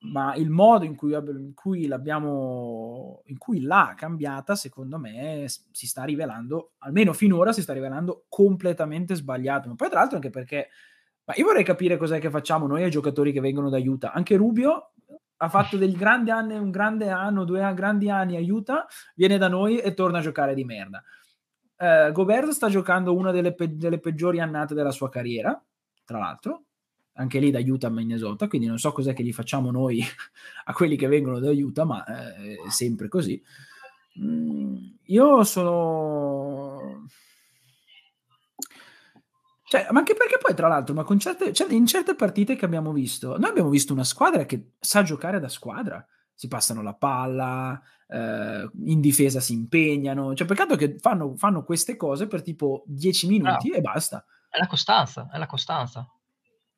ma 0.00 0.34
il 0.34 0.50
modo 0.50 0.84
in 0.84 0.96
cui, 0.96 1.12
in 1.12 1.52
cui 1.54 1.86
l'abbiamo, 1.86 3.22
in 3.26 3.38
cui 3.38 3.60
l'ha 3.60 3.94
cambiata, 3.96 4.56
secondo 4.56 4.98
me, 4.98 5.46
si 5.70 5.86
sta 5.86 6.02
rivelando, 6.02 6.72
almeno 6.78 7.12
finora 7.12 7.52
si 7.52 7.62
sta 7.62 7.72
rivelando 7.72 8.24
completamente 8.28 9.14
sbagliato. 9.14 9.68
Ma 9.68 9.76
poi 9.76 9.88
tra 9.88 10.00
l'altro 10.00 10.16
anche 10.16 10.30
perché, 10.30 10.68
ma 11.24 11.34
io 11.36 11.44
vorrei 11.44 11.64
capire 11.64 11.96
cos'è 11.96 12.18
che 12.18 12.30
facciamo 12.30 12.66
noi 12.66 12.82
ai 12.82 12.90
giocatori 12.90 13.32
che 13.32 13.40
vengono 13.40 13.70
da. 13.70 13.78
Anche 14.12 14.34
Rubio 14.34 14.94
ha 15.42 15.48
fatto 15.48 15.78
dei 15.78 15.92
grandi 15.92 16.30
anni, 16.30 16.54
un 16.56 16.70
grande 16.70 17.08
anno, 17.08 17.44
due 17.44 17.72
grandi 17.74 18.10
anni, 18.10 18.36
aiuta, 18.36 18.86
viene 19.14 19.38
da 19.38 19.48
noi 19.48 19.78
e 19.78 19.94
torna 19.94 20.18
a 20.18 20.22
giocare 20.22 20.54
di 20.54 20.64
merda. 20.64 21.02
Eh, 21.76 22.10
Gobert 22.12 22.50
sta 22.50 22.68
giocando 22.68 23.14
una 23.14 23.30
delle, 23.30 23.54
pe- 23.54 23.74
delle, 23.74 24.00
peggiori 24.00 24.38
annate 24.38 24.74
della 24.74 24.90
sua 24.90 25.08
carriera, 25.08 25.58
tra 26.04 26.18
l'altro, 26.18 26.64
anche 27.14 27.38
lì 27.38 27.50
da 27.50 27.58
Utah 27.58 27.86
a 27.86 27.90
Minnesota, 27.90 28.48
quindi 28.48 28.66
non 28.66 28.78
so 28.78 28.92
cos'è 28.92 29.14
che 29.14 29.22
gli 29.22 29.32
facciamo 29.32 29.70
noi 29.70 30.02
a 30.64 30.72
quelli 30.74 30.96
che 30.96 31.06
vengono 31.06 31.38
da 31.38 31.50
Utah, 31.50 31.84
ma 31.84 32.04
eh, 32.04 32.56
è 32.66 32.70
sempre 32.70 33.08
così. 33.08 33.42
Mm, 34.22 34.76
io 35.04 35.42
sono 35.44 37.06
cioè, 39.70 39.86
ma 39.92 40.00
anche 40.00 40.14
perché 40.14 40.36
poi, 40.36 40.52
tra 40.52 40.66
l'altro, 40.66 40.96
ma 40.96 41.04
con 41.04 41.20
certe, 41.20 41.52
cioè, 41.52 41.72
in 41.72 41.86
certe 41.86 42.16
partite 42.16 42.56
che 42.56 42.64
abbiamo 42.64 42.90
visto, 42.92 43.38
noi 43.38 43.50
abbiamo 43.50 43.68
visto 43.68 43.92
una 43.92 44.02
squadra 44.02 44.44
che 44.44 44.72
sa 44.80 45.04
giocare 45.04 45.38
da 45.38 45.48
squadra. 45.48 46.04
Si 46.34 46.48
passano 46.48 46.82
la 46.82 46.94
palla, 46.94 47.80
eh, 48.08 48.68
in 48.86 49.00
difesa 49.00 49.38
si 49.38 49.52
impegnano. 49.52 50.34
Cioè, 50.34 50.44
peccato 50.44 50.74
che 50.74 50.96
fanno, 50.98 51.36
fanno 51.36 51.62
queste 51.62 51.94
cose 51.94 52.26
per 52.26 52.42
tipo 52.42 52.82
10 52.86 53.28
minuti 53.28 53.68
Bravo. 53.68 53.74
e 53.76 53.80
basta. 53.80 54.24
È 54.48 54.58
la 54.58 54.66
costanza, 54.66 55.28
è 55.32 55.38
la 55.38 55.46
costanza. 55.46 56.04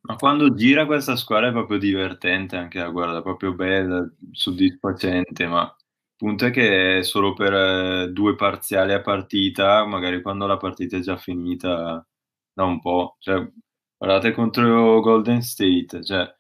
Ma 0.03 0.17
quando 0.17 0.53
gira 0.53 0.85
questa 0.85 1.17
squadra 1.17 1.49
è 1.49 1.53
proprio 1.53 1.79
divertente 1.79 2.59
anche 2.59 2.79
la 2.79 2.91
guarda, 2.91 3.23
proprio 3.23 3.55
bella, 3.55 4.07
soddisfacente, 4.33 5.47
ma 5.47 5.63
il 5.63 6.15
punto 6.15 6.45
è 6.45 6.51
che 6.51 6.99
è 6.99 7.03
solo 7.03 7.33
per 7.33 7.55
eh, 7.55 8.11
due 8.13 8.35
parziali 8.35 8.93
a 8.93 9.01
partita, 9.01 9.87
magari 9.87 10.21
quando 10.21 10.47
la 10.47 10.59
partita 10.59 10.99
è 10.99 11.01
già 11.01 11.17
finita 11.17 12.07
da 12.53 12.65
un 12.65 12.81
po'. 12.81 13.17
Cioè, 13.19 13.51
guardate 13.97 14.33
contro 14.33 15.01
Golden 15.01 15.43
State, 15.43 16.05
cioè, 16.05 16.33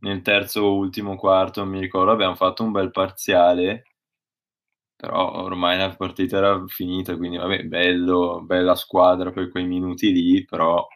nel 0.00 0.22
terzo 0.22 0.74
ultimo 0.74 1.16
quarto, 1.16 1.64
mi 1.64 1.80
ricordo, 1.80 2.12
abbiamo 2.12 2.34
fatto 2.34 2.62
un 2.62 2.72
bel 2.72 2.90
parziale, 2.90 3.84
però 4.96 5.42
ormai 5.42 5.78
la 5.78 5.94
partita 5.94 6.38
era 6.38 6.64
finita, 6.66 7.16
quindi 7.16 7.36
vabbè, 7.36 7.64
bello, 7.64 8.42
bella 8.42 8.74
squadra 8.74 9.30
per 9.30 9.50
quei 9.50 9.66
minuti 9.66 10.12
lì, 10.12 10.44
però 10.44 10.86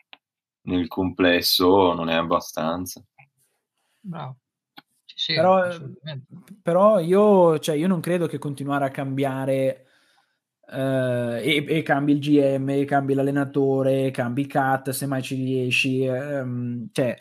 nel 0.62 0.88
complesso 0.88 1.92
non 1.92 2.08
è 2.08 2.14
abbastanza. 2.14 3.02
Bravo. 4.00 4.38
Sì, 5.04 5.14
sì, 5.16 5.34
però, 5.34 5.68
però 6.62 6.98
io, 6.98 7.58
cioè, 7.58 7.76
io 7.76 7.88
non 7.88 8.00
credo 8.00 8.26
che 8.26 8.38
continuare 8.38 8.86
a 8.86 8.90
cambiare 8.90 9.86
Uh, 10.72 11.40
e, 11.42 11.64
e, 11.66 11.83
cambi 11.83 12.12
il 12.12 12.20
GM, 12.20 12.85
cambi 12.85 13.14
l'allenatore, 13.14 14.12
cambi 14.12 14.46
cat 14.46 14.90
se 14.90 15.06
mai 15.06 15.20
ci 15.20 15.35
riesci. 15.35 16.06
Um, 16.06 16.88
cioè, 16.92 17.16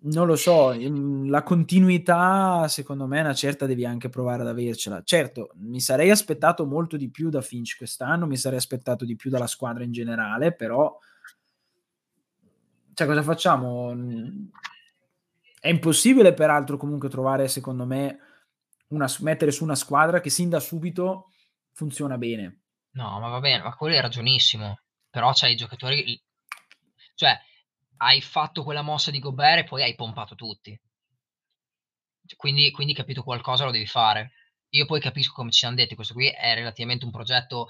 non 0.00 0.26
lo 0.26 0.36
so, 0.36 0.74
mm, 0.74 1.28
la 1.28 1.42
continuità 1.42 2.66
secondo 2.68 3.06
me 3.06 3.20
una 3.20 3.34
certa 3.34 3.66
devi 3.66 3.84
anche 3.84 4.08
provare 4.08 4.40
ad 4.40 4.48
avercela. 4.48 5.02
Certo, 5.04 5.50
mi 5.56 5.80
sarei 5.80 6.10
aspettato 6.10 6.64
molto 6.64 6.96
di 6.96 7.10
più 7.10 7.28
da 7.28 7.42
Finch 7.42 7.76
quest'anno, 7.76 8.26
mi 8.26 8.36
sarei 8.36 8.58
aspettato 8.58 9.04
di 9.04 9.16
più 9.16 9.28
dalla 9.28 9.46
squadra 9.46 9.84
in 9.84 9.92
generale, 9.92 10.54
però 10.54 10.96
cioè 12.94 13.06
cosa 13.06 13.22
facciamo? 13.22 13.94
È 15.60 15.68
impossibile 15.68 16.32
peraltro 16.32 16.76
comunque 16.76 17.08
trovare 17.08 17.48
secondo 17.48 17.84
me 17.84 18.18
una, 18.88 19.08
mettere 19.20 19.50
su 19.50 19.62
una 19.62 19.74
squadra 19.74 20.20
che 20.20 20.30
sin 20.30 20.48
da 20.48 20.58
subito 20.58 21.30
funziona 21.78 22.18
bene. 22.18 22.62
No, 22.94 23.20
ma 23.20 23.28
va 23.28 23.38
bene, 23.38 23.62
ma 23.62 23.76
quello 23.76 23.94
è 23.94 24.00
ragionissimo. 24.00 24.80
Però 25.08 25.30
c'hai 25.32 25.52
i 25.52 25.56
giocatori. 25.56 26.20
Cioè, 27.14 27.40
hai 27.98 28.20
fatto 28.20 28.64
quella 28.64 28.82
mossa 28.82 29.12
di 29.12 29.20
Gobert 29.20 29.60
e 29.60 29.64
poi 29.64 29.82
hai 29.82 29.94
pompato 29.94 30.34
tutti. 30.34 30.78
Quindi, 32.36 32.72
quindi 32.72 32.94
capito 32.94 33.22
qualcosa 33.22 33.64
lo 33.64 33.70
devi 33.70 33.86
fare. 33.86 34.32
Io 34.70 34.86
poi 34.86 35.00
capisco 35.00 35.32
come 35.32 35.50
ci 35.50 35.60
siamo 35.60 35.76
detti, 35.76 35.94
questo 35.94 36.14
qui 36.14 36.26
è 36.28 36.54
relativamente 36.54 37.04
un 37.04 37.10
progetto 37.10 37.68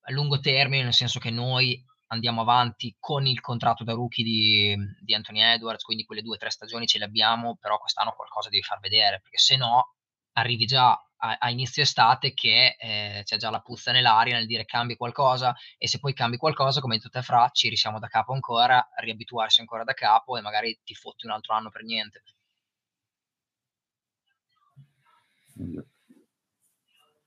a 0.00 0.12
lungo 0.12 0.40
termine, 0.40 0.82
nel 0.82 0.94
senso 0.94 1.20
che 1.20 1.30
noi 1.30 1.80
andiamo 2.08 2.40
avanti 2.40 2.96
con 2.98 3.26
il 3.26 3.40
contratto 3.40 3.84
da 3.84 3.92
rookie 3.92 4.24
di, 4.24 4.76
di 5.00 5.14
Anthony 5.14 5.40
Edwards, 5.40 5.84
quindi 5.84 6.04
quelle 6.04 6.22
due 6.22 6.34
o 6.34 6.38
tre 6.38 6.50
stagioni 6.50 6.86
ce 6.86 6.98
le 6.98 7.04
abbiamo, 7.04 7.56
però 7.60 7.78
quest'anno 7.78 8.12
qualcosa 8.16 8.48
devi 8.48 8.62
far 8.62 8.80
vedere, 8.80 9.20
perché 9.20 9.38
se 9.38 9.56
no 9.56 9.94
arrivi 10.32 10.64
già 10.64 11.00
a, 11.20 11.36
a 11.38 11.50
inizio 11.50 11.82
estate 11.82 12.32
che 12.34 12.76
eh, 12.78 13.22
c'è 13.24 13.36
già 13.36 13.50
la 13.50 13.60
puzza 13.60 13.92
nell'aria 13.92 14.36
nel 14.36 14.46
dire 14.46 14.64
cambi 14.64 14.96
qualcosa 14.96 15.54
e 15.78 15.88
se 15.88 15.98
poi 15.98 16.12
cambi 16.12 16.36
qualcosa, 16.36 16.80
come 16.80 16.94
hai 16.94 17.00
detto 17.00 17.10
te 17.10 17.22
Fra, 17.22 17.48
ci 17.52 17.68
risiamo 17.68 17.98
da 17.98 18.08
capo 18.08 18.32
ancora, 18.32 18.88
riabituarsi 18.96 19.60
ancora 19.60 19.84
da 19.84 19.92
capo 19.94 20.36
e 20.36 20.40
magari 20.40 20.78
ti 20.84 20.94
fotti 20.94 21.26
un 21.26 21.32
altro 21.32 21.54
anno 21.54 21.70
per 21.70 21.82
niente. 21.84 22.22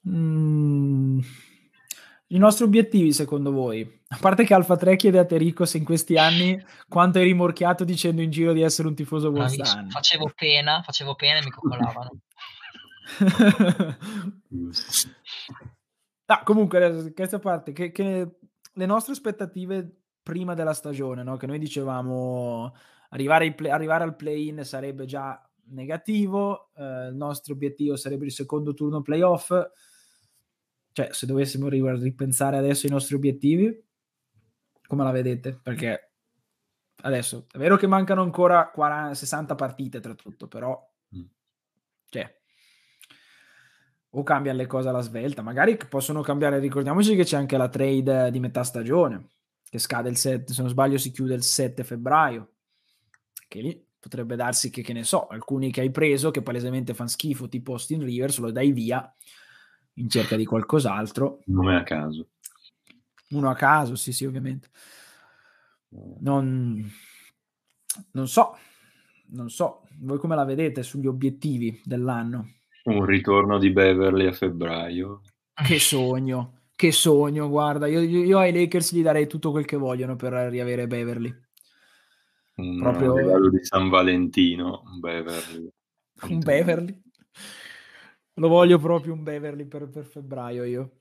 Mm. 0.07 1.19
I 2.27 2.37
nostri 2.39 2.65
obiettivi, 2.65 3.13
secondo 3.13 3.51
voi? 3.51 4.01
A 4.07 4.17
parte 4.19 4.43
che 4.43 4.55
Alfa 4.55 4.75
3 4.75 4.95
chiede 4.95 5.19
a 5.19 5.25
Terico 5.25 5.65
se 5.65 5.77
in 5.77 5.85
questi 5.85 6.17
anni 6.17 6.59
quanto 6.87 7.19
hai 7.19 7.25
rimorchiato 7.25 7.83
dicendo 7.83 8.21
in 8.21 8.31
giro 8.31 8.53
di 8.53 8.63
essere 8.63 8.87
un 8.87 8.95
tifoso 8.95 9.29
bolzano. 9.29 9.89
Facevo 9.89 10.31
pena, 10.35 10.81
facevo 10.81 11.13
pena 11.13 11.39
e 11.39 11.43
mi 11.43 11.51
coccolavano. 11.51 12.09
no, 16.25 16.41
comunque, 16.43 17.11
questa 17.13 17.39
parte, 17.39 17.71
che, 17.71 17.91
che, 17.91 18.37
le 18.73 18.85
nostre 18.85 19.13
aspettative 19.13 20.03
prima 20.23 20.53
della 20.53 20.73
stagione, 20.73 21.23
no? 21.23 21.37
che 21.37 21.47
noi 21.47 21.59
dicevamo 21.59 22.73
arrivare, 23.09 23.53
play, 23.53 23.71
arrivare 23.71 24.03
al 24.03 24.15
play-in 24.15 24.63
sarebbe 24.63 25.05
già 25.05 25.39
negativo, 25.65 26.71
eh, 26.75 27.07
il 27.07 27.15
nostro 27.15 27.53
obiettivo 27.53 27.95
sarebbe 27.95 28.25
il 28.25 28.31
secondo 28.31 28.73
turno 28.73 29.01
playoff, 29.01 29.49
cioè 30.91 31.09
se 31.11 31.25
dovessimo 31.25 31.67
ripensare 31.67 32.57
adesso 32.57 32.85
ai 32.85 32.91
nostri 32.91 33.15
obiettivi, 33.15 33.83
come 34.85 35.03
la 35.03 35.11
vedete? 35.11 35.59
Perché 35.61 36.11
adesso 37.01 37.47
è 37.51 37.57
vero 37.57 37.77
che 37.77 37.87
mancano 37.87 38.21
ancora 38.21 38.69
40, 38.69 39.13
60 39.15 39.55
partite 39.55 39.99
tra 39.99 40.13
tutto, 40.13 40.47
però 40.47 40.79
mm. 41.15 41.23
cioè, 42.09 42.41
o 44.15 44.23
cambiano 44.23 44.59
le 44.59 44.67
cose 44.67 44.89
alla 44.89 45.01
svelta, 45.01 45.41
magari 45.41 45.77
possono 45.89 46.21
cambiare, 46.21 46.59
ricordiamoci 46.59 47.15
che 47.15 47.23
c'è 47.23 47.37
anche 47.37 47.57
la 47.57 47.69
trade 47.69 48.29
di 48.29 48.39
metà 48.39 48.63
stagione, 48.63 49.29
che 49.67 49.79
scade 49.79 50.09
il 50.09 50.17
7, 50.17 50.53
se 50.53 50.61
non 50.61 50.69
sbaglio 50.69 50.97
si 50.97 51.11
chiude 51.11 51.33
il 51.33 51.41
7 51.41 51.83
febbraio, 51.83 52.51
che 53.47 53.61
lì 53.61 53.87
potrebbe 53.99 54.35
darsi 54.35 54.69
che, 54.69 54.83
che 54.83 54.93
ne 54.93 55.03
so, 55.03 55.27
alcuni 55.27 55.71
che 55.71 55.81
hai 55.81 55.89
preso 55.89 56.29
che 56.29 56.43
palesemente 56.43 56.93
fanno 56.93 57.09
schifo, 57.09 57.47
tipo 57.47 57.71
Austin 57.71 58.03
Rivers, 58.03 58.37
lo 58.37 58.51
dai 58.51 58.71
via 58.71 59.11
in 59.93 60.09
cerca 60.09 60.35
di 60.35 60.45
qualcos'altro. 60.45 61.39
Nome 61.45 61.77
a 61.77 61.83
caso. 61.83 62.29
Uno 63.29 63.49
a 63.49 63.55
caso, 63.55 63.95
sì, 63.95 64.11
sì, 64.11 64.25
ovviamente. 64.25 64.69
Non, 66.19 66.91
non 68.11 68.27
so, 68.27 68.57
non 69.27 69.49
so, 69.49 69.87
voi 69.99 70.17
come 70.19 70.35
la 70.35 70.45
vedete 70.45 70.83
sugli 70.83 71.07
obiettivi 71.07 71.81
dell'anno? 71.83 72.47
Un 72.83 73.05
ritorno 73.05 73.57
di 73.59 73.71
Beverly 73.71 74.25
a 74.25 74.33
febbraio. 74.33 75.21
Che 75.53 75.79
sogno, 75.79 76.63
che 76.75 76.91
sogno, 76.91 77.47
guarda, 77.47 77.87
io, 77.87 78.01
io, 78.01 78.39
ai 78.39 78.51
Lakers 78.51 78.93
gli 78.93 79.01
darei 79.01 79.27
tutto 79.27 79.51
quel 79.51 79.65
che 79.65 79.77
vogliono 79.77 80.15
per 80.15 80.33
riavere 80.33 80.87
Beverly. 80.87 81.33
Un 82.55 82.79
Proprio... 82.79 83.15
regalo 83.15 83.49
di 83.49 83.63
San 83.63 83.89
Valentino, 83.89 84.83
un 84.85 84.99
Beverly. 84.99 85.69
Un 86.29 86.39
Beverly? 86.39 87.01
Lo 88.35 88.47
voglio 88.47 88.79
proprio 88.79 89.13
un 89.13 89.23
Beverly 89.23 89.65
per, 89.65 89.89
per 89.89 90.05
febbraio 90.05 90.63
io. 90.63 90.97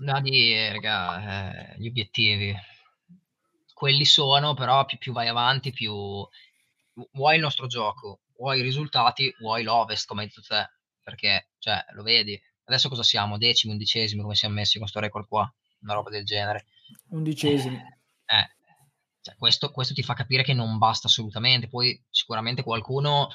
No, 0.00 0.20
di, 0.20 0.54
raga, 0.54 1.72
eh, 1.72 1.78
gli 1.78 1.88
obiettivi. 1.88 2.54
Quelli 3.72 4.04
sono, 4.04 4.54
però 4.54 4.84
più, 4.84 4.98
più 4.98 5.12
vai 5.12 5.28
avanti, 5.28 5.72
più 5.72 5.92
vuoi 7.12 7.36
il 7.36 7.40
nostro 7.40 7.66
gioco, 7.66 8.20
vuoi 8.36 8.58
i 8.58 8.62
risultati, 8.62 9.34
vuoi 9.40 9.62
l'Ovest, 9.62 10.06
come 10.06 10.22
hai 10.22 10.26
detto 10.28 10.42
te 10.42 10.70
perché 11.02 11.50
cioè, 11.58 11.84
lo 11.92 12.02
vedi. 12.02 12.40
Adesso 12.64 12.88
cosa 12.88 13.02
siamo? 13.02 13.38
Decimi, 13.38 13.72
undicesimi, 13.72 14.22
come 14.22 14.34
siamo 14.34 14.54
messi 14.54 14.78
con 14.78 14.82
questo 14.82 15.00
record 15.00 15.26
qua? 15.26 15.52
Una 15.80 15.94
roba 15.94 16.10
del 16.10 16.24
genere. 16.24 16.66
Undicesimi. 17.08 17.76
Eh, 17.76 18.36
eh, 18.36 18.48
cioè, 19.20 19.36
questo, 19.36 19.70
questo 19.70 19.94
ti 19.94 20.02
fa 20.02 20.14
capire 20.14 20.42
che 20.42 20.54
non 20.54 20.78
basta 20.78 21.08
assolutamente. 21.08 21.68
Poi 21.68 22.00
sicuramente 22.08 22.62
qualcuno 22.62 23.28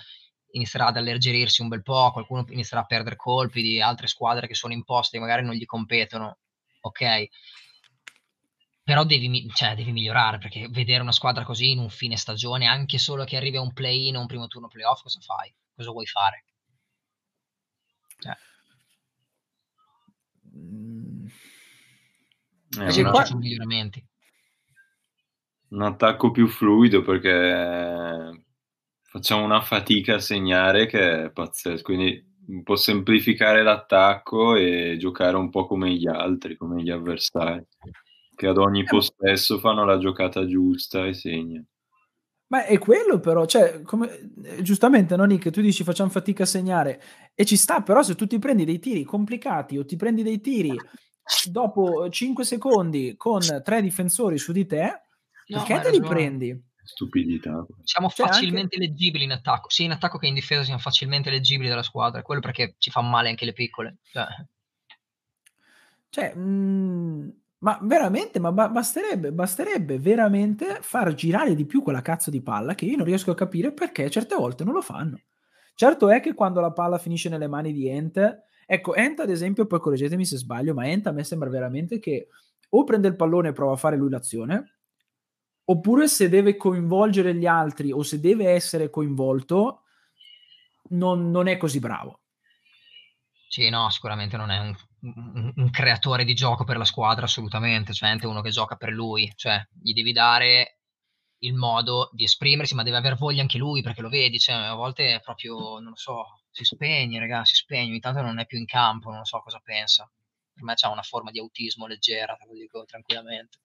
inizierà 0.51 0.87
ad 0.87 0.97
alleggerirsi 0.97 1.61
un 1.61 1.67
bel 1.67 1.83
po', 1.83 2.11
qualcuno 2.11 2.45
inizierà 2.49 2.83
a 2.83 2.85
perdere 2.87 3.15
colpi 3.15 3.61
di 3.61 3.81
altre 3.81 4.07
squadre 4.07 4.47
che 4.47 4.55
sono 4.55 4.73
imposte 4.73 5.17
e 5.17 5.19
magari 5.19 5.43
non 5.43 5.55
gli 5.55 5.65
competono. 5.65 6.39
Ok, 6.81 7.27
però 8.87 9.03
devi, 9.03 9.51
cioè, 9.53 9.75
devi, 9.75 9.91
migliorare 9.91 10.37
perché 10.37 10.69
vedere 10.69 11.01
una 11.01 11.11
squadra 11.11 11.43
così 11.43 11.71
in 11.71 11.79
un 11.79 11.89
fine 11.89 12.15
stagione, 12.15 12.67
anche 12.67 12.97
solo 12.97 13.25
che 13.25 13.35
arrivi 13.35 13.57
a 13.57 13.61
un 13.61 13.73
play-in 13.73 14.15
o 14.15 14.21
un 14.21 14.27
primo 14.27 14.47
turno 14.47 14.69
playoff, 14.69 15.01
cosa 15.01 15.19
fai? 15.19 15.53
Cosa 15.75 15.91
vuoi 15.91 16.05
fare? 16.05 16.45
Cioè. 18.17 18.35
Mm. 20.55 21.27
Eh, 22.79 23.03
qua... 23.03 23.25
miglioramenti. 23.35 24.05
Un 25.69 25.81
attacco 25.81 26.31
più 26.31 26.47
fluido 26.47 27.01
perché 27.01 28.43
facciamo 29.03 29.43
una 29.43 29.61
fatica 29.61 30.15
a 30.15 30.19
segnare 30.19 30.85
che 30.85 31.25
è 31.25 31.31
pazzesco, 31.31 31.83
quindi 31.83 32.25
un 32.47 32.63
po' 32.63 32.77
semplificare 32.77 33.63
l'attacco 33.63 34.55
e 34.55 34.95
giocare 34.97 35.35
un 35.35 35.49
po' 35.49 35.65
come 35.65 35.91
gli 35.93 36.07
altri, 36.07 36.55
come 36.55 36.81
gli 36.81 36.89
avversari, 36.89 37.65
che 38.35 38.47
ad 38.47 38.57
ogni 38.57 38.85
possesso 38.85 39.59
fanno 39.59 39.83
la 39.83 39.97
giocata 39.97 40.45
giusta 40.45 41.05
e 41.05 41.13
segnano. 41.13 41.65
Ma 42.47 42.63
è 42.63 42.77
quello 42.77 43.19
però, 43.19 43.45
cioè, 43.45 43.81
come, 43.81 44.31
eh, 44.43 44.61
giustamente, 44.61 45.15
no, 45.15 45.25
Nick, 45.25 45.49
tu 45.49 45.59
dici 45.59 45.83
facciamo 45.83 46.09
fatica 46.09 46.43
a 46.43 46.45
segnare 46.45 47.01
e 47.35 47.45
ci 47.45 47.57
sta, 47.57 47.81
però 47.81 48.01
se 48.01 48.15
tu 48.15 48.25
ti 48.25 48.39
prendi 48.39 48.63
dei 48.63 48.79
tiri 48.79 49.03
complicati 49.03 49.77
o 49.77 49.85
ti 49.85 49.97
prendi 49.97 50.23
dei 50.23 50.39
tiri 50.39 50.73
dopo 51.49 52.09
5 52.09 52.45
secondi 52.45 53.15
con 53.17 53.41
tre 53.63 53.81
difensori 53.81 54.37
su 54.37 54.53
di 54.53 54.65
te, 54.65 55.01
no, 55.47 55.63
perché 55.63 55.81
te 55.81 55.91
li 55.91 55.99
prendi? 55.99 56.65
Stupidità. 56.87 57.65
Siamo 57.83 58.09
cioè, 58.09 58.27
facilmente 58.27 58.75
anche... 58.75 58.87
leggibili 58.87 59.25
in 59.25 59.31
attacco, 59.31 59.69
sia 59.69 59.83
in 59.83 59.91
attacco 59.91 60.17
che 60.17 60.27
in 60.27 60.33
difesa 60.33 60.63
siamo 60.63 60.79
facilmente 60.79 61.29
leggibili 61.29 61.67
dalla 61.67 61.83
squadra, 61.83 62.21
quello 62.21 62.39
perché 62.39 62.75
ci 62.77 62.91
fa 62.91 63.01
male 63.01 63.27
anche 63.27 63.43
le 63.43 63.51
piccole. 63.51 63.97
Cioè, 64.09 64.25
cioè 66.09 66.33
mh, 66.33 66.39
mm, 66.39 67.29
ma 67.59 67.79
veramente, 67.81 68.39
ma 68.39 68.51
basterebbe, 68.51 69.31
basterebbe 69.31 69.97
veramente 69.97 70.77
far 70.81 71.13
girare 71.13 71.55
di 71.55 71.65
più 71.65 71.81
quella 71.81 72.01
cazzo 72.01 72.29
di 72.29 72.41
palla 72.41 72.75
che 72.75 72.85
io 72.85 72.97
non 72.97 73.05
riesco 73.05 73.31
a 73.31 73.35
capire 73.35 73.71
perché 73.71 74.09
certe 74.09 74.35
volte 74.35 74.63
non 74.63 74.73
lo 74.73 74.81
fanno. 74.81 75.19
Certo 75.73 76.09
è 76.09 76.19
che 76.19 76.33
quando 76.33 76.59
la 76.59 76.71
palla 76.71 76.97
finisce 76.97 77.29
nelle 77.29 77.47
mani 77.47 77.71
di 77.71 77.87
Ent, 77.87 78.43
ecco, 78.65 78.95
Ent 78.95 79.19
ad 79.19 79.29
esempio, 79.29 79.65
poi 79.65 79.79
correggetemi 79.79 80.25
se 80.25 80.37
sbaglio, 80.37 80.73
ma 80.73 80.87
Ent 80.87 81.07
a 81.07 81.11
me 81.11 81.23
sembra 81.23 81.49
veramente 81.49 81.99
che 81.99 82.27
o 82.69 82.83
prende 82.83 83.07
il 83.07 83.15
pallone 83.15 83.49
e 83.49 83.53
prova 83.53 83.73
a 83.73 83.77
fare 83.77 83.95
lui 83.95 84.09
l'azione, 84.09 84.77
oppure 85.65 86.07
se 86.07 86.29
deve 86.29 86.57
coinvolgere 86.57 87.33
gli 87.35 87.45
altri 87.45 87.91
o 87.91 88.03
se 88.03 88.19
deve 88.19 88.49
essere 88.49 88.89
coinvolto, 88.89 89.83
non, 90.89 91.29
non 91.31 91.47
è 91.47 91.57
così 91.57 91.79
bravo. 91.79 92.21
Sì, 93.49 93.69
no, 93.69 93.89
sicuramente 93.89 94.35
non 94.37 94.51
è 94.51 94.59
un, 94.59 94.75
un, 95.15 95.53
un, 95.55 95.69
creatore 95.69 96.23
di 96.23 96.33
gioco 96.33 96.63
per 96.63 96.77
la 96.77 96.85
squadra, 96.85 97.25
assolutamente, 97.25 97.93
cioè 97.93 98.15
è 98.15 98.25
uno 98.25 98.41
che 98.41 98.49
gioca 98.49 98.75
per 98.75 98.91
lui, 98.91 99.31
cioè 99.35 99.65
gli 99.81 99.93
devi 99.93 100.11
dare 100.11 100.79
il 101.39 101.53
modo 101.53 102.09
di 102.13 102.23
esprimersi, 102.23 102.73
ma 102.73 102.83
deve 102.83 102.97
aver 102.97 103.15
voglia 103.15 103.41
anche 103.41 103.57
lui, 103.57 103.81
perché 103.81 104.01
lo 104.01 104.09
vedi, 104.09 104.39
cioè 104.39 104.55
a 104.55 104.73
volte 104.73 105.15
è 105.15 105.21
proprio, 105.21 105.79
non 105.79 105.89
lo 105.89 105.95
so, 105.95 106.41
si 106.49 106.63
spegne, 106.63 107.19
ragazzi, 107.19 107.55
si 107.55 107.63
spegne, 107.63 107.89
ogni 107.89 107.99
tanto 107.99 108.21
non 108.21 108.39
è 108.39 108.45
più 108.45 108.57
in 108.57 108.65
campo, 108.65 109.11
non 109.11 109.25
so 109.25 109.39
cosa 109.39 109.59
pensa. 109.63 110.09
Per 110.53 110.63
me 110.63 110.73
c'ha 110.73 110.89
una 110.89 111.03
forma 111.03 111.29
di 111.29 111.39
autismo 111.39 111.85
leggera, 111.85 112.35
te 112.35 112.45
lo 112.47 112.53
dico 112.53 112.83
tranquillamente. 112.85 113.59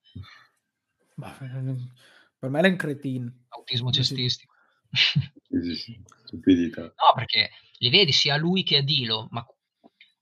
Bah, 1.15 1.37
per 1.39 2.51
me 2.51 2.61
è 2.61 2.69
un 2.69 2.77
cretino. 2.77 3.33
Autismo 3.49 3.91
cestistico. 3.91 4.53
Sì. 4.93 6.03
No, 6.31 7.13
perché 7.15 7.51
li 7.79 7.91
vedi 7.91 8.13
sia 8.13 8.37
lui 8.37 8.63
che 8.63 8.79
a 8.79 8.83
Dilo, 8.83 9.29
ma 9.31 9.47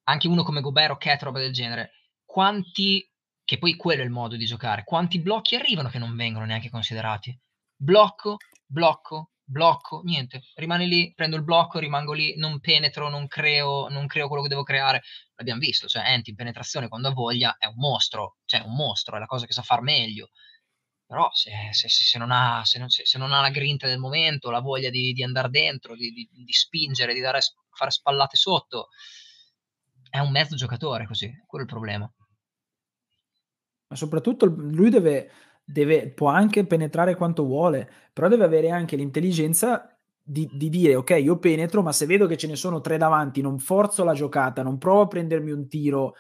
anche 0.05 0.29
uno 0.29 0.43
come 0.43 0.61
Gobert 0.61 0.93
o 0.93 0.97
Cat, 0.97 1.23
roba 1.23 1.41
del 1.41 1.53
genere, 1.53 1.93
quanti, 2.25 3.09
che 3.45 3.59
poi 3.59 3.77
quello 3.77 4.03
è 4.03 4.05
il 4.05 4.11
modo 4.11 4.37
di 4.37 4.45
giocare, 4.45 4.85
quanti 4.85 5.21
blocchi 5.21 5.57
arrivano 5.57 5.89
che 5.89 5.99
non 5.99 6.17
vengono 6.17 6.45
neanche 6.45 6.71
considerati? 6.71 7.39
Blocco, 7.77 8.37
blocco, 8.67 9.33
blocco, 9.51 10.03
niente, 10.05 10.43
rimane 10.55 10.87
lì, 10.87 11.13
prendo 11.15 11.37
il 11.37 11.43
blocco, 11.43 11.79
rimango 11.81 12.13
lì, 12.13 12.37
non 12.37 12.61
penetro, 12.61 13.09
non 13.09 13.27
creo, 13.27 13.89
non 13.89 14.07
creo 14.07 14.29
quello 14.29 14.43
che 14.43 14.49
devo 14.49 14.63
creare. 14.63 15.03
L'abbiamo 15.35 15.61
visto, 15.61 15.89
cioè 15.89 16.05
Enti 16.07 16.31
in 16.31 16.37
penetrazione 16.37 16.89
quando 16.89 17.09
ha 17.09 17.13
voglia 17.13 17.57
è 17.59 17.67
un 17.67 17.75
mostro, 17.77 18.37
cioè 18.45 18.61
un 18.61 18.75
mostro, 18.75 19.17
è 19.17 19.19
la 19.19 19.27
cosa 19.27 19.47
che 19.47 19.53
sa 19.53 19.63
far 19.63 19.83
meglio. 19.83 20.31
Però 21.07 21.29
se, 21.33 21.51
se, 21.73 21.89
se, 21.89 22.19
non, 22.19 22.31
ha, 22.31 22.63
non, 22.79 22.89
se 22.89 23.19
non, 23.19 23.33
ha, 23.33 23.41
la 23.41 23.51
grinta 23.51 23.89
del 23.89 23.99
momento, 23.99 24.51
la 24.51 24.61
voglia 24.61 24.91
di, 24.91 25.13
di 25.13 25.25
andare 25.25 25.49
dentro, 25.49 25.97
di, 25.97 26.13
di, 26.13 26.29
di, 26.31 26.53
spingere, 26.53 27.13
di 27.13 27.19
dare, 27.19 27.41
fare 27.73 27.91
spallate 27.91 28.37
sotto, 28.37 28.91
è 30.11 30.19
un 30.19 30.31
mezzo 30.31 30.57
giocatore 30.57 31.07
così, 31.07 31.33
quello 31.47 31.65
è 31.65 31.69
il 31.69 31.73
problema. 31.73 32.13
Ma 33.89 33.97
soprattutto 33.97 34.47
lui 34.47 34.91
deve, 34.91 35.31
deve, 35.65 36.11
può 36.11 36.29
anche 36.29 36.67
penetrare 36.67 37.15
quanto 37.15 37.45
vuole, 37.45 37.91
però 38.13 38.29
deve 38.29 38.45
avere 38.45 38.71
anche 38.71 38.97
l'intelligenza 38.97 39.97
di, 40.23 40.49
di, 40.53 40.69
dire 40.69 40.95
ok, 40.95 41.11
io 41.23 41.39
penetro, 41.39 41.83
ma 41.83 41.93
se 41.93 42.07
vedo 42.07 42.27
che 42.27 42.37
ce 42.37 42.47
ne 42.47 42.57
sono 42.57 42.81
tre 42.81 42.99
davanti, 42.99 43.41
non 43.41 43.59
forzo 43.59 44.05
la 44.05 44.13
giocata, 44.13 44.63
non 44.63 44.79
provo 44.79 45.03
a 45.03 45.09
prendermi 45.09 45.51
un 45.51 45.67
tiro 45.69 46.15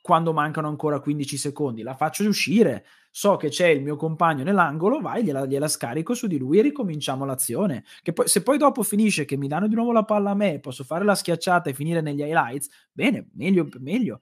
quando 0.00 0.32
mancano 0.32 0.68
ancora 0.68 1.00
15 1.00 1.36
secondi, 1.36 1.82
la 1.82 1.94
faccio 1.94 2.26
uscire. 2.26 2.84
So 3.12 3.36
che 3.36 3.48
c'è 3.48 3.66
il 3.66 3.82
mio 3.82 3.96
compagno 3.96 4.44
nell'angolo, 4.44 5.00
vai, 5.00 5.24
gliela, 5.24 5.44
gliela 5.44 5.66
scarico 5.66 6.14
su 6.14 6.26
di 6.26 6.38
lui 6.38 6.58
e 6.58 6.62
ricominciamo 6.62 7.24
l'azione. 7.24 7.84
Che 8.02 8.12
poi, 8.12 8.28
se 8.28 8.42
poi 8.42 8.56
dopo 8.56 8.82
finisce 8.82 9.24
che 9.24 9.36
mi 9.36 9.48
danno 9.48 9.66
di 9.66 9.74
nuovo 9.74 9.92
la 9.92 10.04
palla 10.04 10.30
a 10.30 10.34
me, 10.34 10.60
posso 10.60 10.84
fare 10.84 11.04
la 11.04 11.14
schiacciata 11.14 11.70
e 11.70 11.74
finire 11.74 12.00
negli 12.00 12.20
highlights, 12.20 12.68
bene, 12.92 13.28
meglio, 13.34 13.68
meglio. 13.80 14.20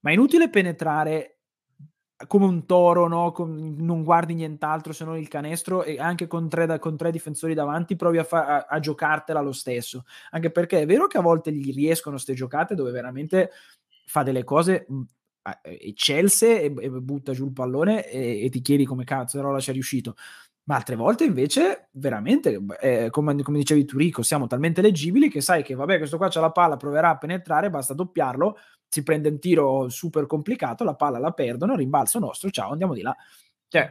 Ma 0.00 0.10
è 0.10 0.12
inutile 0.12 0.50
penetrare 0.50 1.38
come 2.26 2.46
un 2.46 2.66
toro, 2.66 3.06
no? 3.06 3.30
Con, 3.30 3.76
non 3.78 4.02
guardi 4.02 4.34
nient'altro 4.34 4.92
se 4.92 5.04
non 5.04 5.16
il 5.16 5.28
canestro 5.28 5.84
e 5.84 6.00
anche 6.00 6.26
con 6.26 6.48
tre, 6.48 6.78
con 6.78 6.96
tre 6.96 7.12
difensori 7.12 7.54
davanti 7.54 7.94
provi 7.94 8.18
a, 8.18 8.24
fa, 8.24 8.46
a, 8.46 8.66
a, 8.68 8.80
giocartela 8.80 9.40
lo 9.40 9.52
stesso. 9.52 10.04
Anche 10.30 10.50
perché 10.50 10.80
è 10.80 10.86
vero 10.86 11.06
che 11.06 11.18
a 11.18 11.22
volte 11.22 11.52
gli 11.52 11.72
riescono 11.72 12.16
queste 12.16 12.34
giocate 12.34 12.74
dove 12.74 12.90
veramente 12.90 13.50
fa 14.06 14.22
delle 14.22 14.42
cose 14.42 14.86
eccelse 15.62 16.62
e, 16.62 16.74
e, 16.78 16.90
butta 16.90 17.32
giù 17.32 17.46
il 17.46 17.52
pallone 17.52 18.08
e, 18.08 18.44
e 18.44 18.48
ti 18.48 18.60
chiedi 18.60 18.84
come 18.84 19.04
cazzo 19.04 19.40
Rolla 19.40 19.60
ci 19.60 19.70
è 19.70 19.72
riuscito. 19.72 20.14
Ma 20.64 20.76
altre 20.76 20.96
volte 20.96 21.24
invece, 21.24 21.88
veramente, 21.92 22.58
eh, 22.80 23.08
come, 23.08 23.42
come, 23.42 23.56
dicevi 23.56 23.86
tu 23.86 23.96
Rico, 23.96 24.22
siamo 24.22 24.46
talmente 24.46 24.82
leggibili 24.82 25.30
che 25.30 25.40
sai 25.40 25.62
che 25.62 25.74
vabbè, 25.74 25.96
questo 25.96 26.18
qua 26.18 26.28
c'ha 26.28 26.40
la 26.40 26.52
palla, 26.52 26.76
proverà 26.76 27.08
a 27.08 27.16
penetrare, 27.16 27.70
basta 27.70 27.94
doppiarlo, 27.94 28.58
si 28.86 29.02
prende 29.02 29.30
un 29.30 29.38
tiro 29.38 29.88
super 29.88 30.26
complicato, 30.26 30.84
la 30.84 30.94
palla 30.94 31.18
la 31.18 31.30
perdono, 31.30 31.74
rimbalzo 31.74 32.18
nostro, 32.18 32.50
ciao, 32.50 32.72
andiamo 32.72 32.92
di 32.92 33.00
là. 33.00 33.16
Cioè, 33.66 33.90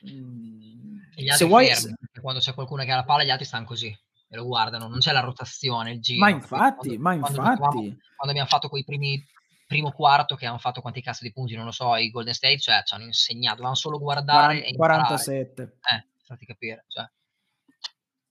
mh, 0.00 1.34
se 1.34 1.44
vuoi... 1.44 1.66
Fermi, 1.66 1.96
quando 2.18 2.40
c'è 2.40 2.54
qualcuno 2.54 2.82
che 2.84 2.92
ha 2.92 2.96
la 2.96 3.04
palla, 3.04 3.22
gli 3.22 3.30
altri 3.30 3.44
stanno 3.44 3.66
così 3.66 3.94
e 4.28 4.36
lo 4.36 4.46
guardano, 4.46 4.88
non 4.88 4.98
c'è 4.98 5.12
la 5.12 5.20
rotazione, 5.20 5.92
il 5.92 6.00
giro. 6.00 6.20
Ma 6.20 6.30
infatti, 6.30 6.96
quando, 6.96 7.02
ma 7.02 7.12
infatti. 7.12 7.34
Quando, 7.36 7.58
quando 7.58 8.30
abbiamo 8.30 8.48
fatto 8.48 8.70
quei 8.70 8.84
primi 8.84 9.22
primo 9.66 9.90
quarto 9.90 10.36
che 10.36 10.46
hanno 10.46 10.58
fatto 10.58 10.80
quanti 10.80 11.02
cazzo 11.02 11.24
di 11.24 11.32
punti, 11.32 11.56
non 11.56 11.64
lo 11.64 11.72
so, 11.72 11.94
i 11.96 12.10
Golden 12.10 12.34
State, 12.34 12.58
cioè 12.58 12.82
ci 12.84 12.94
hanno 12.94 13.04
insegnato, 13.04 13.56
dovevano 13.56 13.76
solo 13.76 13.98
guardare 13.98 14.60
40, 14.60 14.68
e 14.68 14.74
47. 14.74 15.62
Eh, 15.62 16.06
fatti 16.24 16.46
capire, 16.46 16.84
cioè. 16.88 17.04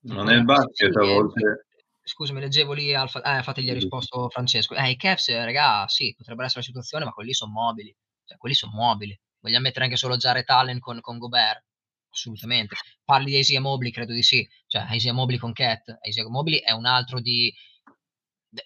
Non 0.02 0.30
è 0.30 0.36
il 0.36 0.44
basket 0.44 0.96
a 0.96 1.04
volte. 1.04 1.66
Scusami, 2.04 2.40
leggevo 2.40 2.74
lì, 2.74 2.94
Alfa, 2.94 3.22
eh, 3.22 3.38
infatti 3.38 3.64
gli 3.64 3.70
ha 3.70 3.74
risposto 3.74 4.30
Francesco. 4.30 4.76
Eh, 4.76 4.92
i 4.92 4.96
Cavs, 4.96 5.28
raga, 5.30 5.88
sì, 5.88 6.14
potrebbe 6.16 6.44
essere 6.44 6.60
la 6.60 6.66
situazione, 6.68 7.04
ma 7.04 7.12
quelli 7.12 7.34
sono 7.34 7.52
mobili. 7.52 7.96
Cioè, 8.24 8.38
quelli 8.38 8.54
sono 8.54 8.74
mobili. 8.74 9.20
Vogliamo 9.40 9.64
mettere 9.64 9.86
anche 9.86 9.98
solo 9.98 10.16
Jared 10.16 10.48
Allen 10.48 10.80
con, 10.80 11.02
con 11.02 11.18
Gobert? 11.18 11.64
Assolutamente. 12.12 12.76
Parli 13.04 13.32
di 13.32 13.40
Asia 13.40 13.60
Mobley, 13.60 13.92
credo 13.92 14.14
di 14.14 14.22
sì. 14.22 14.48
Cioè, 14.68 14.86
Asia 14.88 15.14
Mobley 15.14 15.40
con 15.40 15.52
Cat. 15.52 15.98
Asia 16.00 16.28
Mobley 16.30 16.60
è 16.60 16.72
un 16.72 16.86
altro 16.86 17.20
di 17.20 17.52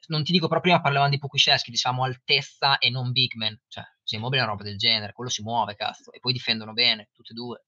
non 0.08 0.24
ti 0.24 0.32
dico 0.32 0.48
però 0.48 0.60
prima 0.62 0.82
parlavamo 0.82 1.10
di 1.10 1.18
Pukusheschi, 1.18 1.72
diciamo 1.72 2.04
altezza 2.04 2.78
e 2.78 2.90
non 2.90 3.12
big 3.12 3.34
man, 3.36 3.60
cioè 3.68 3.84
se 4.04 4.16
immobile 4.16 4.42
è 4.42 4.44
una 4.44 4.54
roba 4.54 4.64
del 4.64 4.78
genere, 4.78 5.14
quello 5.14 5.30
si 5.30 5.42
muove, 5.42 5.76
cazzo, 5.76 6.12
e 6.12 6.20
poi 6.20 6.34
difendono 6.34 6.74
bene, 6.74 7.10
tutti 7.14 7.32
e 7.32 7.36
due. 7.36 7.64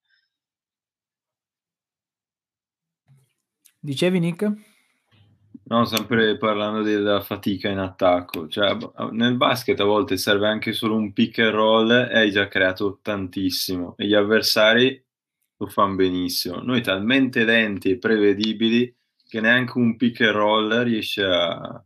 Dicevi 3.79 4.19
Nick? 4.19 4.53
No, 5.63 5.85
sempre 5.85 6.37
parlando 6.37 6.81
della 6.81 7.21
fatica 7.21 7.69
in 7.69 7.77
attacco, 7.77 8.47
cioè 8.47 8.75
nel 9.11 9.37
basket 9.37 9.79
a 9.79 9.85
volte 9.85 10.17
serve 10.17 10.47
anche 10.47 10.73
solo 10.73 10.95
un 10.95 11.13
pick 11.13 11.39
and 11.39 11.51
roll 11.51 11.91
e 11.91 12.17
hai 12.17 12.31
già 12.31 12.47
creato 12.47 12.99
tantissimo 13.01 13.95
e 13.95 14.05
gli 14.05 14.13
avversari 14.13 15.03
lo 15.55 15.67
fanno 15.67 15.95
benissimo. 15.95 16.57
Noi 16.57 16.81
talmente 16.81 17.45
lenti 17.45 17.91
e 17.91 17.97
prevedibili 17.99 18.93
che 19.27 19.39
neanche 19.39 19.77
un 19.77 19.95
pick 19.95 20.21
and 20.21 20.31
roll 20.31 20.83
riesce 20.83 21.23
a, 21.23 21.85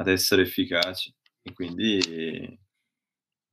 ad 0.00 0.08
essere 0.08 0.42
efficaci. 0.42 1.14
E 1.42 1.52
quindi 1.52 2.58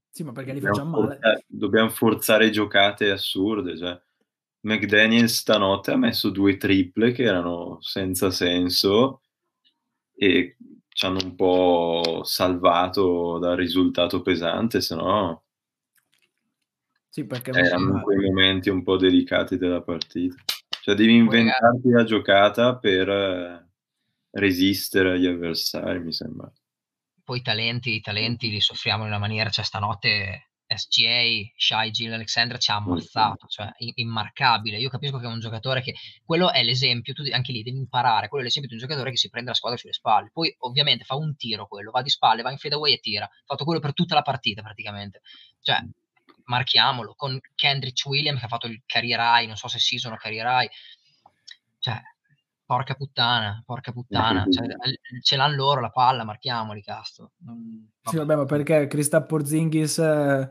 sì, 0.10 0.24
ma 0.24 0.32
perché 0.32 0.54
li 0.54 0.62
facciamo 0.62 1.02
male. 1.02 1.14
Forzare, 1.14 1.44
dobbiamo 1.46 1.90
forzare 1.90 2.50
giocate 2.50 3.12
assurde. 3.12 3.78
Cioè. 3.78 4.02
McDaniel 4.62 5.30
stanotte 5.30 5.92
ha 5.92 5.98
messo 5.98 6.30
due 6.30 6.58
triple 6.58 7.12
che 7.12 7.24
erano 7.24 7.78
senza 7.82 8.32
senso 8.32 9.22
e 10.16 10.58
ci 10.90 11.06
hanno 11.06 11.20
un 11.24 11.36
po' 11.36 12.22
salvato 12.24 13.38
dal 13.38 13.56
risultato 13.56 14.22
pesante, 14.24 14.82
se 14.82 14.96
no 14.96 15.44
sì, 17.08 17.26
perché 17.26 17.52
erano 17.52 18.02
quei 18.02 18.18
momenti 18.18 18.70
un 18.70 18.84
po' 18.84 18.98
delicati 18.98 19.58
della 19.58 19.82
partita. 19.82 20.36
Cioè 20.82 20.96
devi 20.96 21.16
inventarti 21.16 21.90
la 21.90 22.04
giocata 22.04 22.78
per 22.78 23.67
resistere 24.32 25.12
agli 25.12 25.26
avversari, 25.26 26.00
mi 26.00 26.14
sembra. 26.14 26.52
Poi 27.24 27.40
i 27.40 27.42
talenti, 27.42 27.96
i 27.96 28.02
talenti 28.02 28.50
li 28.50 28.62
soffriamo 28.62 29.04
in 29.04 29.10
una 29.10 29.20
maniera, 29.20 29.50
cioè 29.50 29.66
stanotte 29.66 30.48
SGA, 30.68 31.54
Shai, 31.56 31.92
Gil 31.92 32.12
Alexandra 32.12 32.58
ci 32.58 32.72
ha 32.72 32.76
ammazzato, 32.76 33.48
cioè 33.48 33.72
immarcabile. 33.78 34.78
Io 34.78 34.90
capisco 34.90 35.18
che 35.18 35.26
è 35.26 35.30
un 35.30 35.40
giocatore 35.40 35.82
che 35.82 35.96
quello 36.24 36.52
è 36.52 36.64
l'esempio, 36.64 37.14
tu 37.14 37.24
anche 37.32 37.52
lì 37.54 37.64
devi 37.64 37.78
imparare, 37.78 38.28
quello 38.28 38.44
è 38.44 38.48
l'esempio 38.48 38.70
di 38.70 38.76
un 38.76 38.86
giocatore 38.86 39.12
che 39.12 39.18
si 39.18 39.30
prende 39.30 39.50
la 39.50 39.56
squadra 39.56 39.78
sulle 39.78 39.94
spalle. 39.94 40.30
Poi 40.32 40.54
ovviamente 40.60 41.06
fa 41.06 41.16
un 41.16 41.36
tiro 41.38 41.68
quello, 41.68 41.92
va 41.92 42.02
di 42.02 42.10
spalle, 42.10 42.42
va 42.42 42.52
in 42.52 42.58
fadeaway 42.58 42.94
e 42.94 43.00
tira. 43.00 43.26
Ha 43.26 43.44
fatto 43.46 43.64
quello 43.64 43.80
per 43.80 43.94
tutta 43.94 44.16
la 44.16 44.22
partita 44.22 44.62
praticamente. 44.62 45.22
Cioè, 45.62 45.82
marchiamolo 46.46 47.14
con 47.16 47.40
Kendrick 47.56 48.06
Williams 48.06 48.40
che 48.40 48.46
ha 48.46 48.50
fatto 48.50 48.68
il 48.68 48.82
career 48.86 49.20
high, 49.20 49.48
non 49.48 49.56
so 49.56 49.68
se 49.68 49.80
season 49.80 50.14
o 50.14 50.18
career 50.18 50.46
high. 50.46 50.70
Cioè, 51.80 52.02
Porca 52.68 52.96
puttana, 52.96 53.64
porca 53.66 53.94
puttana, 53.94 54.46
cioè, 54.50 54.68
ce 55.24 55.38
l'hanno 55.38 55.56
loro 55.56 55.80
la 55.80 55.90
palla, 55.90 56.26
marchiamoli, 56.26 56.82
cazzo. 56.82 57.32
Non... 57.38 57.92
Sì, 58.04 58.18
vabbè, 58.18 58.36
ma 58.36 58.44
perché 58.44 58.88
Krista 58.88 59.24
Porzingis 59.24 59.98
eh, 60.00 60.50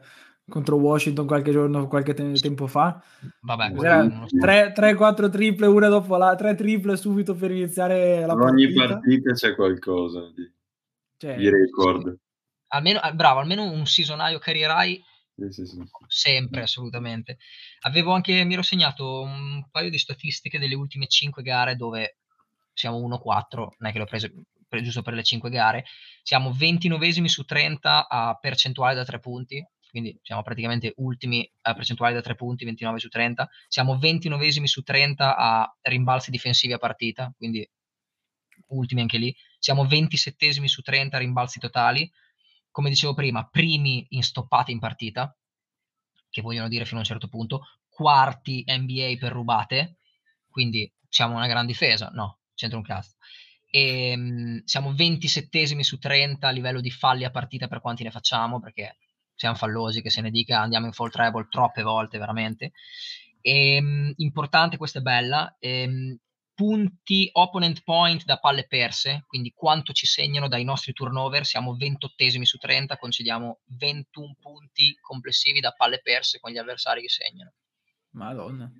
contro 0.48 0.76
Washington 0.76 1.26
qualche 1.26 1.50
giorno, 1.50 1.86
qualche 1.88 2.14
te- 2.14 2.32
tempo 2.40 2.66
fa? 2.66 2.98
Vabbè, 3.42 3.70
3-4 3.70 5.30
triple, 5.30 5.66
una 5.66 5.88
dopo 5.88 6.16
la 6.16 6.34
3 6.34 6.54
triple 6.54 6.96
subito 6.96 7.34
per 7.34 7.50
iniziare 7.50 8.20
la 8.24 8.34
partita. 8.34 8.50
Ogni 8.50 8.72
partita 8.72 9.32
c'è 9.34 9.54
qualcosa 9.54 10.32
di, 10.34 10.50
cioè, 11.18 11.36
di 11.36 11.50
record. 11.50 12.16
Almeno, 12.68 13.00
bravo, 13.12 13.40
almeno 13.40 13.70
un 13.70 13.84
seasonaio 13.84 14.38
career 14.38 14.70
high 14.74 15.02
sì, 15.50 15.66
sì. 15.66 15.82
Sempre, 16.06 16.62
assolutamente. 16.62 17.38
Avevo 17.80 18.12
anche, 18.12 18.44
mi 18.44 18.54
ero 18.54 18.62
segnato 18.62 19.22
un 19.22 19.66
paio 19.70 19.90
di 19.90 19.98
statistiche 19.98 20.58
delle 20.58 20.74
ultime 20.74 21.06
5 21.06 21.42
gare 21.42 21.76
dove 21.76 22.18
siamo 22.72 22.98
1-4, 22.98 23.76
non 23.78 23.90
è 23.90 23.92
che 23.92 23.98
l'ho 23.98 24.06
preso 24.06 24.28
giusto 24.82 25.02
per 25.02 25.14
le 25.14 25.22
5 25.22 25.48
gare, 25.48 25.84
siamo 26.22 26.50
29esimi 26.50 27.26
su 27.26 27.44
30 27.44 28.08
a 28.08 28.34
percentuale 28.34 28.94
da 28.94 29.04
3 29.04 29.20
punti, 29.20 29.64
quindi 29.90 30.18
siamo 30.22 30.42
praticamente 30.42 30.92
ultimi 30.96 31.50
a 31.62 31.72
percentuali 31.72 32.12
da 32.12 32.20
3 32.20 32.34
punti, 32.34 32.64
29 32.64 32.98
su 32.98 33.08
30. 33.08 33.48
Siamo 33.66 33.98
29 33.98 34.66
su 34.66 34.82
30 34.82 35.36
a 35.36 35.76
rimbalzi 35.82 36.30
difensivi 36.30 36.74
a 36.74 36.78
partita, 36.78 37.32
quindi 37.34 37.66
ultimi 38.68 39.00
anche 39.00 39.16
lì. 39.16 39.34
Siamo 39.58 39.86
27 39.86 40.52
su 40.68 40.82
30 40.82 41.16
a 41.16 41.20
rimbalzi 41.20 41.58
totali. 41.58 42.10
Come 42.76 42.90
dicevo 42.90 43.14
prima, 43.14 43.48
primi 43.48 44.04
in 44.10 44.22
stoppate 44.22 44.70
in 44.70 44.78
partita, 44.78 45.34
che 46.28 46.42
vogliono 46.42 46.68
dire 46.68 46.84
fino 46.84 46.98
a 46.98 47.00
un 47.00 47.06
certo 47.06 47.26
punto, 47.26 47.62
quarti 47.88 48.66
NBA 48.66 49.14
per 49.18 49.32
rubate, 49.32 49.96
quindi 50.50 50.92
siamo 51.08 51.36
una 51.36 51.46
gran 51.46 51.64
difesa. 51.64 52.10
No, 52.12 52.40
c'entra 52.52 52.76
un 52.76 52.84
cazzo. 52.84 53.14
E, 53.70 54.12
um, 54.14 54.62
siamo 54.64 54.92
27 54.92 55.82
su 55.82 55.96
30 55.96 56.48
a 56.48 56.50
livello 56.50 56.82
di 56.82 56.90
falli 56.90 57.24
a 57.24 57.30
partita 57.30 57.66
per 57.66 57.80
quanti 57.80 58.02
ne 58.02 58.10
facciamo, 58.10 58.60
perché 58.60 58.98
siamo 59.34 59.56
fallosi, 59.56 60.02
che 60.02 60.10
se 60.10 60.20
ne 60.20 60.30
dica 60.30 60.60
andiamo 60.60 60.84
in 60.84 60.92
fall 60.92 61.08
treble 61.10 61.46
troppe 61.48 61.80
volte 61.80 62.18
veramente. 62.18 62.72
E, 63.40 63.78
um, 63.80 64.12
importante, 64.16 64.76
questa 64.76 64.98
è 64.98 65.02
bella, 65.02 65.56
um, 65.60 66.14
punti 66.56 67.28
opponent 67.32 67.84
point 67.84 68.24
da 68.24 68.38
palle 68.38 68.66
perse, 68.66 69.24
quindi 69.28 69.52
quanto 69.54 69.92
ci 69.92 70.06
segnano 70.06 70.48
dai 70.48 70.64
nostri 70.64 70.92
turnover, 70.92 71.44
siamo 71.44 71.76
28 71.76 72.14
su 72.42 72.56
30, 72.56 72.96
concediamo 72.96 73.60
21 73.78 74.36
punti 74.40 74.96
complessivi 75.00 75.60
da 75.60 75.72
palle 75.72 76.00
perse 76.02 76.40
con 76.40 76.50
gli 76.50 76.58
avversari 76.58 77.02
che 77.02 77.08
segnano. 77.08 77.52
Madonna 78.12 78.72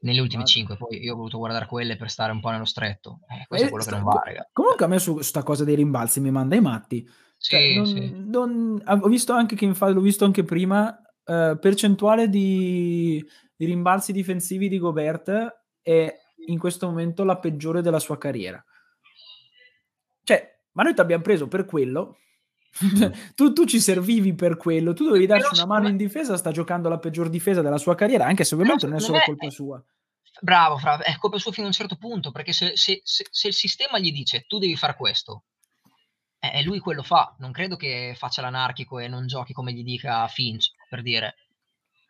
negli 0.00 0.18
ultimi 0.18 0.44
5, 0.44 0.76
poi 0.76 1.02
io 1.02 1.14
ho 1.14 1.16
voluto 1.16 1.38
guardare 1.38 1.66
quelle 1.66 1.96
per 1.96 2.10
stare 2.10 2.30
un 2.30 2.40
po' 2.40 2.50
nello 2.50 2.64
stretto. 2.64 3.20
Eh, 3.28 3.46
questo 3.46 3.66
eh, 3.66 3.68
è 3.68 3.70
quello 3.70 3.84
sta, 3.84 3.96
che 3.96 4.02
non 4.02 4.12
va, 4.12 4.22
raga. 4.24 4.48
Comunque 4.52 4.84
a 4.84 4.88
me 4.88 4.98
su 4.98 5.14
questa 5.14 5.42
cosa 5.42 5.64
dei 5.64 5.74
rimbalzi 5.74 6.20
mi 6.20 6.30
manda 6.30 6.54
i 6.54 6.60
matti. 6.60 7.08
Cioè, 7.38 7.60
sì, 7.60 7.76
non, 7.76 7.86
sì. 7.86 8.12
Non, 8.14 8.82
ho 9.02 9.08
visto 9.08 9.32
anche 9.32 9.56
che 9.56 9.64
infatti 9.64 9.92
l'ho 9.92 10.00
visto 10.00 10.24
anche 10.24 10.44
prima, 10.44 11.00
eh, 11.24 11.56
percentuale 11.60 12.28
di, 12.28 13.24
di, 13.56 13.64
rimbalzi 13.64 14.12
difensivi 14.12 14.68
di 14.68 14.78
Gobert 14.78 15.30
è 15.80 16.16
in 16.48 16.58
questo 16.58 16.86
momento 16.86 17.24
la 17.24 17.38
peggiore 17.38 17.80
della 17.80 17.98
sua 17.98 18.18
carriera. 18.18 18.62
Cioè, 20.22 20.58
ma 20.72 20.82
noi 20.82 20.94
ti 20.94 21.00
abbiamo 21.00 21.22
preso 21.22 21.48
per 21.48 21.64
quello. 21.64 22.18
tu, 23.34 23.52
tu, 23.52 23.64
ci 23.64 23.80
servivi 23.80 24.34
per 24.34 24.56
quello, 24.56 24.92
tu 24.92 25.04
dovevi 25.04 25.26
darci 25.26 25.54
una 25.54 25.66
mano 25.66 25.88
in 25.88 25.96
difesa, 25.96 26.36
sta 26.36 26.50
giocando 26.50 26.88
la 26.88 26.98
peggior 26.98 27.30
difesa 27.30 27.62
della 27.62 27.78
sua 27.78 27.94
carriera, 27.94 28.26
anche 28.26 28.44
se 28.44 28.54
ovviamente 28.54 28.86
non 28.86 28.96
è 28.96 29.00
solo 29.00 29.20
colpa 29.24 29.50
sua. 29.50 29.82
Bravo, 30.40 30.76
Fra, 30.78 30.98
è 30.98 31.16
colpa 31.16 31.38
sua 31.38 31.50
fino 31.50 31.64
a 31.64 31.68
un 31.68 31.74
certo 31.74 31.96
punto, 31.96 32.30
perché 32.30 32.52
se, 32.52 32.72
se, 32.76 33.00
se, 33.02 33.26
se 33.30 33.48
il 33.48 33.54
sistema 33.54 33.98
gli 33.98 34.12
dice 34.12 34.44
tu 34.46 34.58
devi 34.58 34.76
fare 34.76 34.94
questo, 34.94 35.44
e 36.40 36.62
lui 36.62 36.78
quello 36.78 37.02
fa. 37.02 37.34
Non 37.38 37.52
credo 37.52 37.76
che 37.76 38.14
faccia 38.16 38.42
l'anarchico 38.42 38.98
e 38.98 39.08
non 39.08 39.26
giochi 39.26 39.52
come 39.52 39.72
gli 39.72 39.82
dica 39.82 40.26
Finch, 40.28 40.70
per 40.88 41.02
dire. 41.02 41.34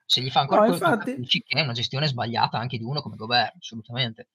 Se 0.09 0.23
gli 0.23 0.31
fa 0.31 0.41
ancora 0.41 0.65
no, 0.65 0.73
infatti... 0.73 1.17
dici 1.17 1.43
che 1.43 1.59
è 1.59 1.63
una 1.63 1.75
gestione 1.75 2.07
sbagliata 2.07 2.57
anche 2.57 2.79
di 2.79 2.85
uno 2.85 3.03
come 3.03 3.17
Gobert, 3.17 3.57
assolutamente. 3.59 4.29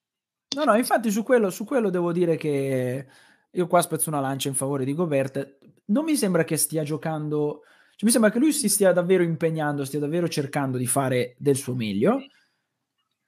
No, 0.55 0.65
no, 0.65 0.76
infatti 0.76 1.09
su 1.09 1.24
quello, 1.24 1.49
su 1.49 1.65
quello 1.65 1.89
devo 1.89 2.11
dire 2.11 2.38
che 2.38 3.07
io 3.49 3.67
qua 3.67 3.82
spezzo 3.82 4.09
una 4.09 4.19
lancia 4.19 4.49
in 4.49 4.53
favore 4.53 4.86
di 4.86 4.93
Gobert. 4.93 5.57
Non 5.86 6.03
mi 6.03 6.15
sembra 6.15 6.43
che 6.43 6.57
stia 6.57 6.84
giocando, 6.84 7.61
cioè, 7.95 8.03
mi 8.03 8.11
sembra 8.11 8.30
che 8.30 8.38
lui 8.38 8.53
si 8.53 8.69
stia 8.69 8.93
davvero 8.93 9.24
impegnando, 9.24 9.84
stia 9.84 9.99
davvero 9.99 10.28
cercando 10.28 10.78
di 10.78 10.86
fare 10.86 11.34
del 11.39 11.55
suo 11.55 11.74
meglio. 11.74 12.21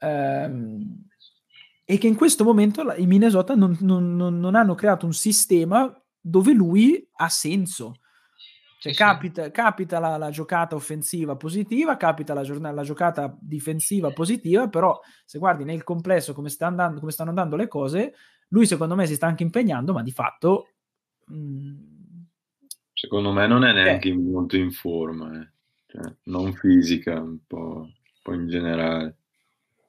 Ehm, 0.01 1.07
e 1.83 1.97
che 1.97 2.05
in 2.05 2.15
questo 2.15 2.43
momento 2.43 2.93
i 2.95 3.07
Minnesota 3.07 3.55
non, 3.55 3.75
non, 3.79 4.15
non, 4.15 4.39
non 4.39 4.53
hanno 4.53 4.75
creato 4.75 5.07
un 5.07 5.13
sistema 5.13 5.91
dove 6.19 6.53
lui 6.53 7.09
ha 7.11 7.27
senso. 7.29 7.95
Cioè, 8.86 8.93
sì, 8.93 8.99
capita, 8.99 9.43
sì. 9.45 9.51
capita 9.51 9.99
la, 9.99 10.17
la, 10.17 10.29
giocata 10.29 10.75
offensiva 10.75 11.36
positiva, 11.36 11.97
capita 11.97 12.36
la, 12.36 12.43
giornata, 12.43 12.75
la, 12.75 12.83
giocata 12.83 13.36
difensiva 13.39 14.11
positiva, 14.11 14.67
però 14.69 14.99
se 15.25 15.39
guardi 15.39 15.63
nel 15.63 15.83
complesso 15.83 16.33
come, 16.33 16.49
sta 16.49 16.67
andando, 16.67 16.99
come 16.99 17.11
stanno 17.11 17.29
andando 17.29 17.55
le 17.55 17.67
cose, 17.67 18.13
lui 18.49 18.67
secondo 18.67 18.93
me 18.93 19.07
si 19.07 19.15
sta 19.15 19.25
anche 19.25 19.41
impegnando, 19.41 19.91
ma 19.91 20.03
di 20.03 20.11
fatto... 20.11 20.67
Mh, 21.25 21.36
mm, 21.36 21.75
secondo 22.93 23.31
me 23.31 23.47
non 23.47 23.65
è 23.65 23.73
neanche 23.73 24.09
eh. 24.09 24.15
molto 24.15 24.55
in 24.55 24.69
forma, 24.69 25.41
eh. 25.41 25.49
cioè, 25.88 26.15
non 26.25 26.53
fisica, 26.53 27.19
un 27.19 27.39
po', 27.47 27.88
un 27.88 27.91
po' 28.21 28.33
in 28.33 28.47
generale. 28.47 29.17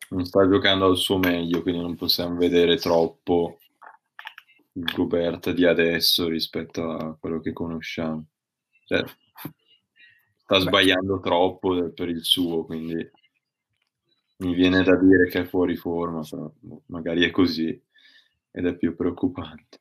Non 0.08 0.24
sta 0.24 0.48
giocando 0.48 0.86
al 0.86 0.96
suo 0.96 1.18
meglio, 1.18 1.60
quindi 1.60 1.82
non 1.82 1.96
possiamo 1.96 2.36
vedere 2.36 2.78
troppo 2.78 3.58
il 4.72 4.84
Gobert 4.84 5.50
di 5.50 5.66
adesso 5.66 6.28
rispetto 6.28 6.90
a 6.90 7.14
quello 7.20 7.40
che 7.40 7.52
conosciamo. 7.52 8.24
Cioè, 8.86 9.04
sta 10.36 10.58
sbagliando 10.60 11.18
troppo 11.18 11.90
per 11.90 12.08
il 12.08 12.24
suo, 12.24 12.64
quindi 12.64 12.94
mi 14.38 14.54
viene 14.54 14.84
da 14.84 14.96
dire 14.96 15.28
che 15.28 15.40
è 15.40 15.44
fuori 15.44 15.74
forma, 15.74 16.20
però 16.28 16.52
magari 16.86 17.24
è 17.24 17.30
così 17.32 17.68
ed 18.52 18.66
è 18.66 18.76
più 18.76 18.94
preoccupante. 18.94 19.80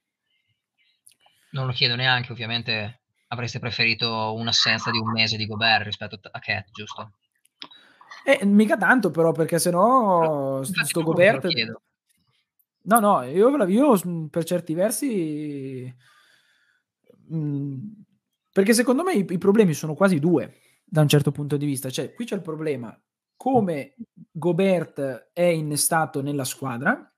Non 1.52 1.68
lo 1.68 1.72
chiedo 1.72 1.96
neanche, 1.96 2.32
ovviamente 2.32 3.02
avreste 3.28 3.60
preferito 3.60 4.34
un'assenza 4.34 4.90
di 4.90 4.98
un 4.98 5.12
mese 5.12 5.38
di 5.38 5.46
Gobert 5.46 5.86
rispetto 5.86 6.20
a 6.32 6.40
Cat, 6.40 6.72
giusto? 6.72 7.12
Eh, 8.26 8.44
mica 8.44 8.76
tanto 8.76 9.12
però, 9.12 9.32
perché 9.34 9.60
sennò 9.60 10.64
sto 10.64 11.04
Gobert... 11.04 11.48
No, 12.88 13.00
no, 13.00 13.22
io, 13.24 13.66
io 13.66 14.30
per 14.30 14.44
certi 14.44 14.74
versi... 14.74 15.96
Mh, 17.28 17.38
mm, 17.38 17.78
perché 18.56 18.74
secondo 18.74 19.04
me 19.04 19.12
i, 19.12 19.26
i, 19.28 19.38
problemi 19.38 19.74
sono 19.74 19.96
quasi 19.96 20.18
due 20.18 20.62
da 20.86 21.02
un 21.02 21.10
certo 21.10 21.34
punto 21.34 21.58
di 21.58 21.66
vista. 21.66 21.90
Cioè, 21.90 22.14
qui 22.14 22.24
c'è 22.24 22.36
il 22.36 22.42
problema 22.42 22.98
come 23.36 23.96
Gobert 24.32 25.32
è 25.34 25.42
innestato 25.42 26.22
nella 26.22 26.46
squadra 26.46 27.14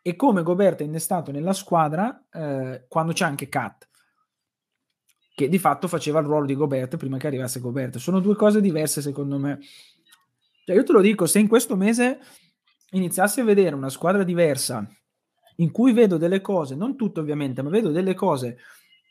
e 0.00 0.16
come 0.16 0.42
Gobert 0.42 0.80
è 0.80 0.84
innestato 0.84 1.32
nella 1.32 1.52
squadra 1.52 2.26
eh, 2.32 2.86
quando 2.88 3.12
c'è 3.12 3.26
anche 3.26 3.50
Cat 3.50 3.86
che 5.34 5.50
di 5.50 5.58
fatto 5.58 5.86
faceva 5.86 6.20
il 6.20 6.26
ruolo 6.26 6.46
di 6.46 6.54
Gobert 6.54 6.96
prima 6.96 7.18
che 7.18 7.26
arrivasse 7.26 7.60
Gobert. 7.60 7.98
Sono 7.98 8.20
due 8.20 8.34
cose 8.34 8.62
diverse 8.62 9.02
secondo 9.02 9.38
me. 9.38 9.58
Cioè, 10.64 10.76
io 10.76 10.82
te 10.82 10.92
lo 10.92 11.02
dico, 11.02 11.26
se 11.26 11.40
in 11.40 11.46
questo 11.46 11.76
mese 11.76 12.20
iniziassi 12.92 13.40
a 13.40 13.44
vedere 13.44 13.74
una 13.74 13.90
squadra 13.90 14.24
diversa 14.24 14.88
in 15.56 15.70
cui 15.72 15.92
vedo 15.92 16.16
delle 16.16 16.40
cose, 16.40 16.74
non 16.74 16.96
tutte 16.96 17.20
ovviamente, 17.20 17.60
ma 17.60 17.68
vedo 17.68 17.90
delle 17.90 18.14
cose 18.14 18.56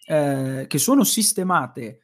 eh, 0.06 0.66
che 0.68 0.78
sono 0.78 1.04
sistemate 1.04 1.99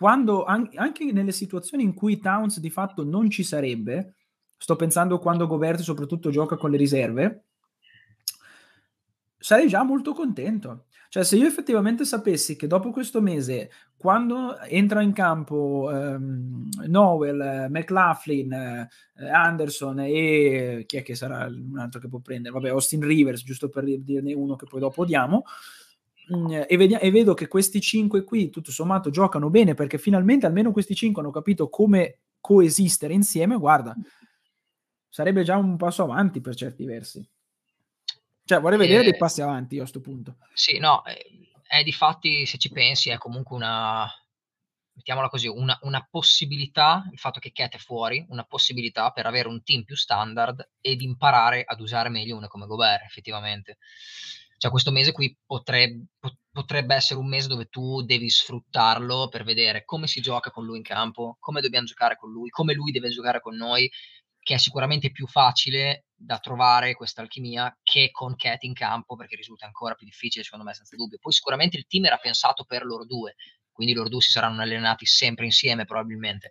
quando 0.00 0.44
an- 0.44 0.70
anche 0.76 1.12
nelle 1.12 1.30
situazioni 1.30 1.82
in 1.82 1.92
cui 1.92 2.18
Towns 2.18 2.58
di 2.58 2.70
fatto 2.70 3.04
non 3.04 3.28
ci 3.28 3.42
sarebbe, 3.42 4.14
sto 4.56 4.74
pensando 4.74 5.18
quando 5.18 5.46
Gobert 5.46 5.80
soprattutto 5.80 6.30
gioca 6.30 6.56
con 6.56 6.70
le 6.70 6.78
riserve, 6.78 7.44
sarei 9.36 9.68
già 9.68 9.82
molto 9.82 10.14
contento. 10.14 10.86
Cioè, 11.10 11.24
se 11.24 11.36
io 11.36 11.46
effettivamente 11.46 12.04
sapessi 12.04 12.56
che 12.56 12.66
dopo 12.66 12.90
questo 12.92 13.20
mese, 13.20 13.70
quando 13.96 14.58
entra 14.60 15.02
in 15.02 15.12
campo 15.12 15.90
um, 15.92 16.68
Noel, 16.86 17.66
McLaughlin, 17.68 18.88
uh, 19.18 19.24
Anderson 19.24 19.98
e 20.00 20.84
chi 20.86 20.96
è 20.98 21.02
che 21.02 21.14
sarà 21.14 21.46
un 21.46 21.78
altro 21.78 22.00
che 22.00 22.08
può 22.08 22.20
prendere? 22.20 22.54
Vabbè, 22.54 22.68
Austin 22.68 23.02
Rivers, 23.02 23.42
giusto 23.42 23.68
per 23.68 23.84
dirne 23.84 24.32
uno 24.32 24.56
che 24.56 24.66
poi 24.66 24.80
dopo 24.80 25.04
diamo. 25.04 25.42
Mm, 26.34 26.62
e, 26.68 26.76
vedi- 26.76 26.94
e, 26.94 27.10
vedo 27.10 27.34
che 27.34 27.48
questi 27.48 27.80
cinque 27.80 28.22
qui, 28.22 28.50
tutto 28.50 28.70
sommato, 28.70 29.10
giocano 29.10 29.50
bene 29.50 29.74
perché 29.74 29.98
finalmente 29.98 30.46
almeno 30.46 30.70
questi 30.70 30.94
cinque 30.94 31.22
hanno 31.22 31.32
capito 31.32 31.68
come 31.68 32.20
coesistere 32.40 33.12
insieme. 33.12 33.56
Guarda, 33.56 33.94
sarebbe 35.08 35.42
già 35.42 35.56
un 35.56 35.76
passo 35.76 36.02
avanti 36.04 36.40
per 36.40 36.54
certi 36.54 36.84
versi. 36.84 37.28
Cioè, 38.44 38.60
vorrei 38.60 38.78
vedere 38.78 39.02
dei 39.02 39.16
passi 39.16 39.42
avanti 39.42 39.74
io 39.74 39.82
a 39.82 39.88
questo 39.88 40.00
punto. 40.00 40.36
Sì, 40.54 40.78
no, 40.78 41.02
è, 41.02 41.16
è 41.66 41.82
di 41.82 41.92
fatti, 41.92 42.46
se 42.46 42.58
ci 42.58 42.70
pensi, 42.70 43.10
è 43.10 43.18
comunque 43.18 43.56
una, 43.56 44.08
mettiamola 44.92 45.28
così, 45.28 45.46
una, 45.46 45.78
una, 45.82 46.06
possibilità, 46.10 47.08
il 47.12 47.18
fatto 47.18 47.40
che 47.40 47.52
Cat 47.52 47.74
è 47.74 47.78
fuori, 47.78 48.24
una 48.28 48.44
possibilità 48.44 49.10
per 49.10 49.26
avere 49.26 49.48
un 49.48 49.62
team 49.62 49.84
più 49.84 49.96
standard 49.96 50.68
ed 50.80 51.00
imparare 51.00 51.64
ad 51.64 51.80
usare 51.80 52.08
meglio 52.08 52.36
uno 52.36 52.48
come 52.48 52.66
Gobert, 52.66 53.04
effettivamente. 53.04 53.78
Cioè, 54.60 54.70
questo 54.70 54.90
mese 54.90 55.12
qui 55.12 55.34
potrebbe, 55.46 56.08
potrebbe 56.52 56.94
essere 56.94 57.18
un 57.18 57.26
mese 57.26 57.48
dove 57.48 57.64
tu 57.70 58.02
devi 58.02 58.28
sfruttarlo 58.28 59.28
per 59.28 59.42
vedere 59.42 59.86
come 59.86 60.06
si 60.06 60.20
gioca 60.20 60.50
con 60.50 60.66
lui 60.66 60.76
in 60.76 60.82
campo, 60.82 61.38
come 61.40 61.62
dobbiamo 61.62 61.86
giocare 61.86 62.16
con 62.16 62.30
lui, 62.30 62.50
come 62.50 62.74
lui 62.74 62.90
deve 62.90 63.08
giocare 63.08 63.40
con 63.40 63.56
noi 63.56 63.90
che 64.38 64.54
è 64.54 64.58
sicuramente 64.58 65.10
più 65.12 65.26
facile 65.26 66.04
da 66.14 66.38
trovare 66.38 66.92
questa 66.94 67.22
alchimia 67.22 67.74
che 67.82 68.10
con 68.10 68.36
Cat 68.36 68.62
in 68.64 68.74
campo 68.74 69.16
perché 69.16 69.34
risulta 69.34 69.64
ancora 69.64 69.94
più 69.94 70.04
difficile 70.04 70.44
secondo 70.44 70.66
me 70.66 70.74
senza 70.74 70.94
dubbio. 70.94 71.16
Poi 71.18 71.32
sicuramente 71.32 71.78
il 71.78 71.86
team 71.86 72.04
era 72.04 72.18
pensato 72.18 72.64
per 72.64 72.84
loro 72.84 73.06
due, 73.06 73.36
quindi 73.72 73.94
loro 73.94 74.10
due 74.10 74.20
si 74.20 74.30
saranno 74.30 74.60
allenati 74.60 75.06
sempre 75.06 75.46
insieme 75.46 75.86
probabilmente. 75.86 76.50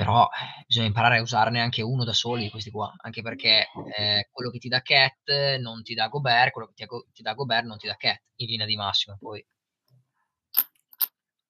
Però 0.00 0.24
eh, 0.24 0.64
bisogna 0.66 0.86
imparare 0.86 1.18
a 1.18 1.20
usarne 1.20 1.60
anche 1.60 1.82
uno 1.82 2.04
da 2.04 2.14
soli 2.14 2.48
questi 2.48 2.70
qua, 2.70 2.90
anche 3.02 3.20
perché 3.20 3.68
eh, 3.98 4.30
quello 4.32 4.48
che 4.48 4.58
ti 4.58 4.68
dà 4.68 4.80
Cat 4.80 5.58
non 5.60 5.82
ti 5.82 5.92
dà 5.92 6.08
Gobert, 6.08 6.52
quello 6.52 6.68
che 6.68 6.72
ti, 6.72 6.86
ti 7.12 7.20
dà 7.20 7.34
Gobert 7.34 7.66
non 7.66 7.76
ti 7.76 7.86
dà 7.86 7.96
Cat 7.96 8.22
in 8.36 8.46
linea 8.46 8.64
di 8.64 8.76
massimo. 8.76 9.18
Poi. 9.20 9.44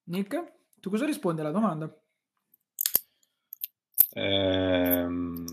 Nick, 0.03 0.51
Tu 0.81 0.89
cosa 0.89 1.05
rispondi 1.05 1.39
alla 1.39 1.51
domanda? 1.51 1.97
Ehm, 4.15 5.45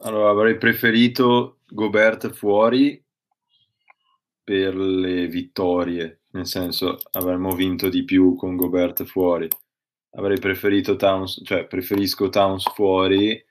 allora, 0.00 0.28
avrei 0.28 0.58
preferito 0.58 1.60
Gobert 1.66 2.28
fuori 2.32 3.02
per 4.44 4.76
le 4.76 5.26
vittorie, 5.26 6.20
nel 6.32 6.46
senso 6.46 6.98
avremmo 7.12 7.54
vinto 7.54 7.88
di 7.88 8.04
più 8.04 8.34
con 8.34 8.56
Gobert 8.56 9.04
fuori. 9.04 9.48
Avrei 10.16 10.38
preferito 10.38 10.96
Towns, 10.96 11.40
cioè 11.44 11.66
preferisco 11.66 12.28
Towns 12.28 12.64
fuori 12.72 13.44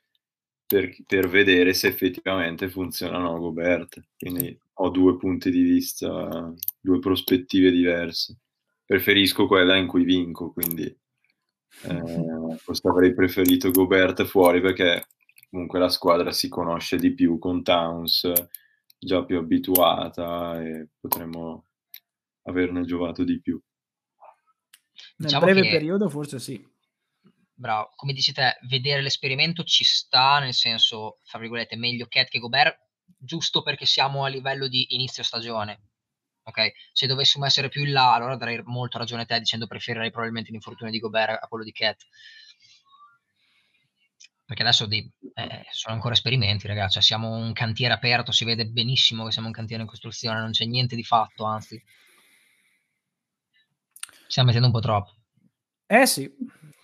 per, 0.65 0.95
per 1.05 1.29
vedere 1.29 1.73
se 1.73 1.87
effettivamente 1.87 2.69
funzionano 2.69 3.37
Gobert. 3.37 4.03
Quindi 4.17 4.57
ho 4.73 4.89
due 4.89 5.15
punti 5.17 5.51
di 5.51 5.61
vista, 5.61 6.53
due 6.79 6.99
prospettive 6.99 7.71
diverse. 7.71 8.39
Preferisco 8.83 9.47
quella 9.47 9.75
in 9.75 9.87
cui 9.87 10.03
vinco, 10.03 10.51
quindi 10.51 10.85
eh, 11.83 12.57
forse 12.57 12.87
avrei 12.87 13.13
preferito 13.13 13.71
Gobert 13.71 14.23
fuori 14.23 14.61
perché 14.61 15.07
comunque 15.49 15.79
la 15.79 15.89
squadra 15.89 16.31
si 16.31 16.49
conosce 16.49 16.97
di 16.97 17.13
più 17.13 17.37
con 17.37 17.63
Towns, 17.63 18.31
già 18.97 19.23
più 19.23 19.37
abituata 19.37 20.61
e 20.63 20.89
potremmo 20.99 21.65
averne 22.43 22.85
giovato 22.85 23.23
di 23.23 23.39
più. 23.39 23.59
Nel 25.17 25.27
diciamo 25.27 25.45
breve 25.45 25.61
che... 25.61 25.69
periodo 25.69 26.09
forse 26.09 26.39
sì 26.39 26.73
bravo, 27.55 27.91
come 27.95 28.13
dici 28.13 28.33
te, 28.33 28.57
vedere 28.67 29.01
l'esperimento 29.01 29.63
ci 29.63 29.83
sta, 29.83 30.39
nel 30.39 30.53
senso, 30.53 31.19
fra 31.23 31.39
virgolette, 31.39 31.77
meglio 31.77 32.07
Cat 32.07 32.27
che 32.27 32.39
Gobert, 32.39 32.77
giusto 33.17 33.63
perché 33.63 33.85
siamo 33.85 34.23
a 34.25 34.27
livello 34.27 34.67
di 34.67 34.93
inizio 34.93 35.23
stagione. 35.23 35.81
Ok? 36.43 36.73
Se 36.91 37.07
dovessimo 37.07 37.45
essere 37.45 37.69
più 37.69 37.83
in 37.83 37.91
là, 37.91 38.13
allora 38.13 38.35
darei 38.35 38.61
molto 38.65 38.97
ragione 38.97 39.23
a 39.23 39.25
te 39.25 39.39
dicendo 39.39 39.65
preferirei 39.65 40.11
probabilmente 40.11 40.51
l'infortunio 40.51 40.91
di 40.91 40.99
Gobert 40.99 41.41
a 41.41 41.47
quello 41.47 41.63
di 41.63 41.71
Cat. 41.71 42.05
Perché 44.45 44.61
adesso 44.61 44.85
di, 44.85 45.11
eh, 45.33 45.65
sono 45.71 45.95
ancora 45.95 46.13
esperimenti, 46.13 46.67
ragazzi. 46.67 46.93
Cioè, 46.93 47.01
siamo 47.01 47.31
un 47.31 47.51
cantiere 47.53 47.95
aperto, 47.95 48.31
si 48.31 48.45
vede 48.45 48.67
benissimo 48.67 49.25
che 49.25 49.31
siamo 49.31 49.47
un 49.47 49.53
cantiere 49.53 49.81
in 49.81 49.87
costruzione, 49.87 50.39
non 50.39 50.51
c'è 50.51 50.65
niente 50.65 50.95
di 50.95 51.03
fatto, 51.03 51.45
anzi. 51.45 51.81
Stiamo 54.35 54.51
mettendo 54.51 54.75
un 54.75 54.81
po' 54.81 54.85
troppo. 54.85 55.11
Eh 55.87 56.05
sì, 56.05 56.29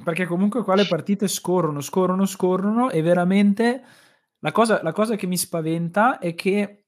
perché 0.05 0.25
comunque 0.25 0.63
qua 0.63 0.73
le 0.73 0.87
partite 0.87 1.27
scorrono, 1.27 1.81
scorrono, 1.81 2.25
scorrono 2.25 2.89
e 2.89 3.01
veramente 3.01 3.83
la 4.39 4.53
cosa, 4.53 4.81
la 4.81 4.93
cosa 4.93 5.17
che 5.17 5.27
mi 5.27 5.35
spaventa 5.35 6.17
è 6.19 6.33
che 6.33 6.85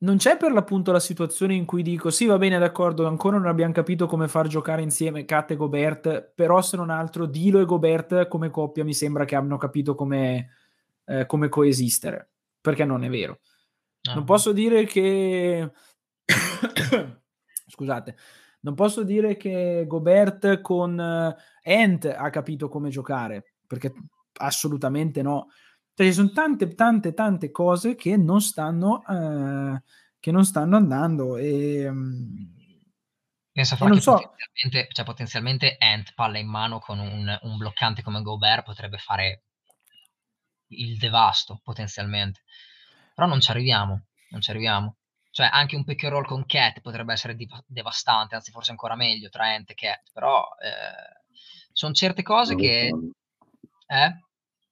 non 0.00 0.18
c'è 0.18 0.36
per 0.36 0.52
l'appunto 0.52 0.92
la 0.92 1.00
situazione 1.00 1.54
in 1.54 1.64
cui 1.64 1.82
dico 1.82 2.10
sì 2.10 2.26
va 2.26 2.36
bene 2.36 2.58
d'accordo 2.58 3.06
ancora 3.06 3.38
non 3.38 3.46
abbiamo 3.46 3.72
capito 3.72 4.06
come 4.06 4.28
far 4.28 4.46
giocare 4.46 4.82
insieme 4.82 5.24
Kat 5.24 5.52
e 5.52 5.56
Gobert 5.56 6.32
però 6.34 6.60
se 6.60 6.76
non 6.76 6.90
altro 6.90 7.24
Dilo 7.24 7.60
e 7.60 7.64
Gobert 7.64 8.28
come 8.28 8.50
coppia 8.50 8.84
mi 8.84 8.92
sembra 8.92 9.24
che 9.24 9.36
abbiano 9.36 9.56
capito 9.56 9.94
come, 9.94 10.50
eh, 11.06 11.24
come 11.24 11.48
coesistere 11.48 12.28
perché 12.60 12.84
non 12.84 13.02
è 13.04 13.08
vero 13.08 13.40
ah. 14.02 14.14
non 14.14 14.24
posso 14.24 14.52
dire 14.52 14.84
che 14.84 15.72
scusate 17.66 18.14
non 18.68 18.76
posso 18.76 19.02
dire 19.02 19.38
che 19.38 19.84
Gobert 19.86 20.60
con 20.60 20.98
Ant 20.98 22.04
ha 22.04 22.28
capito 22.28 22.68
come 22.68 22.90
giocare, 22.90 23.54
perché 23.66 23.94
assolutamente 24.40 25.22
no. 25.22 25.46
Cioè, 25.94 26.06
ci 26.06 26.12
sono 26.12 26.30
tante, 26.32 26.74
tante, 26.74 27.14
tante 27.14 27.50
cose 27.50 27.94
che 27.94 28.18
non 28.18 28.42
stanno, 28.42 29.02
uh, 29.06 29.80
che 30.20 30.30
non 30.30 30.44
stanno 30.44 30.76
andando. 30.76 31.38
E, 31.38 31.88
um, 31.88 32.56
Pensa 33.50 33.76
fra 33.76 33.88
che 33.88 34.00
so. 34.00 34.12
potenzialmente, 34.12 34.92
cioè, 34.92 35.04
potenzialmente 35.04 35.76
Ant 35.78 36.12
palla 36.14 36.38
in 36.38 36.46
mano 36.48 36.78
con 36.78 36.98
un, 36.98 37.38
un 37.42 37.56
bloccante 37.56 38.02
come 38.02 38.20
Gobert 38.20 38.64
potrebbe 38.64 38.98
fare 38.98 39.44
il 40.68 40.98
devasto 40.98 41.60
potenzialmente. 41.64 42.42
Però 43.14 43.26
non 43.26 43.40
ci 43.40 43.50
arriviamo, 43.50 44.08
non 44.28 44.42
ci 44.42 44.50
arriviamo. 44.50 44.97
Cioè, 45.30 45.48
anche 45.52 45.76
un 45.76 45.84
pick 45.84 46.04
and 46.04 46.12
roll 46.12 46.24
con 46.24 46.46
Cat 46.46 46.80
potrebbe 46.80 47.12
essere 47.12 47.34
div- 47.34 47.64
devastante, 47.66 48.34
anzi, 48.34 48.50
forse 48.50 48.70
ancora 48.70 48.96
meglio 48.96 49.28
tra 49.28 49.46
Ant 49.46 49.70
e 49.70 49.74
Cat. 49.74 50.10
Però 50.12 50.46
eh, 50.60 51.22
sono 51.72 51.92
certe 51.92 52.22
cose 52.22 52.54
non 52.54 52.62
che. 52.62 52.92
Eh? 53.86 54.18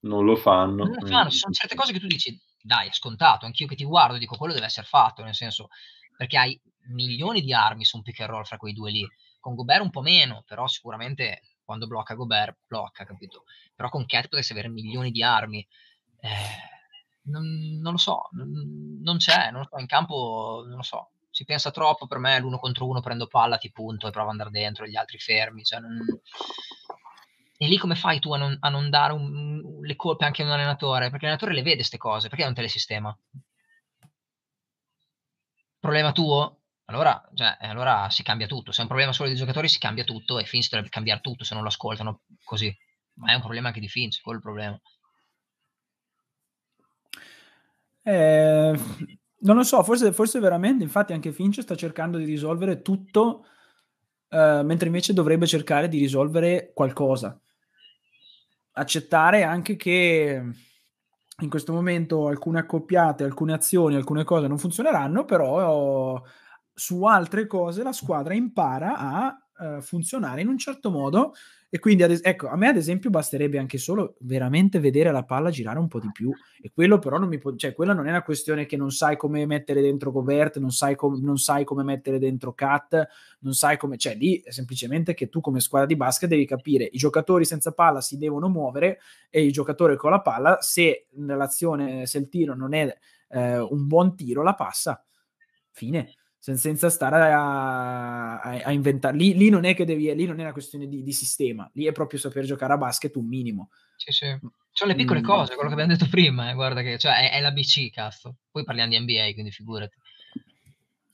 Non 0.01 0.25
lo 0.25 0.37
fanno. 0.37 0.85
Non 0.85 0.97
lo 0.99 1.07
fanno. 1.07 1.31
Ci 1.31 1.39
sono 1.39 1.53
certe 1.53 1.75
cose 1.75 1.93
che 1.93 2.01
tu 2.01 2.07
dici, 2.07 2.39
dai, 2.61 2.89
è 2.89 2.93
scontato. 2.93 3.47
Anch'io 3.47 3.67
che 3.67 3.77
ti 3.77 3.85
guardo 3.85 4.19
dico, 4.19 4.37
quello 4.37 4.55
deve 4.55 4.67
essere 4.67 4.87
fatto. 4.87 5.23
Nel 5.23 5.35
senso, 5.35 5.69
perché 6.17 6.39
hai 6.39 6.61
milioni 6.89 7.43
di 7.43 7.53
armi 7.53 7.85
su 7.85 7.97
un 7.97 8.03
pick 8.03 8.21
and 8.21 8.31
roll 8.31 8.45
fra 8.45 8.57
quei 8.57 8.73
due 8.73 8.91
lì. 8.91 9.07
Con 9.39 9.55
Gobert 9.55 9.83
un 9.83 9.91
po' 9.91 10.01
meno, 10.01 10.43
però 10.47 10.67
sicuramente 10.67 11.43
quando 11.63 11.87
blocca 11.87 12.15
Gobert, 12.15 12.59
blocca, 12.67 13.05
capito? 13.05 13.45
Però 13.75 13.89
con 13.89 14.07
Cat 14.07 14.29
potresti 14.29 14.53
avere 14.53 14.69
milioni 14.69 15.11
di 15.11 15.23
armi. 15.23 15.67
Eh 16.21 16.75
non, 17.27 17.79
non 17.81 17.93
lo 17.93 17.99
so, 17.99 18.29
non, 18.33 19.01
non, 19.03 19.17
c'è, 19.19 19.51
non 19.51 19.63
lo 19.63 19.69
so, 19.71 19.79
in 19.79 19.87
campo 19.87 20.65
non 20.67 20.77
lo 20.77 20.83
so, 20.83 21.11
si 21.31 21.45
pensa 21.45 21.71
troppo, 21.71 22.07
per 22.07 22.19
me 22.19 22.39
l'uno 22.41 22.59
contro 22.59 22.87
uno 22.87 23.01
prendo 23.01 23.27
palla, 23.27 23.59
ti 23.59 23.71
punto 23.71 24.07
e 24.07 24.11
provo 24.11 24.27
ad 24.27 24.33
andare 24.33 24.51
dentro, 24.51 24.87
gli 24.87 24.97
altri 24.97 25.19
fermi, 25.19 25.65
cioè 25.65 25.81
non... 25.81 25.99
E 27.59 27.67
lì 27.67 27.79
come 27.79 27.95
fai 27.95 28.21
tu 28.21 28.33
a 28.33 28.39
non, 28.39 28.57
a 28.61 28.69
non 28.69 28.91
dare 28.91 29.13
un, 29.13 29.81
le 29.81 29.97
colpe 29.97 30.25
anche 30.27 30.43
a 30.43 30.45
un 30.47 30.53
allenatore? 30.53 31.11
Perché 31.11 31.25
l'allenatore 31.25 31.55
le 31.55 31.63
vede 31.63 31.77
queste 31.77 31.97
cose, 31.97 32.29
perché 32.29 32.45
non 32.45 32.55
te 32.55 32.63
le 32.63 32.69
sistema? 32.69 33.19
Problema 35.79 36.13
tuo? 36.13 36.61
Allora, 36.87 37.23
cioè, 37.35 37.57
allora 37.61 38.09
si 38.11 38.23
cambia 38.23 38.47
tutto. 38.47 38.73
Se 38.73 38.79
è 38.79 38.83
un 38.83 38.89
problema 38.89 39.13
solo 39.13 39.29
dei 39.29 39.37
giocatori 39.37 39.69
si 39.69 39.79
cambia 39.79 40.05
tutto 40.05 40.39
e 40.39 40.45
Finch 40.45 40.69
dovrebbe 40.69 40.89
cambiare 40.91 41.21
tutto 41.21 41.45
se 41.45 41.55
non 41.55 41.63
lo 41.63 41.69
ascoltano 41.69 42.23
così. 42.45 42.75
Ma 43.15 43.33
è 43.33 43.35
un 43.35 43.41
problema 43.41 43.69
anche 43.69 43.81
di 43.81 43.89
Finch, 43.89 44.21
quello 44.21 44.39
è 44.39 44.43
il 44.43 44.47
problema. 44.47 44.81
Eh, 48.09 48.79
non 49.41 49.57
lo 49.57 49.65
so, 49.65 49.83
forse, 49.83 50.13
forse, 50.13 50.39
veramente, 50.39 50.85
infatti 50.85 51.13
anche 51.13 51.33
Finch 51.33 51.61
sta 51.61 51.75
cercando 51.75 52.19
di 52.19 52.25
risolvere 52.25 52.81
tutto, 52.81 53.45
eh, 54.29 54.63
mentre 54.65 54.87
invece 54.87 55.13
dovrebbe 55.13 55.47
cercare 55.47 55.89
di 55.89 55.99
risolvere 55.99 56.71
qualcosa. 56.73 57.37
Accettare 58.73 59.43
anche 59.43 59.75
che 59.77 60.43
in 61.41 61.49
questo 61.49 61.73
momento 61.73 62.29
alcune 62.29 62.61
accoppiate, 62.61 63.25
alcune 63.25 63.55
azioni, 63.55 63.95
alcune 63.97 64.23
cose 64.23 64.47
non 64.47 64.59
funzioneranno, 64.59 65.25
però 65.25 66.23
su 66.73 67.05
altre 67.05 67.47
cose 67.47 67.83
la 67.83 67.93
squadra 67.93 68.35
impara 68.35 68.97
a 68.97 69.46
uh, 69.59 69.81
funzionare 69.81 70.41
in 70.41 70.49
un 70.49 70.59
certo 70.59 70.91
modo 70.91 71.33
e 71.69 71.79
quindi, 71.81 72.05
es- 72.05 72.21
ecco, 72.23 72.49
a 72.49 72.57
me 72.57 72.69
ad 72.69 72.77
esempio 72.77 73.11
basterebbe 73.11 73.59
anche 73.59 73.77
solo 73.77 74.15
veramente 74.21 74.79
vedere 74.79 75.11
la 75.11 75.25
palla 75.25 75.51
girare 75.51 75.79
un 75.79 75.89
po' 75.89 75.99
di 75.99 76.11
più. 76.13 76.33
E 76.61 76.71
quello 76.73 76.99
però 76.99 77.19
non 77.19 77.29
mi 77.29 77.39
può, 77.39 77.55
cioè, 77.57 77.75
quella 77.75 77.93
non 77.93 78.07
è 78.07 78.11
una 78.11 78.23
questione 78.23 78.67
che 78.67 78.77
non 78.77 78.91
sai 78.91 79.17
come 79.17 79.45
mettere 79.47 79.81
dentro 79.81 80.13
Gobert, 80.13 80.59
non 80.59 80.71
sai, 80.71 80.95
com- 80.95 81.21
non 81.21 81.39
sai 81.39 81.65
come 81.65 81.83
mettere 81.83 82.19
dentro 82.19 82.55
Cat, 82.55 83.07
non 83.41 83.53
sai 83.53 83.77
come, 83.77 83.97
cioè 83.97 84.15
lì 84.15 84.41
è 84.41 84.53
semplicemente 84.53 85.13
che 85.15 85.29
tu 85.29 85.41
come 85.41 85.61
squadra 85.61 85.89
di 85.89 85.97
basket 85.97 86.29
devi 86.29 86.47
capire 86.47 86.85
i 86.85 86.97
giocatori 86.97 87.45
senza 87.45 87.73
palla 87.73 88.01
si 88.01 88.17
devono 88.17 88.49
muovere 88.49 89.01
e 89.29 89.43
i 89.43 89.51
giocatori 89.51 89.97
con 89.97 90.11
la 90.11 90.21
palla, 90.21 90.59
se 90.61 91.09
nell'azione, 91.17 92.07
se 92.07 92.19
il 92.19 92.29
tiro 92.29 92.55
non 92.55 92.75
è 92.75 92.97
eh, 93.29 93.59
un 93.59 93.87
buon 93.87 94.15
tiro, 94.15 94.43
la 94.43 94.55
passa. 94.55 95.05
Fine 95.73 96.15
senza 96.55 96.91
stare 96.91 97.33
a, 97.33 98.41
a, 98.41 98.63
a 98.65 98.71
inventare. 98.71 99.17
Lì, 99.17 99.35
lì, 99.35 99.49
non 99.49 99.65
è 99.65 99.75
che 99.75 99.85
devi, 99.85 100.15
lì 100.15 100.27
non 100.27 100.39
è 100.39 100.43
una 100.43 100.53
questione 100.53 100.87
di, 100.87 101.03
di, 101.03 101.13
sistema, 101.13 101.69
lì 101.75 101.87
è 101.87 101.93
proprio 101.93 102.21
saper 102.21 102.45
giocare 102.45 102.73
a 102.75 102.79
basket 102.79 103.17
un 103.17 103.27
minimo. 103.27 103.71
Sì, 103.97 104.13
sì. 104.13 104.39
Sono 104.71 104.91
le 104.91 104.97
piccole 104.97 105.21
mm. 105.21 105.25
cose, 105.25 105.55
quello 105.55 105.69
che 105.69 105.75
abbiamo 105.75 105.93
detto 105.93 106.09
prima, 106.09 106.51
eh, 106.51 106.55
guarda 106.55 106.83
che 106.83 106.99
cioè, 106.99 107.31
è, 107.31 107.33
è 107.33 107.41
la 107.41 107.51
BC, 107.51 107.91
cazzo. 107.91 108.37
Poi 108.51 108.63
parliamo 108.63 108.91
di 108.91 109.01
NBA, 109.01 109.33
quindi 109.33 109.51
figurati. 109.51 109.97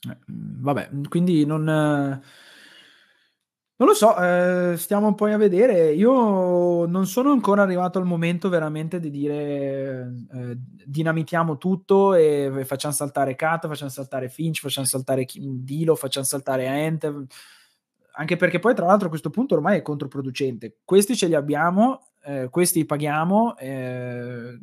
Eh, 0.09 0.17
vabbè, 0.27 0.89
quindi 1.09 1.45
non 1.45 2.21
non 3.83 3.91
lo 3.91 3.97
so, 3.97 4.17
eh, 4.17 4.77
stiamo 4.77 5.13
poi 5.13 5.33
a 5.33 5.37
vedere. 5.37 5.91
Io 5.91 6.85
non 6.85 7.05
sono 7.05 7.31
ancora 7.31 7.63
arrivato 7.63 7.99
al 7.99 8.05
momento 8.05 8.47
veramente 8.47 8.97
di 8.97 9.09
dire 9.09 10.13
eh, 10.33 10.57
dinamitiamo 10.57 11.57
tutto 11.57 12.13
e 12.13 12.63
facciamo 12.63 12.93
saltare 12.93 13.35
Kat, 13.35 13.67
facciamo 13.67 13.89
saltare 13.89 14.29
Finch, 14.29 14.61
facciamo 14.61 14.87
saltare 14.87 15.25
Dilo, 15.35 15.95
facciamo 15.95 16.25
saltare 16.25 16.67
Ant. 16.67 17.25
Anche 18.15 18.37
perché 18.37 18.59
poi, 18.59 18.73
tra 18.73 18.85
l'altro, 18.85 19.07
a 19.07 19.09
questo 19.09 19.29
punto 19.29 19.55
ormai 19.55 19.79
è 19.79 19.81
controproducente. 19.81 20.77
Questi 20.85 21.17
ce 21.17 21.27
li 21.27 21.35
abbiamo, 21.35 22.11
eh, 22.23 22.47
questi 22.49 22.85
paghiamo, 22.85 23.57
eh, 23.57 24.59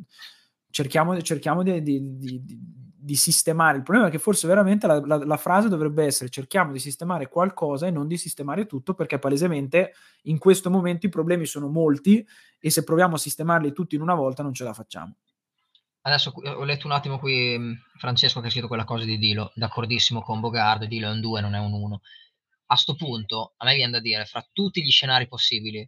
cerchiamo, 0.71 1.21
cerchiamo 1.21 1.61
di, 1.61 1.83
di, 1.83 2.17
di 2.17 2.43
sistemare. 3.15 3.77
Il 3.77 3.83
problema 3.83 4.07
è 4.07 4.11
che 4.11 4.19
forse 4.19 4.47
veramente 4.47 4.87
la, 4.87 4.99
la, 5.05 5.17
la, 5.23 5.37
frase 5.37 5.69
dovrebbe 5.69 6.05
essere 6.05 6.29
cerchiamo 6.29 6.71
di 6.71 6.79
sistemare 6.79 7.27
qualcosa 7.27 7.87
e 7.87 7.91
non 7.91 8.07
di 8.07 8.17
sistemare 8.17 8.65
tutto, 8.65 8.93
perché 8.93 9.19
palesemente 9.19 9.93
in 10.23 10.37
questo 10.37 10.69
momento 10.69 11.05
i 11.05 11.09
problemi 11.09 11.45
sono 11.45 11.67
molti 11.67 12.25
e 12.59 12.69
se 12.69 12.83
proviamo 12.83 13.15
a 13.15 13.17
sistemarli 13.17 13.73
tutti 13.73 13.95
in 13.95 14.01
una 14.01 14.15
volta 14.15 14.43
non 14.43 14.53
ce 14.53 14.63
la 14.63 14.73
facciamo. 14.73 15.15
Adesso 16.03 16.31
ho 16.31 16.63
letto 16.63 16.87
un 16.87 16.93
attimo 16.93 17.19
qui 17.19 17.59
Francesco 17.97 18.39
che 18.39 18.47
ha 18.47 18.49
scritto 18.49 18.67
quella 18.67 18.85
cosa 18.85 19.05
di 19.05 19.17
Dilo, 19.19 19.51
d'accordissimo 19.53 20.21
con 20.21 20.39
Bogard, 20.39 20.85
Dilo 20.85 21.07
è 21.07 21.11
un 21.11 21.21
2, 21.21 21.41
non 21.41 21.53
è 21.53 21.59
un 21.59 21.73
1. 21.73 22.01
a 22.67 22.75
sto 22.75 22.95
punto, 22.95 23.53
a 23.57 23.65
me 23.65 23.75
viene 23.75 23.91
da 23.91 23.99
dire, 23.99 24.25
fra 24.25 24.43
tutti 24.51 24.83
gli 24.83 24.89
scenari 24.89 25.27
possibili, 25.27 25.87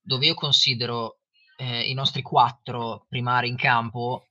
dove 0.00 0.26
io 0.26 0.34
considero 0.34 1.18
eh, 1.56 1.82
i 1.82 1.94
nostri 1.94 2.22
quattro 2.22 3.06
primari 3.08 3.48
in 3.48 3.56
campo, 3.56 4.28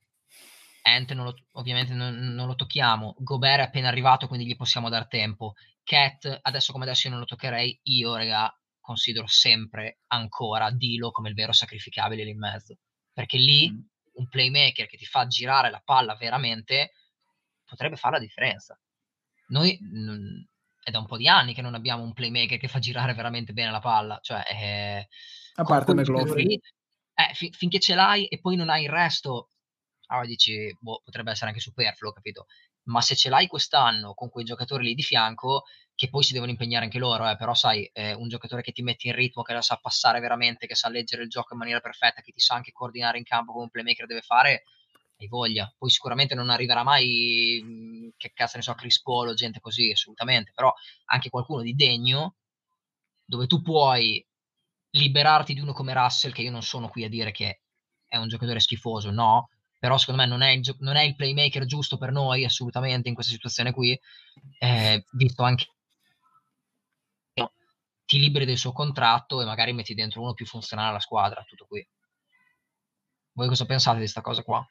Ant 0.82 1.12
non 1.12 1.26
lo, 1.26 1.34
ovviamente 1.52 1.94
non, 1.94 2.14
non, 2.14 2.46
lo 2.46 2.54
tocchiamo, 2.54 3.14
Gobert 3.18 3.60
è 3.60 3.64
appena 3.64 3.88
arrivato, 3.88 4.26
quindi 4.26 4.46
gli 4.46 4.56
possiamo 4.56 4.88
dar 4.88 5.06
tempo. 5.06 5.54
Cat, 5.84 6.40
adesso 6.42 6.72
come 6.72 6.84
adesso 6.84 7.06
io 7.06 7.12
non 7.12 7.20
lo 7.20 7.26
toccherei, 7.26 7.80
io, 7.84 8.14
raga, 8.14 8.52
considero 8.80 9.26
sempre 9.26 10.00
ancora 10.08 10.70
Dilo 10.70 11.10
come 11.10 11.28
il 11.28 11.34
vero 11.34 11.52
sacrificabile 11.52 12.24
lì 12.24 12.30
in 12.30 12.38
mezzo. 12.38 12.76
Perché 13.12 13.38
lì 13.38 13.70
mm. 13.70 13.78
un 14.14 14.28
playmaker 14.28 14.86
che 14.86 14.96
ti 14.96 15.06
fa 15.06 15.26
girare 15.26 15.70
la 15.70 15.82
palla 15.84 16.16
veramente 16.16 16.92
potrebbe 17.64 17.96
fare 17.96 18.16
la 18.16 18.20
differenza. 18.20 18.78
Noi 19.48 19.78
mh, 19.80 20.46
è 20.82 20.90
da 20.90 20.98
un 20.98 21.06
po' 21.06 21.16
di 21.16 21.28
anni 21.28 21.54
che 21.54 21.62
non 21.62 21.74
abbiamo 21.74 22.02
un 22.02 22.12
playmaker 22.12 22.58
che 22.58 22.68
fa 22.68 22.78
girare 22.78 23.14
veramente 23.14 23.52
bene 23.52 23.70
la 23.70 23.80
palla. 23.80 24.18
Cioè, 24.20 24.42
eh, 24.50 25.08
a 25.54 25.64
parte 25.64 25.94
McLaughlin. 25.94 26.58
Eh, 27.14 27.34
fi- 27.34 27.52
finché 27.52 27.78
ce 27.78 27.94
l'hai 27.94 28.26
e 28.26 28.40
poi 28.40 28.56
non 28.56 28.70
hai 28.70 28.84
il 28.84 28.90
resto, 28.90 29.51
allora 30.12 30.26
dici, 30.26 30.74
boh, 30.78 31.00
potrebbe 31.04 31.30
essere 31.30 31.48
anche 31.48 31.60
superfluo, 31.60 32.12
capito? 32.12 32.46
Ma 32.84 33.00
se 33.00 33.14
ce 33.14 33.28
l'hai 33.28 33.46
quest'anno 33.46 34.14
con 34.14 34.28
quei 34.28 34.44
giocatori 34.44 34.84
lì 34.84 34.94
di 34.94 35.02
fianco, 35.02 35.64
che 35.94 36.08
poi 36.08 36.22
si 36.22 36.32
devono 36.32 36.50
impegnare 36.50 36.84
anche 36.84 36.98
loro, 36.98 37.28
eh, 37.28 37.36
però 37.36 37.54
sai, 37.54 37.84
eh, 37.92 38.12
un 38.14 38.28
giocatore 38.28 38.62
che 38.62 38.72
ti 38.72 38.82
mette 38.82 39.08
in 39.08 39.14
ritmo, 39.14 39.42
che 39.42 39.52
la 39.54 39.62
sa 39.62 39.76
passare 39.76 40.20
veramente, 40.20 40.66
che 40.66 40.74
sa 40.74 40.88
leggere 40.88 41.22
il 41.22 41.28
gioco 41.28 41.52
in 41.52 41.58
maniera 41.60 41.80
perfetta, 41.80 42.22
che 42.22 42.32
ti 42.32 42.40
sa 42.40 42.54
anche 42.56 42.72
coordinare 42.72 43.18
in 43.18 43.24
campo 43.24 43.52
come 43.52 43.64
un 43.64 43.70
playmaker 43.70 44.06
deve 44.06 44.22
fare, 44.22 44.64
hai 45.18 45.28
voglia. 45.28 45.72
Poi 45.78 45.90
sicuramente 45.90 46.34
non 46.34 46.50
arriverà 46.50 46.82
mai, 46.82 47.60
mhmm, 47.62 48.10
che 48.16 48.32
cazzo 48.34 48.56
ne 48.56 48.62
so, 48.62 48.74
Chris 48.74 49.00
Paul 49.00 49.28
o 49.28 49.34
gente 49.34 49.60
così, 49.60 49.90
assolutamente, 49.90 50.52
però 50.54 50.72
anche 51.06 51.30
qualcuno 51.30 51.62
di 51.62 51.74
degno, 51.74 52.36
dove 53.24 53.46
tu 53.46 53.62
puoi 53.62 54.24
liberarti 54.90 55.54
di 55.54 55.60
uno 55.60 55.72
come 55.72 55.94
Russell, 55.94 56.32
che 56.32 56.42
io 56.42 56.50
non 56.50 56.62
sono 56.62 56.88
qui 56.88 57.04
a 57.04 57.08
dire 57.08 57.30
che 57.32 57.62
è 58.06 58.16
un 58.16 58.28
giocatore 58.28 58.60
schifoso, 58.60 59.10
no, 59.10 59.48
però 59.82 59.98
secondo 59.98 60.22
me 60.22 60.28
non 60.28 60.42
è 60.42 60.50
il, 60.50 60.76
non 60.78 60.94
è 60.94 61.02
il 61.02 61.16
playmaker 61.16 61.64
giusto 61.64 61.98
per 61.98 62.12
noi, 62.12 62.44
assolutamente, 62.44 63.08
in 63.08 63.14
questa 63.14 63.32
situazione 63.32 63.72
qui, 63.72 63.98
eh, 64.60 65.04
visto 65.10 65.42
anche 65.42 65.66
ti 68.04 68.20
liberi 68.20 68.44
del 68.44 68.58
suo 68.58 68.70
contratto 68.70 69.40
e 69.40 69.44
magari 69.44 69.72
metti 69.72 69.94
dentro 69.94 70.20
uno 70.20 70.34
più 70.34 70.46
funzionale 70.46 70.90
alla 70.90 71.00
squadra, 71.00 71.42
tutto 71.42 71.66
qui. 71.66 71.84
Voi 73.32 73.48
cosa 73.48 73.66
pensate 73.66 73.96
di 73.96 74.02
questa 74.02 74.20
cosa 74.20 74.44
qua? 74.44 74.64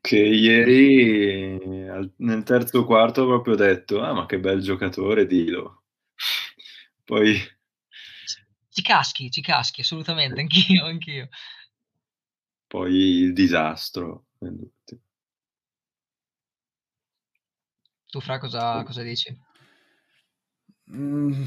Che 0.00 0.18
ieri 0.18 1.58
nel 2.16 2.42
terzo 2.42 2.84
quarto 2.84 3.22
ho 3.22 3.26
proprio 3.26 3.54
detto: 3.54 4.00
"Ah, 4.00 4.12
ma 4.12 4.26
che 4.26 4.40
bel 4.40 4.60
giocatore 4.62 5.26
Dilo". 5.26 5.84
Poi 7.04 7.40
Ci 8.72 8.80
caschi, 8.80 9.30
ci 9.30 9.42
caschi, 9.42 9.82
assolutamente, 9.82 10.40
anch'io, 10.40 10.86
anch'io. 10.86 11.28
Poi 12.66 12.94
il 12.94 13.34
disastro, 13.34 14.28
Tu 18.08 18.20
Fra 18.20 18.38
cosa 18.38 18.82
cosa 18.82 19.02
dici? 19.02 19.38
Mhmm, 20.84 21.46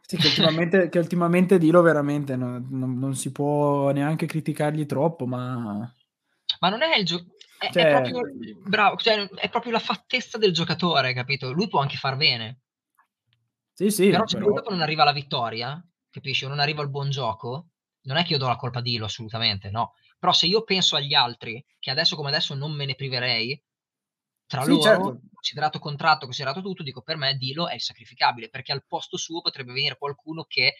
sì, 0.00 0.16
che 0.16 0.26
ultimamente 0.26 0.88
che 0.88 0.98
ultimamente 0.98 1.58
Dilo 1.58 1.82
veramente 1.82 2.34
no 2.34 2.58
non 2.68 2.98
non 2.98 3.14
si 3.14 3.30
può 3.30 3.90
neanche 3.92 4.26
criticargli 4.26 4.86
troppo, 4.86 5.26
ma 5.26 5.92
Ma 6.60 6.68
non 6.68 6.82
è 6.82 6.96
il 6.98 7.04
gio 7.04 7.24
è, 7.58 7.70
cioè... 7.70 7.86
è, 7.86 7.90
proprio, 7.90 8.22
bravo, 8.68 8.96
cioè, 8.96 9.28
è 9.28 9.48
proprio 9.48 9.72
la 9.72 9.78
fattezza 9.78 10.36
del 10.36 10.52
giocatore, 10.52 11.14
capito? 11.14 11.52
Lui 11.52 11.68
può 11.68 11.80
anche 11.80 11.96
far 11.96 12.16
bene. 12.16 12.62
Sì, 13.72 13.90
sì. 13.90 14.10
Però 14.10 14.26
se 14.26 14.38
però... 14.38 14.52
dopo 14.52 14.70
non 14.70 14.82
arriva 14.82 15.04
la 15.04 15.12
vittoria, 15.12 15.82
capisci? 16.14 16.44
O 16.44 16.48
non 16.48 16.60
arriva 16.60 16.82
il 16.82 16.90
buon 16.90 17.10
gioco, 17.10 17.70
non 18.02 18.16
è 18.16 18.24
che 18.24 18.32
io 18.32 18.38
do 18.38 18.46
la 18.46 18.56
colpa 18.56 18.78
a 18.78 18.82
Dilo, 18.82 19.06
assolutamente, 19.06 19.70
no. 19.70 19.94
Però 20.18 20.32
se 20.32 20.46
io 20.46 20.62
penso 20.62 20.96
agli 20.96 21.14
altri, 21.14 21.64
che 21.78 21.90
adesso 21.90 22.16
come 22.16 22.28
adesso 22.28 22.54
non 22.54 22.72
me 22.72 22.86
ne 22.86 22.94
priverei, 22.94 23.60
tra 24.46 24.62
sì, 24.62 24.68
loro, 24.68 24.82
certo. 24.82 25.20
considerato 25.32 25.78
contratto, 25.78 26.24
considerato 26.26 26.62
tutto, 26.62 26.82
dico 26.82 27.02
per 27.02 27.16
me 27.16 27.36
Dilo 27.36 27.68
è 27.68 27.74
il 27.74 27.80
sacrificabile, 27.80 28.48
perché 28.48 28.72
al 28.72 28.84
posto 28.86 29.16
suo 29.16 29.40
potrebbe 29.40 29.72
venire 29.72 29.98
qualcuno 29.98 30.44
che 30.44 30.76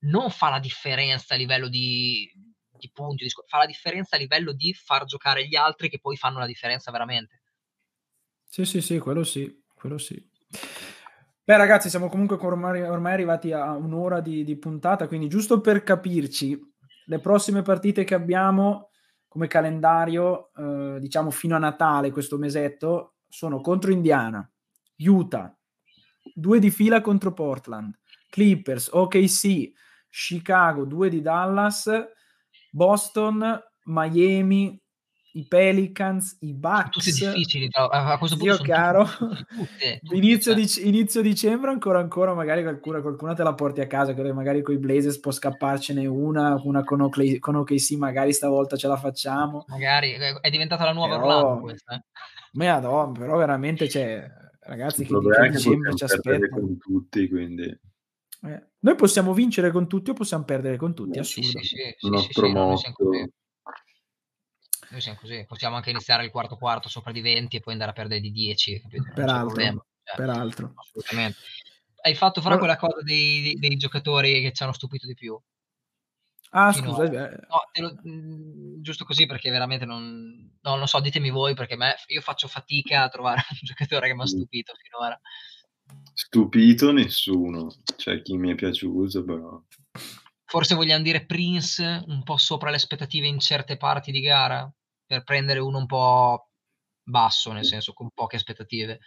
non 0.00 0.30
fa 0.30 0.50
la 0.50 0.58
differenza 0.58 1.34
a 1.34 1.36
livello 1.36 1.68
di, 1.68 2.30
di 2.70 2.90
punti, 2.92 3.26
fa 3.46 3.58
la 3.58 3.66
differenza 3.66 4.16
a 4.16 4.18
livello 4.18 4.52
di 4.52 4.74
far 4.74 5.04
giocare 5.04 5.46
gli 5.46 5.54
altri 5.54 5.88
che 5.88 6.00
poi 6.00 6.16
fanno 6.16 6.38
la 6.38 6.46
differenza 6.46 6.90
veramente. 6.90 7.42
Sì, 8.44 8.64
sì, 8.64 8.80
sì, 8.80 8.98
quello 8.98 9.24
sì, 9.24 9.64
quello 9.74 9.98
sì. 9.98 10.30
Beh 11.46 11.58
ragazzi, 11.58 11.90
siamo 11.90 12.08
comunque 12.08 12.38
ormai, 12.40 12.80
ormai 12.80 13.12
arrivati 13.12 13.52
a 13.52 13.76
un'ora 13.76 14.20
di, 14.20 14.44
di, 14.44 14.56
puntata, 14.56 15.06
quindi 15.06 15.28
giusto 15.28 15.60
per 15.60 15.82
capirci, 15.82 16.58
le 17.04 17.20
prossime 17.20 17.60
partite 17.60 18.02
che 18.02 18.14
abbiamo 18.14 18.88
come 19.28 19.46
calendario, 19.46 20.52
eh, 20.54 20.98
diciamo 21.00 21.30
fino 21.30 21.54
a 21.54 21.58
Natale, 21.58 22.12
questo 22.12 22.38
mesetto, 22.38 23.16
sono 23.28 23.60
contro 23.60 23.92
Indiana, 23.92 24.50
Utah, 25.00 25.54
due 26.32 26.58
di 26.58 26.70
fila 26.70 27.02
contro 27.02 27.34
Portland, 27.34 27.94
Clippers, 28.30 28.88
OKC, 28.90 29.70
Chicago, 30.08 30.86
due 30.86 31.10
di 31.10 31.20
Dallas, 31.20 31.90
Boston, 32.70 33.62
Miami, 33.84 34.82
i 35.36 35.46
Pelicans, 35.46 36.36
i 36.40 36.54
Bucks. 36.54 36.90
Tutte 36.90 37.10
difficili, 37.10 37.68
a 37.72 38.16
questo 38.18 38.36
punto. 38.36 38.54
Io 38.54 38.60
caro, 38.62 39.04
tutte, 39.04 39.98
tutte, 40.02 40.16
inizio, 40.16 40.54
di, 40.54 40.68
inizio, 40.82 41.22
dicembre 41.22 41.70
ancora 41.70 41.98
ancora, 41.98 42.34
magari 42.34 42.62
qualcuna, 42.62 43.00
qualcuna, 43.00 43.34
te 43.34 43.42
la 43.42 43.54
porti 43.54 43.80
a 43.80 43.86
casa, 43.86 44.14
che 44.14 44.32
magari 44.32 44.62
con 44.62 44.74
i 44.74 44.78
Blazers 44.78 45.18
può 45.18 45.32
scapparcene 45.32 46.06
una, 46.06 46.60
una 46.62 46.84
con, 46.84 47.00
OKC, 47.00 47.38
con 47.40 47.56
OKC 47.56 47.92
magari 47.92 48.32
stavolta 48.32 48.76
ce 48.76 48.86
la 48.86 48.96
facciamo. 48.96 49.64
Magari, 49.68 50.12
è 50.12 50.50
diventata 50.50 50.84
la 50.84 50.92
nuova 50.92 51.16
però, 51.16 51.38
Orlando 51.38 51.60
questa. 51.62 51.94
Eh. 51.94 52.02
Madonna, 52.52 53.18
però 53.18 53.36
veramente 53.36 53.86
c'è, 53.86 54.24
ragazzi, 54.60 55.04
che 55.04 55.18
di 55.18 55.50
dicembre 55.50 55.94
ci 55.96 56.04
aspettano. 56.04 56.48
con 56.48 56.78
tutti, 56.78 57.28
quindi... 57.28 57.64
Eh. 58.42 58.66
Noi 58.80 58.94
possiamo 58.94 59.32
vincere 59.32 59.72
con 59.72 59.88
tutti 59.88 60.10
o 60.10 60.12
possiamo 60.12 60.44
perdere 60.44 60.76
con 60.76 60.94
tutti, 60.94 61.18
assurdo. 61.18 61.58
Sì, 61.58 61.66
sì, 61.66 61.76
sì, 61.76 62.06
il 62.06 62.10
nostro 62.10 62.48
motto. 62.48 63.00
Noi 64.94 65.02
siamo 65.02 65.18
così, 65.20 65.44
possiamo 65.44 65.74
anche 65.74 65.90
iniziare 65.90 66.24
il 66.24 66.30
quarto 66.30 66.56
quarto 66.56 66.88
sopra 66.88 67.10
di 67.10 67.20
20 67.20 67.56
e 67.56 67.60
poi 67.60 67.72
andare 67.72 67.90
a 67.90 67.94
perdere 67.94 68.20
di 68.20 68.30
10. 68.30 68.82
Peraltro, 69.12 69.60
cioè, 69.60 69.74
peraltro. 70.14 70.72
Assolutamente. 70.76 71.38
Hai 72.00 72.14
fatto 72.14 72.40
fra 72.40 72.58
quella 72.58 72.76
cosa 72.76 73.02
dei, 73.02 73.42
dei, 73.42 73.54
dei, 73.56 73.76
giocatori 73.76 74.40
che 74.40 74.52
ci 74.52 74.62
hanno 74.62 74.72
stupito 74.72 75.08
di 75.08 75.14
più? 75.14 75.36
Ah, 76.50 76.72
Fino 76.72 76.94
scusa. 76.94 77.02
A... 77.02 77.06
Eh. 77.06 77.40
No, 77.48 77.88
lo, 77.88 77.98
mh, 78.02 78.82
giusto 78.82 79.04
così 79.04 79.26
perché 79.26 79.50
veramente 79.50 79.84
non, 79.84 80.58
no, 80.60 80.76
non 80.76 80.86
so, 80.86 81.00
ditemi 81.00 81.30
voi 81.30 81.54
perché 81.54 81.74
me, 81.74 81.96
io 82.06 82.20
faccio 82.20 82.46
fatica 82.46 83.02
a 83.02 83.08
trovare 83.08 83.42
un 83.50 83.58
giocatore 83.62 84.06
che 84.06 84.14
mi 84.14 84.22
ha 84.22 84.26
stupito 84.26 84.74
finora. 84.80 85.20
Stupito 86.12 86.92
nessuno, 86.92 87.74
c'è 87.96 88.22
chi 88.22 88.36
mi 88.36 88.52
è 88.52 88.54
piaciuto 88.54 89.24
però. 89.24 89.60
Forse 90.44 90.76
vogliamo 90.76 91.02
dire 91.02 91.26
Prince 91.26 92.04
un 92.06 92.22
po' 92.22 92.36
sopra 92.36 92.70
le 92.70 92.76
aspettative 92.76 93.26
in 93.26 93.40
certe 93.40 93.76
parti 93.76 94.12
di 94.12 94.20
gara, 94.20 94.72
per 95.06 95.22
prendere 95.22 95.58
uno 95.60 95.78
un 95.78 95.86
po' 95.86 96.48
basso, 97.02 97.52
nel 97.52 97.64
senso 97.64 97.92
con 97.92 98.10
poche 98.12 98.36
aspettative. 98.36 99.00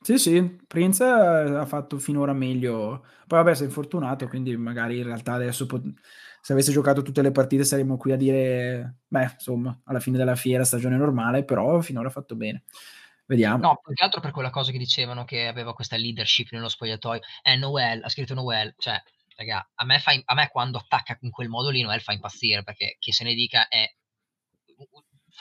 Sì, 0.00 0.18
sì, 0.18 0.56
Prince 0.66 1.04
ha 1.04 1.64
fatto 1.64 1.98
finora 1.98 2.32
meglio. 2.32 3.06
Poi 3.26 3.38
vabbè, 3.38 3.54
si 3.54 3.62
è 3.62 3.66
infortunato, 3.66 4.26
quindi 4.26 4.56
magari 4.56 4.98
in 4.98 5.04
realtà 5.04 5.34
adesso 5.34 5.66
pot- 5.66 5.92
se 6.40 6.52
avesse 6.52 6.72
giocato 6.72 7.02
tutte 7.02 7.22
le 7.22 7.30
partite 7.30 7.64
saremmo 7.64 7.96
qui 7.96 8.10
a 8.10 8.16
dire, 8.16 8.96
beh, 9.06 9.30
insomma, 9.34 9.80
alla 9.84 10.00
fine 10.00 10.18
della 10.18 10.34
fiera 10.34 10.64
stagione 10.64 10.96
normale, 10.96 11.44
però 11.44 11.80
finora 11.80 12.08
ha 12.08 12.10
fatto 12.10 12.34
bene. 12.34 12.64
Vediamo. 13.26 13.58
No, 13.58 13.80
più 13.80 13.94
che 13.94 14.02
altro 14.02 14.20
per 14.20 14.32
quella 14.32 14.50
cosa 14.50 14.72
che 14.72 14.78
dicevano 14.78 15.24
che 15.24 15.46
aveva 15.46 15.72
questa 15.72 15.96
leadership 15.96 16.50
nello 16.50 16.68
spogliatoio. 16.68 17.20
Eh, 17.42 17.56
Noel, 17.56 18.02
ha 18.02 18.08
scritto 18.08 18.34
Noel, 18.34 18.74
cioè, 18.76 19.00
raga, 19.36 19.70
a 19.72 19.84
me, 19.84 20.00
fa, 20.00 20.12
a 20.24 20.34
me 20.34 20.48
quando 20.48 20.78
attacca 20.78 21.16
in 21.20 21.30
quel 21.30 21.48
modo 21.48 21.70
lì 21.70 21.80
Noel 21.80 22.00
fa 22.00 22.12
impazzire, 22.12 22.64
perché 22.64 22.96
chi 22.98 23.12
se 23.12 23.22
ne 23.22 23.34
dica 23.34 23.68
è 23.68 23.88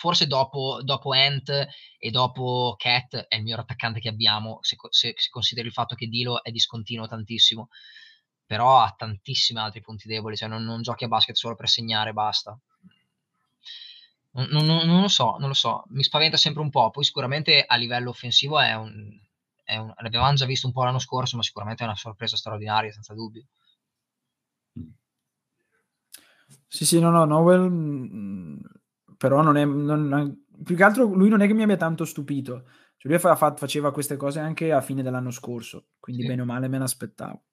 forse 0.01 0.25
dopo, 0.25 0.79
dopo 0.81 1.13
Ant 1.13 1.67
e 1.99 2.09
dopo 2.09 2.73
Cat 2.75 3.27
è 3.27 3.35
il 3.35 3.43
miglior 3.43 3.59
attaccante 3.59 3.99
che 3.99 4.09
abbiamo, 4.09 4.57
se, 4.61 4.75
se, 4.89 5.13
se 5.15 5.29
consideri 5.29 5.67
il 5.67 5.73
fatto 5.73 5.93
che 5.93 6.07
Dilo 6.07 6.43
è 6.43 6.49
discontinuo 6.49 7.07
tantissimo, 7.07 7.69
però 8.43 8.79
ha 8.79 8.95
tantissimi 8.97 9.59
altri 9.59 9.81
punti 9.81 10.07
deboli, 10.07 10.35
cioè 10.35 10.49
non, 10.49 10.63
non 10.63 10.81
giochi 10.81 11.03
a 11.03 11.07
basket 11.07 11.35
solo 11.35 11.53
per 11.53 11.69
segnare, 11.69 12.13
basta. 12.13 12.59
Non, 14.31 14.47
non, 14.49 14.65
non, 14.65 15.01
lo 15.01 15.07
so, 15.07 15.35
non 15.37 15.49
lo 15.49 15.53
so, 15.53 15.83
mi 15.89 16.01
spaventa 16.01 16.35
sempre 16.35 16.63
un 16.63 16.71
po'. 16.71 16.89
Poi 16.89 17.03
sicuramente 17.03 17.63
a 17.63 17.75
livello 17.75 18.09
offensivo 18.09 18.59
è 18.59 18.73
un, 18.73 19.07
è 19.63 19.77
un, 19.77 19.93
l'abbiamo 19.97 20.33
già 20.33 20.45
visto 20.47 20.65
un 20.65 20.73
po' 20.73 20.83
l'anno 20.83 20.97
scorso, 20.97 21.37
ma 21.37 21.43
sicuramente 21.43 21.83
è 21.83 21.85
una 21.85 21.95
sorpresa 21.95 22.37
straordinaria, 22.37 22.91
senza 22.91 23.13
dubbio. 23.13 23.45
Sì, 26.67 26.85
sì, 26.85 26.99
no, 26.99 27.11
no, 27.11 27.25
Nowell, 27.25 27.69
mm, 27.69 28.59
però 29.21 29.43
non 29.43 29.55
è, 29.55 29.63
non, 29.65 30.45
più 30.63 30.75
che 30.75 30.83
altro 30.83 31.03
lui 31.03 31.29
non 31.29 31.43
è 31.43 31.47
che 31.47 31.53
mi 31.53 31.61
abbia 31.61 31.77
tanto 31.77 32.05
stupito. 32.05 32.63
Cioè 32.97 33.11
lui 33.11 33.19
fa, 33.19 33.35
fa, 33.35 33.53
faceva 33.55 33.91
queste 33.91 34.17
cose 34.17 34.39
anche 34.39 34.71
a 34.71 34.81
fine 34.81 35.03
dell'anno 35.03 35.29
scorso, 35.29 35.89
quindi 35.99 36.23
sì. 36.23 36.27
bene 36.29 36.41
o 36.41 36.45
male 36.45 36.67
me 36.67 36.79
l'aspettavo. 36.79 37.43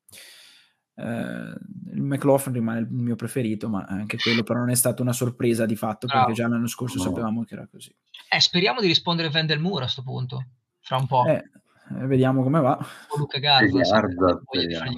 Eh, 0.94 1.54
il 1.92 2.02
McLaughlin 2.02 2.54
rimane 2.54 2.78
il 2.80 2.88
mio 2.88 3.16
preferito, 3.16 3.68
ma 3.68 3.84
anche 3.86 4.16
quello 4.16 4.44
però 4.44 4.60
non 4.60 4.70
è 4.70 4.74
stata 4.74 5.02
una 5.02 5.12
sorpresa 5.12 5.66
di 5.66 5.76
fatto, 5.76 6.06
Bravo. 6.06 6.24
perché 6.24 6.40
già 6.40 6.48
l'anno 6.48 6.66
scorso 6.68 6.96
no. 6.96 7.02
sapevamo 7.02 7.44
che 7.44 7.52
era 7.52 7.68
così. 7.70 7.94
Eh, 8.30 8.40
speriamo 8.40 8.80
di 8.80 8.86
rispondere 8.86 9.28
Vendelmure 9.28 9.80
a 9.80 9.82
questo 9.82 10.02
punto, 10.02 10.46
fra 10.80 10.96
un 10.96 11.06
po'. 11.06 11.26
Eh, 11.26 11.50
eh, 11.96 12.06
vediamo 12.06 12.42
come 12.42 12.60
va. 12.60 12.78
Luca 13.16 13.38
Garza. 13.38 13.66
Garza, 13.66 14.40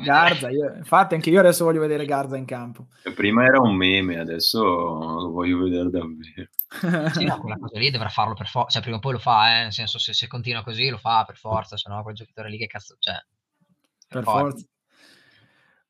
Garza 0.04 0.50
io, 0.50 0.74
infatti 0.76 1.14
anche 1.14 1.30
io 1.30 1.40
adesso 1.40 1.64
voglio 1.64 1.80
vedere 1.80 2.04
Garza 2.04 2.36
in 2.36 2.44
campo. 2.44 2.88
Prima 3.14 3.44
era 3.44 3.60
un 3.60 3.74
meme, 3.74 4.18
adesso 4.18 4.62
lo 4.62 5.30
voglio 5.30 5.62
vedere 5.62 5.90
davvero. 5.90 6.48
sì, 7.14 7.24
no, 7.24 7.38
quella 7.38 7.58
cosa 7.58 7.78
lì 7.78 7.90
dovrà 7.90 8.08
farlo 8.08 8.34
per 8.34 8.48
forza, 8.48 8.72
cioè 8.72 8.82
prima 8.82 8.96
o 8.96 9.00
poi 9.00 9.12
lo 9.12 9.18
fa, 9.18 9.58
eh? 9.58 9.62
nel 9.62 9.72
senso 9.72 9.98
se, 9.98 10.12
se, 10.12 10.26
continua 10.26 10.62
così 10.62 10.88
lo 10.88 10.98
fa 10.98 11.24
per 11.24 11.36
forza, 11.36 11.76
se 11.76 11.88
no 11.88 12.02
quel 12.02 12.14
giocatore 12.14 12.48
lì 12.48 12.58
che 12.58 12.66
cazzo 12.66 12.96
c'è. 12.98 13.12
Cioè, 13.12 13.22
per, 14.08 14.22
per 14.22 14.24
forza. 14.24 14.66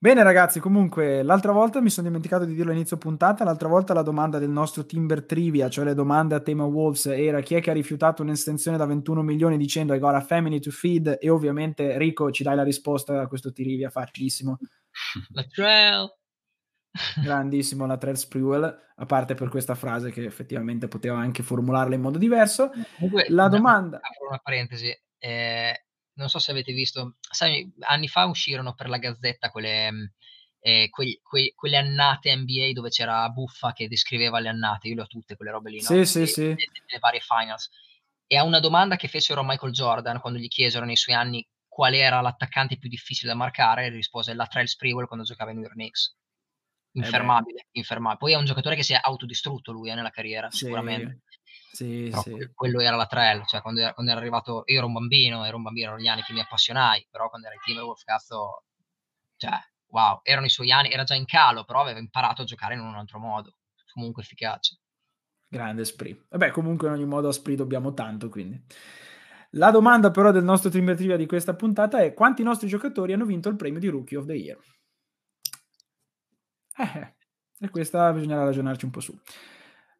Bene 0.03 0.23
ragazzi, 0.23 0.61
comunque 0.61 1.23
l'altra 1.23 1.53
volta 1.53 1.79
mi 1.83 1.91
sono 1.91 2.07
dimenticato 2.07 2.47
di 2.47 2.55
dirlo 2.55 2.71
all'inizio 2.71 2.97
puntata, 2.97 3.45
l'altra 3.45 3.69
volta 3.69 3.93
la 3.93 4.01
domanda 4.01 4.39
del 4.39 4.49
nostro 4.49 4.87
Timber 4.87 5.27
Trivia, 5.27 5.69
cioè 5.69 5.85
le 5.85 5.93
domande 5.93 6.35
a 6.35 6.41
tema 6.41 6.65
Wolves, 6.65 7.05
era 7.05 7.43
chi 7.43 7.57
è 7.57 7.61
che 7.61 7.69
ha 7.69 7.75
rifiutato 7.75 8.23
un'estensione 8.23 8.79
da 8.79 8.87
21 8.87 9.21
milioni 9.21 9.59
dicendo 9.59 9.93
I 9.93 9.99
got 9.99 10.15
a 10.15 10.23
family 10.23 10.59
to 10.59 10.71
feed 10.71 11.19
e 11.21 11.29
ovviamente 11.29 11.99
Rico 11.99 12.31
ci 12.31 12.43
dai 12.43 12.57
la 12.57 12.63
risposta 12.63 13.21
a 13.21 13.27
questo 13.27 13.53
trivia 13.53 13.91
facilissimo. 13.91 14.57
La 15.35 15.45
trail. 15.45 16.15
Grandissimo 17.23 17.85
la 17.85 17.99
Trail 17.99 18.17
Sprewell, 18.17 18.65
a 18.97 19.05
parte 19.05 19.35
per 19.35 19.51
questa 19.51 19.75
frase 19.75 20.11
che 20.11 20.25
effettivamente 20.25 20.89
poteva 20.89 21.19
anche 21.19 21.43
formularla 21.43 21.95
in 21.95 22.01
modo 22.01 22.17
diverso. 22.17 22.71
Comunque, 22.97 23.27
la 23.29 23.49
domanda... 23.49 23.99
Apro 23.99 24.29
una 24.29 24.41
parentesi. 24.43 24.91
Eh, 25.19 25.85
non 26.21 26.29
so 26.29 26.39
se 26.39 26.51
avete 26.51 26.73
visto, 26.73 27.17
sai, 27.21 27.69
anni 27.81 28.07
fa 28.07 28.27
uscirono 28.27 28.75
per 28.75 28.89
la 28.89 28.99
Gazzetta 28.99 29.51
quelle, 29.51 29.91
mm, 29.91 30.05
eh, 30.61 30.89
quei, 30.91 31.19
quei, 31.23 31.53
quelle 31.57 31.79
annate 31.79 32.35
NBA 32.37 32.73
dove 32.75 32.91
c'era 32.91 33.29
Buffa 33.31 33.73
che 33.73 33.89
descriveva 33.89 34.39
le 34.39 34.51
annate, 34.51 34.89
io 34.89 34.95
le 34.95 35.03
ho 35.03 35.07
tutte 35.07 35.35
quelle 35.35 35.51
robe 35.51 35.71
lì, 35.71 35.81
no? 35.81 35.87
Sì, 35.87 36.05
sì, 36.05 36.27
sì. 36.27 36.49
Le, 36.49 36.99
varie 37.01 37.21
finals. 37.21 37.71
E 38.27 38.37
a 38.37 38.45
una 38.45 38.61
domanda 38.61 38.97
che 38.97 39.09
fecero 39.09 39.41
a 39.41 39.45
Michael 39.45 39.73
Jordan 39.73 40.21
quando 40.21 40.39
gli 40.39 40.47
chiesero 40.47 40.85
nei 40.85 40.97
suoi 40.97 41.17
anni 41.17 41.45
qual 41.67 41.95
era 41.95 42.21
l'attaccante 42.21 42.77
più 42.77 42.89
difficile 42.89 43.33
da 43.33 43.37
marcare, 43.37 43.89
rispose 43.89 44.35
la 44.35 44.47
Trail 44.47 44.69
Sprewell 44.69 45.07
quando 45.07 45.25
giocava 45.25 45.51
in 45.51 45.57
New 45.57 45.65
York 45.65 45.77
Knicks. 45.77 46.15
Eh 46.93 46.99
infermabile, 46.99 47.61
eh 47.61 47.79
infermabile. 47.79 48.19
Poi 48.19 48.33
è 48.33 48.37
un 48.37 48.45
giocatore 48.45 48.77
che 48.77 48.83
si 48.83 48.93
è 48.93 49.01
autodistrutto 49.01 49.73
lui 49.73 49.91
eh, 49.91 49.95
nella 49.95 50.11
carriera, 50.11 50.51
sì. 50.51 50.59
sicuramente. 50.59 51.23
Sì, 51.73 52.11
sì. 52.23 52.51
quello 52.53 52.81
era 52.81 52.97
la 52.97 53.07
trail, 53.07 53.47
cioè 53.47 53.61
quando 53.61 53.81
era, 53.81 53.95
quando 53.95 54.11
era, 54.11 54.21
arrivato, 54.21 54.65
io 54.67 54.79
ero 54.79 54.87
un 54.87 54.93
bambino, 54.93 55.45
ero 55.45 55.57
un 55.57 55.63
bambino, 55.63 55.87
erano 55.87 56.03
gli 56.03 56.09
anni 56.09 56.23
che 56.23 56.33
mi 56.33 56.41
appassionai, 56.41 57.07
però 57.09 57.29
quando 57.29 57.47
era 57.47 57.57
il 57.57 57.63
Timberwolves, 57.63 58.03
cazzo, 58.03 58.65
cioè, 59.37 59.53
wow, 59.87 60.21
erano 60.25 60.47
i 60.47 60.51
suoi 60.51 60.73
anni, 60.73 60.91
era 60.91 61.05
già 61.05 61.15
in 61.15 61.27
calo, 61.27 61.65
però 61.65 61.83
aveva 61.83 62.01
imparato 62.01 62.43
a 62.43 62.45
giocare 62.45 62.75
in 62.75 62.81
un 62.81 62.97
altro 62.97 63.19
modo, 63.21 63.57
comunque 63.93 64.23
efficace. 64.23 64.81
Grande 65.49 65.85
Spree. 65.85 66.27
Vabbè, 66.29 66.51
comunque 66.51 66.89
in 66.89 66.95
ogni 66.95 67.07
modo 67.07 67.29
a 67.29 67.33
Spree 67.33 67.57
dobbiamo 67.57 67.95
tanto, 67.95 68.29
quindi. 68.29 68.61
La 69.55 69.71
domanda 69.71 70.11
però 70.11 70.31
del 70.31 70.45
nostro 70.45 70.71
Timber 70.71 70.97
Trivia 70.97 71.17
di 71.17 71.27
questa 71.27 71.55
puntata 71.55 72.01
è 72.01 72.15
quanti 72.15 72.43
nostri 72.43 72.69
giocatori 72.69 73.13
hanno 73.13 73.25
vinto 73.25 73.49
il 73.49 73.57
premio 73.57 73.81
di 73.81 73.89
Rookie 73.89 74.17
of 74.17 74.27
the 74.27 74.35
Year? 74.35 74.59
Eh, 76.77 77.15
e 77.59 77.69
questa 77.69 78.13
bisognerà 78.13 78.45
ragionarci 78.45 78.85
un 78.85 78.91
po' 78.91 79.01
su. 79.01 79.19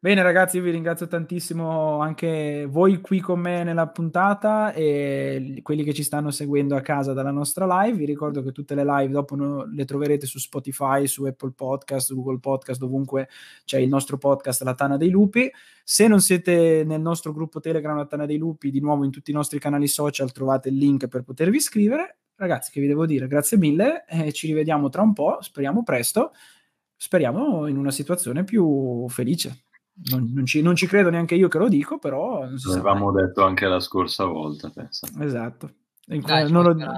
Bene 0.03 0.23
ragazzi, 0.23 0.57
io 0.57 0.63
vi 0.63 0.71
ringrazio 0.71 1.05
tantissimo 1.05 1.99
anche 1.99 2.65
voi 2.67 3.01
qui 3.01 3.19
con 3.19 3.39
me 3.39 3.63
nella 3.63 3.87
puntata 3.87 4.73
e 4.73 5.59
quelli 5.61 5.83
che 5.83 5.93
ci 5.93 6.01
stanno 6.01 6.31
seguendo 6.31 6.75
a 6.75 6.81
casa 6.81 7.13
dalla 7.13 7.29
nostra 7.29 7.67
live. 7.83 7.99
Vi 7.99 8.05
ricordo 8.05 8.41
che 8.41 8.51
tutte 8.51 8.73
le 8.73 8.83
live 8.83 9.11
dopo 9.11 9.35
le 9.35 9.85
troverete 9.85 10.25
su 10.25 10.39
Spotify, 10.39 11.05
su 11.05 11.25
Apple 11.25 11.51
Podcast, 11.55 12.07
su 12.07 12.15
Google 12.15 12.39
Podcast, 12.39 12.79
dovunque 12.79 13.29
c'è 13.63 13.77
il 13.77 13.89
nostro 13.89 14.17
podcast 14.17 14.63
La 14.63 14.73
Tana 14.73 14.97
dei 14.97 15.11
Lupi. 15.11 15.51
Se 15.83 16.07
non 16.07 16.19
siete 16.19 16.83
nel 16.83 16.99
nostro 16.99 17.31
gruppo 17.31 17.59
Telegram 17.59 17.95
La 17.95 18.07
Tana 18.07 18.25
dei 18.25 18.39
Lupi, 18.39 18.71
di 18.71 18.79
nuovo 18.79 19.03
in 19.03 19.11
tutti 19.11 19.29
i 19.29 19.35
nostri 19.35 19.59
canali 19.59 19.87
social 19.87 20.31
trovate 20.31 20.69
il 20.69 20.77
link 20.77 21.09
per 21.09 21.21
potervi 21.21 21.57
iscrivere. 21.57 22.17
Ragazzi, 22.37 22.71
che 22.71 22.81
vi 22.81 22.87
devo 22.87 23.05
dire? 23.05 23.27
Grazie 23.27 23.57
mille 23.57 24.05
e 24.07 24.31
ci 24.31 24.47
rivediamo 24.47 24.89
tra 24.89 25.03
un 25.03 25.13
po', 25.13 25.37
speriamo 25.41 25.83
presto. 25.83 26.31
Speriamo 26.95 27.67
in 27.67 27.77
una 27.77 27.91
situazione 27.91 28.43
più 28.43 29.07
felice. 29.09 29.65
Non, 30.09 30.31
non, 30.33 30.45
ci, 30.45 30.61
non, 30.61 30.75
ci, 30.75 30.87
credo 30.87 31.09
neanche 31.09 31.35
io 31.35 31.47
che 31.47 31.57
lo 31.57 31.67
dico, 31.67 31.99
però... 31.99 32.43
L'avevamo 32.65 33.11
detto 33.11 33.43
anche 33.43 33.67
la 33.67 33.79
scorsa 33.79 34.25
volta, 34.25 34.69
penso. 34.69 35.07
Esatto. 35.19 35.73
Dai, 36.05 36.51
non, 36.51 36.63
lo, 36.63 36.73
non, 36.73 36.97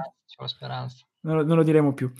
lo, 1.20 1.44
non, 1.44 1.56
lo, 1.56 1.62
diremo 1.62 1.92
più. 1.92 2.10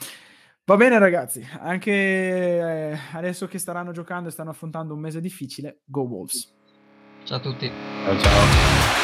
Va 0.64 0.76
bene 0.76 0.98
ragazzi, 0.98 1.46
anche 1.60 1.90
eh, 1.90 2.98
adesso 3.12 3.46
che 3.46 3.58
staranno 3.58 3.92
giocando 3.92 4.28
e 4.28 4.32
stanno 4.32 4.50
affrontando 4.50 4.94
un 4.94 5.00
mese 5.00 5.20
difficile, 5.20 5.80
go 5.84 6.02
Wolves. 6.02 6.52
Ciao 7.24 7.38
a 7.38 7.40
tutti. 7.40 7.70
Ciao 8.04 8.18
ciao. 8.18 9.03